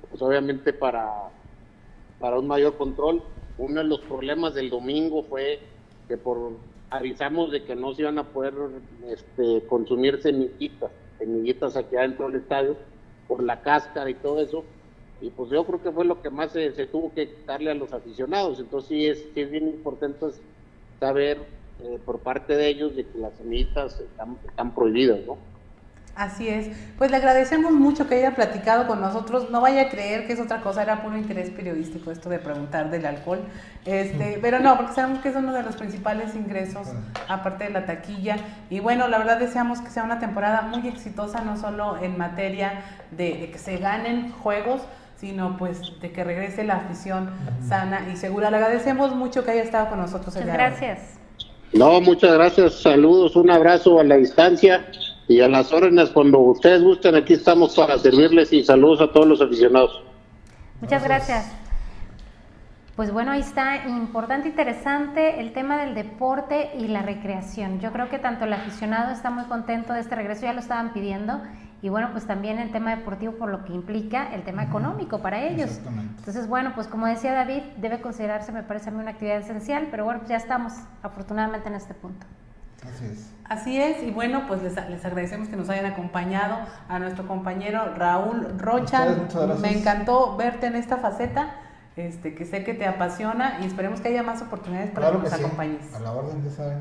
pues 0.09 0.21
obviamente 0.21 0.73
para, 0.73 1.29
para 2.19 2.39
un 2.39 2.47
mayor 2.47 2.77
control. 2.77 3.23
Uno 3.57 3.81
de 3.81 3.87
los 3.87 4.01
problemas 4.01 4.53
del 4.53 4.69
domingo 4.69 5.23
fue 5.23 5.59
que 6.07 6.17
por 6.17 6.53
avisamos 6.91 7.51
de 7.51 7.63
que 7.63 7.75
no 7.75 7.93
se 7.93 8.01
iban 8.03 8.19
a 8.19 8.25
poder 8.25 8.53
este, 9.07 9.65
consumir 9.67 10.21
semillitas, 10.21 10.91
semillitas 11.17 11.75
aquí 11.75 11.95
adentro 11.95 12.27
del 12.27 12.41
estadio, 12.41 12.75
por 13.27 13.41
la 13.41 13.61
cáscara 13.61 14.09
y 14.09 14.15
todo 14.15 14.41
eso, 14.41 14.63
y 15.21 15.29
pues 15.29 15.49
yo 15.49 15.63
creo 15.65 15.81
que 15.81 15.91
fue 15.91 16.03
lo 16.03 16.21
que 16.21 16.29
más 16.29 16.51
se, 16.51 16.69
tuvo 16.87 17.13
que 17.13 17.33
darle 17.47 17.71
a 17.71 17.75
los 17.75 17.93
aficionados, 17.93 18.59
entonces 18.59 18.89
sí 18.89 19.07
es, 19.07 19.25
sí 19.33 19.41
es 19.41 19.49
bien 19.49 19.69
importante 19.69 20.27
saber 20.99 21.37
eh, 21.81 21.97
por 22.05 22.19
parte 22.19 22.57
de 22.57 22.67
ellos 22.67 22.95
de 22.95 23.05
que 23.05 23.17
las 23.17 23.33
semillitas 23.35 23.99
están, 23.99 24.37
están 24.45 24.75
prohibidas, 24.75 25.19
¿no? 25.25 25.37
Así 26.15 26.49
es. 26.49 26.67
Pues 26.97 27.09
le 27.09 27.17
agradecemos 27.17 27.71
mucho 27.71 28.07
que 28.07 28.15
haya 28.15 28.35
platicado 28.35 28.85
con 28.85 28.99
nosotros. 28.99 29.49
No 29.49 29.61
vaya 29.61 29.83
a 29.83 29.89
creer 29.89 30.27
que 30.27 30.33
es 30.33 30.39
otra 30.39 30.61
cosa, 30.61 30.83
era 30.83 31.01
puro 31.01 31.17
interés 31.17 31.49
periodístico 31.49 32.11
esto 32.11 32.29
de 32.29 32.39
preguntar 32.39 32.89
del 32.91 33.05
alcohol. 33.05 33.39
Este, 33.85 34.37
pero 34.41 34.59
no, 34.59 34.75
porque 34.75 34.93
sabemos 34.93 35.19
que 35.19 35.29
es 35.29 35.35
uno 35.35 35.53
de 35.53 35.63
los 35.63 35.75
principales 35.77 36.35
ingresos, 36.35 36.87
aparte 37.29 37.65
de 37.65 37.69
la 37.69 37.85
taquilla. 37.85 38.35
Y 38.69 38.81
bueno, 38.81 39.07
la 39.07 39.19
verdad 39.19 39.39
deseamos 39.39 39.79
que 39.79 39.89
sea 39.89 40.03
una 40.03 40.19
temporada 40.19 40.63
muy 40.63 40.87
exitosa, 40.87 41.41
no 41.41 41.57
solo 41.57 41.97
en 42.01 42.17
materia 42.17 42.83
de, 43.11 43.49
que 43.51 43.57
se 43.57 43.77
ganen 43.77 44.31
juegos, 44.31 44.81
sino 45.15 45.55
pues 45.57 45.81
de 46.01 46.11
que 46.11 46.23
regrese 46.23 46.63
la 46.65 46.75
afición 46.75 47.29
sana 47.67 48.07
y 48.11 48.17
segura. 48.17 48.51
Le 48.51 48.57
agradecemos 48.57 49.15
mucho 49.15 49.45
que 49.45 49.51
haya 49.51 49.63
estado 49.63 49.89
con 49.89 49.99
nosotros. 49.99 50.35
Muchas 50.35 50.53
gracias. 50.53 50.99
No, 51.73 52.01
muchas 52.01 52.33
gracias. 52.33 52.81
Saludos, 52.81 53.37
un 53.37 53.49
abrazo 53.49 53.99
a 53.99 54.03
la 54.03 54.17
distancia 54.17 54.85
y 55.31 55.39
a 55.39 55.47
las 55.47 55.71
órdenes 55.71 56.09
cuando 56.09 56.39
ustedes 56.39 56.83
gusten. 56.83 57.15
Aquí 57.15 57.33
estamos 57.33 57.75
para 57.75 57.97
servirles 57.97 58.51
y 58.51 58.63
saludos 58.63 58.99
a 59.01 59.11
todos 59.11 59.27
los 59.27 59.41
aficionados. 59.41 60.03
Muchas 60.81 61.03
gracias. 61.03 61.51
Pues 62.97 63.13
bueno, 63.13 63.31
ahí 63.31 63.39
está, 63.39 63.87
importante, 63.87 64.49
interesante 64.49 65.39
el 65.39 65.53
tema 65.53 65.77
del 65.77 65.95
deporte 65.95 66.71
y 66.77 66.89
la 66.89 67.01
recreación. 67.01 67.79
Yo 67.79 67.93
creo 67.93 68.09
que 68.09 68.19
tanto 68.19 68.43
el 68.43 68.51
aficionado 68.51 69.11
está 69.11 69.29
muy 69.29 69.45
contento 69.45 69.93
de 69.93 70.01
este 70.01 70.15
regreso, 70.15 70.41
ya 70.41 70.53
lo 70.53 70.59
estaban 70.59 70.91
pidiendo, 70.91 71.41
y 71.81 71.87
bueno, 71.87 72.09
pues 72.11 72.27
también 72.27 72.59
el 72.59 72.71
tema 72.71 72.95
deportivo 72.95 73.33
por 73.33 73.49
lo 73.49 73.63
que 73.63 73.73
implica 73.73 74.33
el 74.35 74.43
tema 74.43 74.63
económico 74.63 75.19
para 75.19 75.41
ellos. 75.41 75.79
Entonces, 76.17 76.47
bueno, 76.47 76.73
pues 76.75 76.87
como 76.87 77.07
decía 77.07 77.33
David, 77.33 77.61
debe 77.77 78.01
considerarse, 78.01 78.51
me 78.51 78.61
parece 78.61 78.89
a 78.89 78.91
mí, 78.91 78.99
una 78.99 79.11
actividad 79.11 79.37
esencial, 79.37 79.87
pero 79.89 80.03
bueno, 80.03 80.19
pues 80.19 80.29
ya 80.29 80.37
estamos 80.37 80.73
afortunadamente 81.01 81.69
en 81.69 81.75
este 81.75 81.93
punto. 81.93 82.27
Así 82.83 83.05
es. 83.05 83.31
Así 83.51 83.81
es, 83.81 84.01
y 84.01 84.11
bueno, 84.11 84.43
pues 84.47 84.63
les, 84.63 84.75
les 84.89 85.03
agradecemos 85.03 85.49
que 85.49 85.57
nos 85.57 85.69
hayan 85.69 85.85
acompañado 85.85 86.57
a 86.87 86.99
nuestro 86.99 87.27
compañero 87.27 87.95
Raúl 87.97 88.57
Rocha. 88.57 89.05
Me 89.59 89.77
encantó 89.77 90.37
verte 90.37 90.67
en 90.67 90.77
esta 90.77 90.95
faceta, 90.95 91.55
este, 91.97 92.33
que 92.33 92.45
sé 92.45 92.63
que 92.63 92.73
te 92.73 92.87
apasiona 92.87 93.59
y 93.61 93.65
esperemos 93.65 93.99
que 93.99 94.07
haya 94.07 94.23
más 94.23 94.41
oportunidades 94.41 94.91
para 94.91 95.11
que, 95.11 95.17
nos 95.17 95.33
acompañes. 95.33 95.93
A 95.93 95.99
la 95.99 96.13
orden, 96.13 96.41
de 96.45 96.49
saben. 96.49 96.79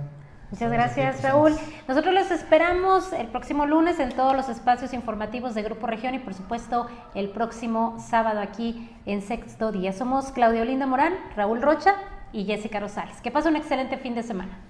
Muchas 0.53 0.71
gracias, 0.71 1.23
Raúl. 1.25 1.57
Nosotros 1.89 2.15
los 2.15 2.31
esperamos 2.31 3.13
el 3.13 3.27
próximo 3.27 3.67
lunes 3.67 3.99
en 3.99 4.11
todos 4.11 4.37
los 4.37 4.49
espacios 4.49 4.93
informativos 4.93 5.57
de 5.57 5.63
Grupo 5.63 5.89
Región 5.89 6.15
y, 6.15 6.21
por 6.21 6.35
supuesto, 6.35 6.87
el 7.17 7.31
próximo 7.31 7.97
sábado 7.99 8.39
aquí 8.39 8.97
en 9.07 9.23
Sexto 9.23 9.73
Día. 9.73 9.93
Somos 9.93 10.31
Claudio 10.31 10.65
Linda 10.65 10.87
Morán, 10.87 11.15
Raúl 11.35 11.63
Rocha 11.63 11.95
y 12.33 12.45
Jessica 12.45 12.79
Rosales. 12.79 13.21
Que 13.21 13.33
pase 13.33 13.49
un 13.49 13.57
excelente 13.57 13.97
fin 13.97 14.15
de 14.15 14.23
semana. 14.23 14.70